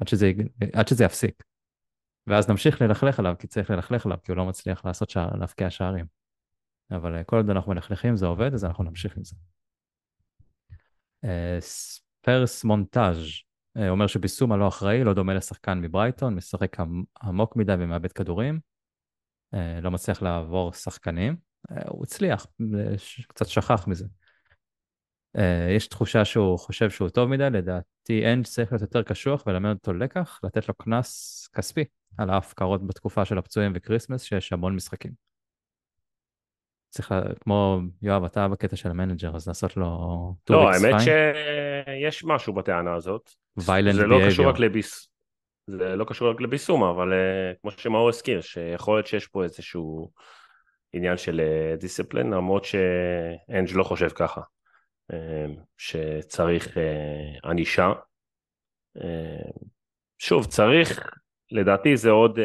[0.00, 0.32] עד, שזה...
[0.72, 1.42] עד שזה יפסיק.
[2.26, 5.36] ואז נמשיך ללכלך עליו, כי צריך ללכלך עליו, כי הוא לא מצליח לעשות שער...
[5.36, 6.06] להבקיע שערים.
[6.90, 9.36] אבל כל עוד אנחנו מלכלכים זה עובד, אז אנחנו נמשיך עם זה.
[11.60, 13.18] ספרס מונטאז'
[13.88, 16.76] אומר שביסומה לא אחראי, לא דומה לשחקן מברייטון, משחק
[17.22, 18.60] עמוק מדי ומאבד כדורים,
[19.82, 21.36] לא מצליח לעבור שחקנים.
[21.88, 22.46] הוא הצליח,
[23.28, 24.06] קצת שכח מזה.
[25.76, 29.92] יש תחושה שהוא חושב שהוא טוב מדי, לדעתי אין צריך להיות יותר קשוח וללמד אותו
[29.92, 31.84] לקח, לתת לו קנס כספי
[32.18, 35.31] על ההפקרות בתקופה של הפצועים וכריסמס, שיש המון משחקים.
[36.92, 39.86] צריך, כמו יואב, אתה בקטע של המנג'ר, אז לעשות לו...
[40.50, 43.30] לא, האמת שיש משהו בטענה הזאת.
[43.56, 45.08] ויילנד זה לא קשור רק לביס...
[45.66, 50.10] זה לא קשור רק לביסום, אבל uh, כמו שמאור הזכיר, שיכול להיות שיש פה איזשהו
[50.92, 51.40] עניין של
[51.80, 54.40] דיסציפלין, למרות שאנג' לא חושב ככה,
[55.12, 55.14] uh,
[55.76, 56.76] שצריך
[57.44, 57.92] ענישה.
[60.18, 61.10] שוב, צריך,
[61.50, 62.38] לדעתי זה עוד...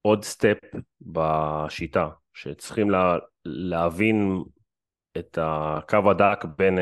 [0.00, 0.58] Uh, עוד step
[1.00, 4.42] בשיטה, שצריכים לה, להבין
[5.18, 6.78] את הקו הדק בין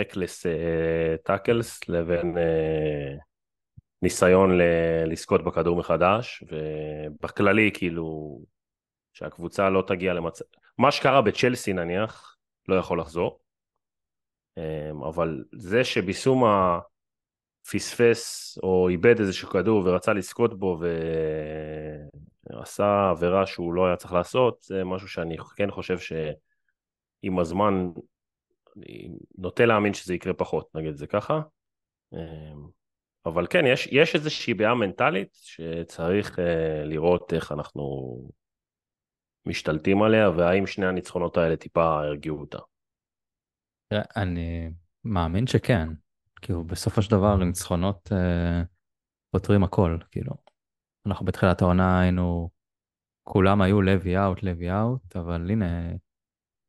[0.00, 0.46] reckless
[1.24, 3.20] tackles לבין uh,
[4.02, 8.40] ניסיון ל- לזכות בכדור מחדש, ובכללי כאילו
[9.12, 10.44] שהקבוצה לא תגיע למצב...
[10.78, 12.36] מה שקרה בצ'לסי נניח
[12.68, 13.40] לא יכול לחזור,
[14.58, 16.78] um, אבל זה שביסומה
[17.72, 20.80] פספס או איבד איזשהו כדור ורצה לזכות בו
[22.50, 27.88] ועשה עבירה שהוא לא היה צריך לעשות, זה משהו שאני כן חושב שעם הזמן
[28.76, 29.08] אני
[29.38, 31.40] נוטה להאמין שזה יקרה פחות, נגיד את זה ככה.
[33.26, 36.42] אבל כן, יש, יש איזושהי בעיה מנטלית שצריך uh,
[36.84, 38.14] לראות איך אנחנו
[39.46, 42.58] משתלטים עליה, והאם שני הניצחונות האלה טיפה הרגיעו אותה.
[44.16, 44.70] אני
[45.04, 45.88] מאמין שכן.
[46.44, 48.62] כאילו, בסופו של דבר, ניצחונות אה,
[49.30, 50.32] פותרים הכל, כאילו.
[51.06, 52.50] אנחנו בתחילת העונה היינו,
[53.22, 55.66] כולם היו לוי אאוט, לוי אאוט, אבל הנה,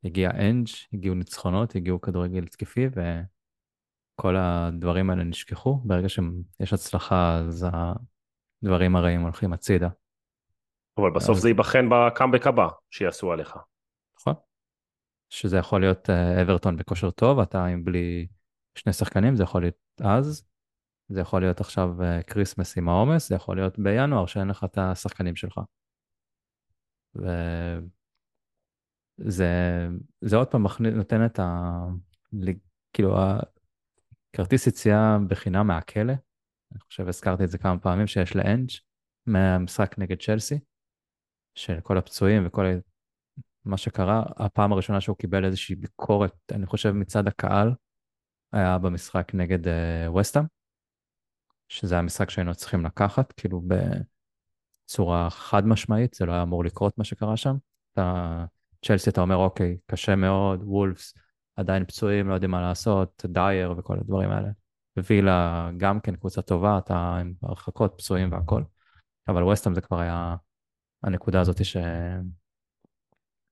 [0.04, 5.80] הגיע אנג', הגיעו ניצחונות, הגיעו כדורגל התקפי, וכל הדברים האלה נשכחו.
[5.84, 7.66] ברגע שיש הצלחה, אז
[8.62, 9.88] הדברים הרעים הולכים הצידה.
[10.98, 11.42] אבל בסוף אז...
[11.42, 13.56] זה ייבחן בקאמבק הבא שיעשו עליך.
[14.20, 14.34] נכון.
[15.30, 18.26] שזה יכול להיות אה, אברטון בכושר טוב, אתה עם בלי
[18.76, 20.44] שני שחקנים, זה יכול להיות אז,
[21.08, 21.90] זה יכול להיות עכשיו
[22.26, 25.60] כריסמס אה, עם העומס, זה יכול להיות בינואר שאין לך את השחקנים שלך.
[29.18, 29.48] וזה
[30.20, 31.70] זה עוד פעם נותן את ה...
[32.92, 33.16] כאילו,
[34.34, 36.12] הכרטיס יציאה בחינם מהכלא,
[36.72, 38.70] אני חושב הזכרתי את זה כמה פעמים, שיש לאנג'
[39.26, 40.58] מהמשחק נגד צ'לסי,
[41.54, 42.64] של כל הפצועים וכל
[43.64, 47.74] מה שקרה, הפעם הראשונה שהוא קיבל איזושהי ביקורת, אני חושב מצד הקהל,
[48.52, 49.58] היה במשחק נגד
[50.06, 50.48] ווסטהאם, uh,
[51.68, 53.62] שזה היה משחק שהיינו צריכים לקחת, כאילו
[54.84, 57.56] בצורה חד משמעית, זה לא היה אמור לקרות מה שקרה שם.
[57.92, 58.44] אתה,
[58.84, 61.14] צ'לסי אתה אומר, אוקיי, קשה מאוד, וולפס
[61.56, 64.48] עדיין פצועים, לא יודעים מה לעשות, דייר וכל הדברים האלה.
[64.96, 68.62] וילה גם כן קבוצה טובה, אתה עם הרחקות, פצועים והכל.
[69.28, 70.36] אבל ווסטהאם זה כבר היה
[71.02, 71.76] הנקודה הזאת ש...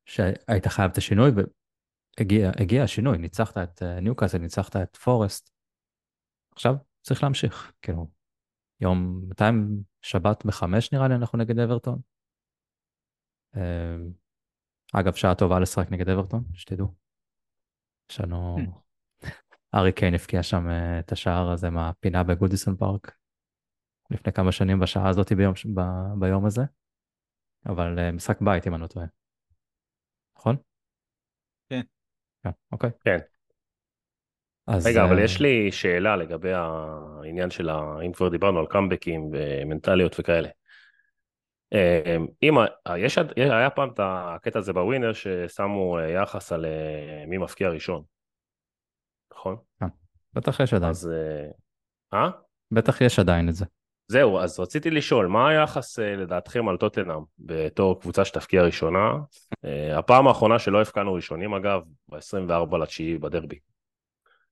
[0.07, 1.31] שהיית חייב את השינוי,
[2.21, 5.51] הגיע, הגיע השינוי, ניצחת את אה, ניוקאסל, ניצחת את פורסט.
[6.53, 8.11] עכשיו צריך להמשיך, כאילו,
[8.81, 9.45] יום, מתי
[10.03, 12.01] שבת בחמש נראה לי אנחנו נגד אברטון.
[13.57, 13.97] אה,
[14.95, 16.95] אגב, שעה טובה לשחק נגד אברטון, שתדעו.
[18.11, 18.57] יש לנו...
[19.75, 23.17] ארי קיין הבקיע שם אה, את השער הזה מהפינה בגודיסון פארק
[24.11, 25.81] לפני כמה שנים בשעה הזאת ביום, ב,
[26.21, 26.63] ביום הזה.
[27.67, 29.07] אבל משחק בית אם אני לא טועה.
[30.39, 30.57] נכון?
[31.69, 31.81] כן.
[32.45, 32.91] כן, אוקיי.
[33.05, 33.19] כן.
[34.67, 34.87] אז...
[34.87, 37.97] רגע, אבל יש לי שאלה לגבי העניין של ה...
[38.07, 40.49] אם כבר דיברנו על קאמבקים ומנטליות וכאלה.
[41.73, 42.55] אמ, אם
[42.97, 48.03] יש, היה פעם את הקטע הזה בווינר ששמו אה, יחס על אה, מי מפקיע ראשון,
[49.33, 49.57] נכון?
[49.81, 49.87] כן,
[50.33, 50.91] בטח יש עדיין.
[50.91, 51.11] אז...
[52.15, 52.31] אה?
[52.71, 53.65] בטח יש עדיין את זה.
[54.09, 59.13] זהו, אז רציתי לשאול, מה היחס אה, לדעתכם על טוטנאם בתור קבוצה שתפקיע ראשונה?
[59.65, 63.59] אה, הפעם האחרונה שלא הפקענו ראשונים אגב, ב-24 לתשיעי בדרבי.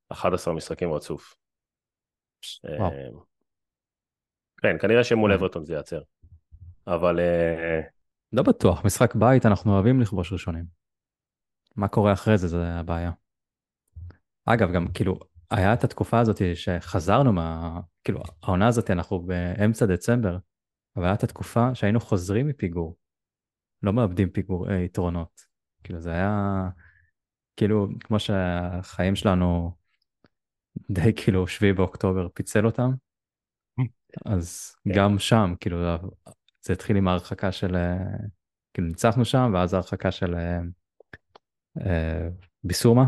[0.08, 1.34] 11 משחקים רצוף.
[2.68, 2.88] אה,
[4.62, 6.00] כן, כנראה שמול אברטון זה ייעצר.
[6.86, 7.20] אבל...
[8.32, 10.64] לא בטוח, משחק בית אנחנו אוהבים לכבוש ראשונים.
[11.76, 13.10] מה קורה אחרי זה, זה הבעיה.
[14.44, 15.18] אגב, גם כאילו,
[15.52, 17.80] היה את התקופה הזאת שחזרנו מה...
[18.04, 20.38] כאילו, העונה הזאת, אנחנו באמצע דצמבר,
[20.96, 22.96] אבל הייתה את התקופה שהיינו חוזרים מפיגור,
[23.82, 25.40] לא מאבדים פיגור, אה, יתרונות.
[25.84, 26.68] כאילו, זה היה...
[27.56, 29.76] כאילו, כמו שהחיים שלנו
[30.90, 32.90] די כאילו שביעי באוקטובר פיצל אותם,
[34.24, 34.90] אז כן.
[34.94, 35.78] גם שם, כאילו,
[36.62, 37.76] זה התחיל עם ההרחקה של,
[38.74, 40.60] כאילו ניצחנו שם, ואז הרחקה של אה,
[41.86, 42.28] אה,
[42.64, 43.04] ביסומה,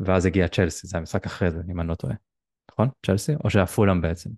[0.00, 2.14] ואז הגיע צ'לסי, זה המשחק אחרי זה, אם אני לא טועה.
[2.70, 2.88] נכון?
[3.06, 3.32] צ'לסי?
[3.44, 4.30] או שהיה פולאם בעצם?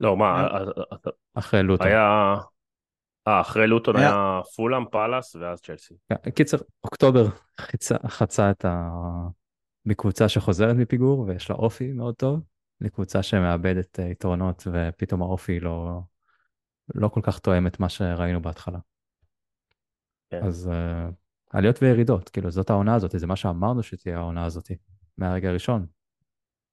[0.00, 0.62] לא, מה, אה, אה,
[1.06, 1.86] אה, אחרי לוטון.
[1.86, 2.34] היה...
[3.28, 5.94] אה, אחרי לוטון היה- פולאם, פאלאס ואז צ'לסי.
[6.08, 7.26] כן, קיצר, אוקטובר
[8.06, 8.90] חצה, את ה...
[9.86, 12.40] מקבוצה שחוזרת מפיגור ויש לה אופי מאוד טוב,
[12.80, 16.00] לקבוצה שמאבדת יתרונות ופתאום האופי לא,
[16.94, 18.78] לא כל כך תואם את מה שראינו בהתחלה.
[20.30, 20.44] כן.
[20.44, 21.12] אז uh,
[21.50, 24.70] עליות וירידות, כאילו זאת העונה הזאת, זה מה שאמרנו שתהיה העונה הזאת
[25.18, 25.86] מהרגע הראשון.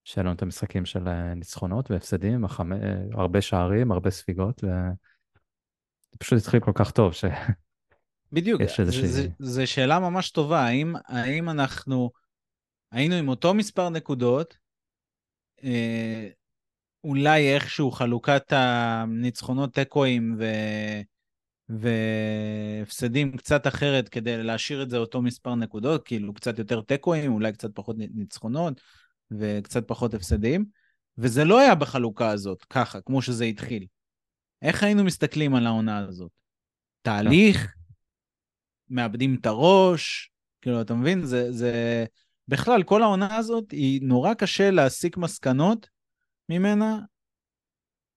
[0.04, 2.74] שיהיה לנו את המשחקים של אה, ניצחונות והפסדים, החמ...
[2.74, 2.78] אה,
[3.14, 7.26] הרבה שערים, הרבה ספיגות, וזה פשוט התחיל כל כך טוב, ש...
[8.32, 12.12] בדיוק, זה- זה- זו שאלה ממש טובה, האם, האם אנחנו
[12.92, 14.58] היינו עם אותו מספר נקודות,
[15.64, 16.28] אה,
[17.04, 20.44] אולי איכשהו חלוקת הניצחונות תיקואים ו...
[21.70, 27.54] והפסדים קצת אחרת כדי להשאיר את זה אותו מספר נקודות, כאילו קצת יותר תיקואים, אולי
[27.54, 28.82] קצת פחות ניצחונות
[29.32, 30.66] וקצת פחות הפסדים,
[31.18, 33.86] וזה לא היה בחלוקה הזאת, ככה, כמו שזה התחיל.
[34.62, 36.32] איך היינו מסתכלים על העונה הזאת?
[37.02, 37.76] תהליך?
[38.90, 40.32] מאבדים את הראש?
[40.62, 41.26] כאילו, אתה מבין?
[41.26, 42.06] זה, זה...
[42.48, 45.90] בכלל, כל העונה הזאת, היא נורא קשה להסיק מסקנות
[46.50, 47.00] ממנה,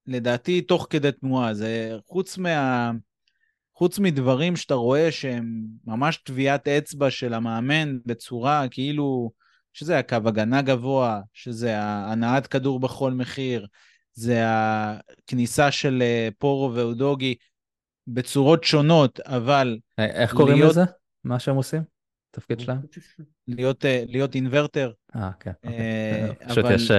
[0.07, 1.55] לדעתי, תוך כדי תנועה.
[1.55, 2.91] זה חוץ מה...
[3.81, 9.31] חוץ מדברים שאתה רואה שהם ממש טביעת אצבע של המאמן בצורה כאילו,
[9.73, 13.67] שזה הקו הגנה גבוה, שזה הנעת כדור בכל מחיר,
[14.13, 17.35] זה הכניסה של אה, פורו ואודוגי
[18.07, 20.85] בצורות שונות, אבל אה, איך קוראים להיות- לזה?
[21.25, 21.83] מה שהם עושים?
[22.31, 22.79] תפקיד שלהם?
[23.49, 24.93] להיות, אה, להיות אינוורטר.
[25.17, 25.53] אה, כן.
[25.65, 26.35] אוקיי.
[26.49, 26.91] פשוט אבל- יש,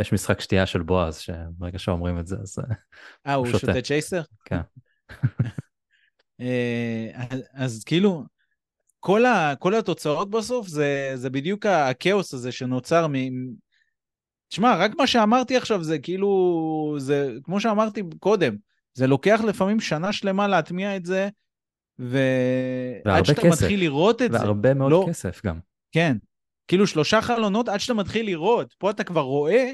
[0.00, 2.58] יש משחק שתייה של בועז, שברגע שאומרים את זה, אז...
[3.26, 3.46] אה, הוא.
[3.46, 4.22] שותה צ'ייסר?
[4.44, 4.60] כן.
[6.40, 8.24] אה, אז, אז כאילו,
[9.00, 13.14] כל, ה, כל התוצאות בסוף זה, זה בדיוק הכאוס הזה שנוצר מ...
[14.48, 18.56] תשמע, רק מה שאמרתי עכשיו זה כאילו, זה כמו שאמרתי קודם,
[18.94, 21.28] זה לוקח לפעמים שנה שלמה להטמיע את זה,
[21.98, 23.62] ועד והרבה שאתה כסף.
[23.62, 25.06] מתחיל לראות את זה, והרבה מאוד לא.
[25.08, 25.58] כסף גם.
[25.92, 26.16] כן,
[26.68, 29.72] כאילו שלושה חלונות עד שאתה מתחיל לראות, פה אתה כבר רואה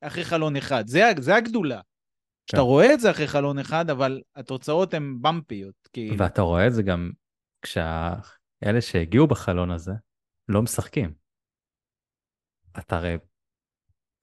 [0.00, 1.80] אחרי חלון אחד, זה, זה הגדולה.
[2.46, 2.62] שאתה כן.
[2.62, 6.18] רואה את זה אחרי חלון אחד, אבל התוצאות הן במפיות, כאילו.
[6.18, 7.10] ואתה רואה את זה גם
[7.62, 9.92] כשאלה שהגיעו בחלון הזה
[10.48, 11.14] לא משחקים.
[12.78, 13.18] אתה הרי,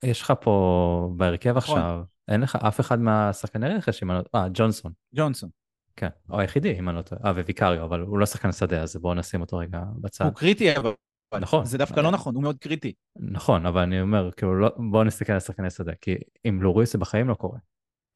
[0.04, 1.78] יש לך פה בהרכב נכון.
[1.78, 4.40] עכשיו, אין לך אף אחד מהשחקני רכש, אם אני לא...
[4.40, 4.92] אה, ג'ונסון.
[5.16, 5.50] ג'ונסון.
[5.96, 7.22] כן, הוא היחידי, אם אני לא טועה.
[7.26, 10.26] אה, וויקריו, אבל הוא לא שחקן שדה, אז בואו נשים אותו רגע בצד.
[10.26, 10.94] הוא קריטי, אבל...
[11.40, 11.66] נכון.
[11.66, 12.94] זה דווקא לא נכון, הוא מאוד קריטי.
[13.16, 16.98] נכון, אבל אני אומר, כאילו, לא, בואו נסתכל על שחקני שדה, כי עם לוריס זה
[16.98, 17.60] בחיים לא קורה.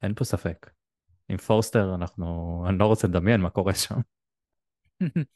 [0.02, 0.70] אין פה ספק.
[1.28, 3.94] עם פורסטר אנחנו, אני לא רוצה לדמיין מה קורה שם.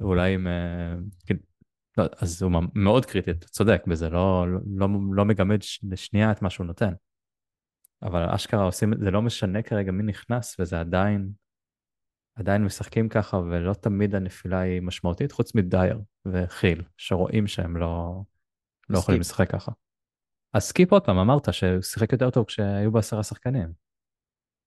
[0.00, 0.46] אולי עם...
[0.46, 0.94] אה,
[1.26, 1.40] כאילו,
[1.98, 6.42] לא, אז הוא מאוד קריטי, אתה צודק בזה, לא, לא, לא, לא מגמד לשנייה את
[6.42, 6.92] מה שהוא נותן.
[8.02, 11.30] אבל אשכרה עושים, זה לא משנה כרגע מי נכנס, וזה עדיין,
[12.34, 18.22] עדיין משחקים ככה, ולא תמיד הנפילה היא משמעותית, חוץ מדייר וחיל, שרואים שהם לא,
[18.88, 19.20] לא יכולים.
[19.20, 19.72] לשחק ככה.
[20.56, 23.72] אז סקיפ עוד פעם, אמרת שהוא שיחק יותר טוב כשהיו בעשרה שחקנים.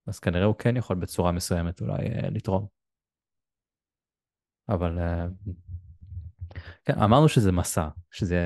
[0.08, 2.68] אז כנראה הוא כן יכול בצורה מסוימת אולי אה, לתרום.
[4.70, 5.26] אבל אה,
[6.86, 8.38] כן, אמרנו שזה מסע, שזה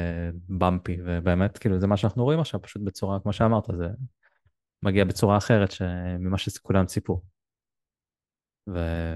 [0.49, 3.87] במפי, ובאמת כאילו זה מה שאנחנו רואים עכשיו, פשוט בצורה, כמו שאמרת, זה
[4.83, 5.81] מגיע בצורה אחרת ש...
[6.19, 7.21] ממה שכולם ציפו.
[8.67, 9.09] וכאילו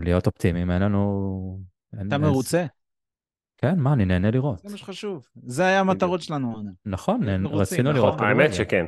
[0.00, 1.60] להיות אופטימיים, אין לנו...
[1.98, 2.66] אין אתה איזה- מרוצה?
[3.64, 4.58] כן, מה, אני נהנה לראות.
[4.58, 5.28] זה מה שחשוב.
[5.42, 6.70] זה היה המטרות שלנו, עונה.
[6.86, 8.02] נכון, רצינו נכון.
[8.02, 8.54] לראות האמת.
[8.54, 8.86] שכן.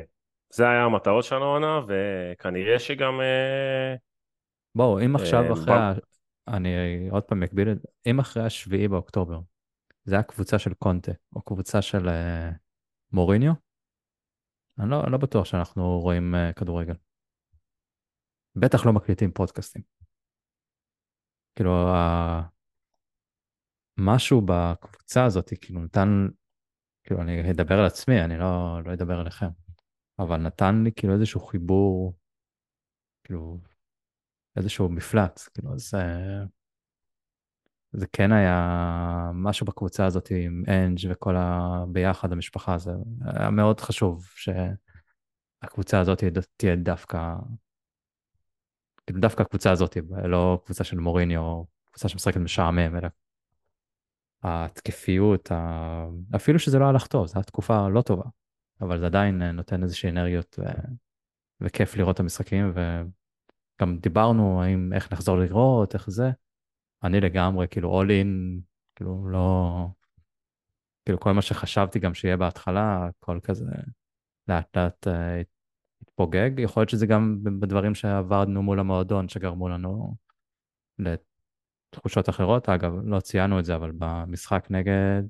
[0.53, 3.21] זה היה המטרות שלנו העונה, וכנראה שגם...
[3.21, 3.95] אה,
[4.75, 5.93] בואו, אם עכשיו אה, אחרי, ב- ה...
[6.47, 6.69] אני
[7.09, 9.39] עוד פעם אקביל את זה, אם אחרי השביעי באוקטובר,
[10.03, 12.51] זה היה קבוצה של קונטה, או קבוצה של אה,
[13.11, 13.53] מוריניו,
[14.79, 16.95] אני לא, לא בטוח שאנחנו רואים כדורגל.
[18.55, 19.81] בטח לא מקליטים פודקאסטים.
[21.55, 21.71] כאילו.
[23.97, 26.27] משהו בקבוצה הזאת, כאילו נתן,
[27.03, 29.49] כאילו אני אדבר על עצמי, אני לא, לא אדבר עליכם,
[30.19, 32.13] אבל נתן לי כאילו איזשהו חיבור,
[33.23, 33.59] כאילו,
[34.57, 36.03] איזשהו מפלט, כאילו, זה,
[37.91, 42.91] זה כן היה משהו בקבוצה הזאת עם אנג' וכל הביחד, המשפחה, זה
[43.25, 46.23] היה מאוד חשוב שהקבוצה הזאת
[46.57, 47.35] תהיה דווקא,
[49.05, 53.07] כאילו דווקא הקבוצה הזאת, לא קבוצה של מוריני או קבוצה שמשחקת משעמם, אלא
[54.43, 56.07] התקפיות, ה...
[56.35, 58.29] אפילו שזה לא הלך טוב, זו הייתה תקופה לא טובה,
[58.81, 60.63] אבל זה עדיין נותן איזושהי אנרגיות ו...
[61.61, 62.73] וכיף לראות את המשחקים,
[63.81, 66.31] גם דיברנו האם איך נחזור לראות, איך זה.
[67.03, 68.61] אני לגמרי, כאילו, all in,
[68.95, 69.87] כאילו, לא...
[71.05, 73.71] כאילו, כל מה שחשבתי גם שיהיה בהתחלה, הכל כזה
[74.47, 75.41] לאט לאט אה,
[76.01, 76.51] התפוגג.
[76.57, 80.15] יכול להיות שזה גם בדברים שעבדנו מול המועדון, שגרמו לנו
[81.93, 82.69] לתחושות אחרות.
[82.69, 85.23] אגב, לא ציינו את זה, אבל במשחק נגד,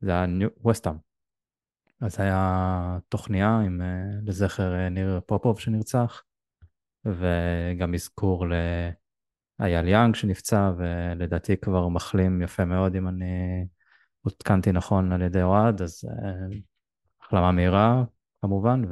[0.00, 0.26] זה היה
[0.60, 1.12] ווסטאם.
[2.02, 6.22] אז היה תוכניה עם, אה, לזכר אה, ניר פופוב שנרצח,
[7.04, 8.46] וגם אזכור
[9.58, 13.66] לאייל יאנג שנפצע, ולדעתי כבר מחלים יפה מאוד, אם אני
[14.22, 16.58] עודכנתי נכון על ידי אוהד, אז אה,
[17.20, 18.04] החלמה מהירה
[18.42, 18.82] כמובן,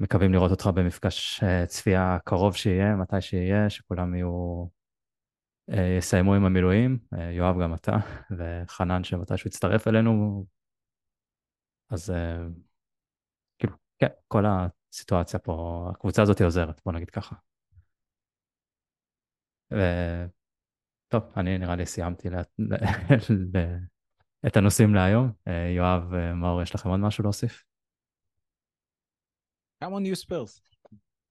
[0.00, 4.66] ומקווים לראות אותך במפגש צפייה קרוב שיהיה, מתי שיהיה, שכולם יהיו,
[5.98, 6.98] יסיימו עם המילואים,
[7.32, 7.92] יואב גם אתה,
[8.38, 10.44] וחנן שמתישהו יצטרף אלינו,
[11.90, 12.46] אז אה,
[13.58, 17.36] כאילו, כן, כל הסיטואציה פה, הקבוצה הזאת עוזרת, בוא נגיד ככה.
[19.72, 19.76] ו...
[21.08, 22.42] טוב, אני נראה לי סיימתי לה...
[24.46, 25.32] את הנושאים להיום.
[25.48, 27.64] אה, יואב, אה, מאור, יש לכם עוד משהו להוסיף?
[29.84, 30.60] on you spurs.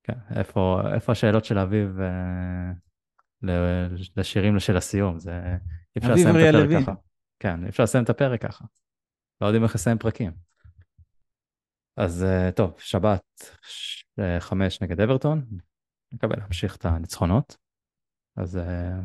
[0.03, 1.97] כן, איפה, איפה השאלות של אביב
[4.17, 5.19] לשירים של הסיום?
[5.19, 5.39] זה...
[5.95, 6.93] אי אפשר לסיים את הפרק ככה.
[7.39, 8.65] כן, אי אפשר לסיים את הפרק ככה.
[9.41, 10.31] לא יודעים איך לסיים פרקים.
[11.97, 13.23] אז אה, טוב, שבת
[14.19, 15.45] אה, חמש נגד אברטון,
[16.13, 17.57] נקווה להמשיך את הניצחונות.
[18.37, 18.99] אז אה,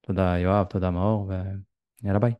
[0.00, 1.30] תודה יואב, תודה מאור,
[2.02, 2.32] ויאללה ביי.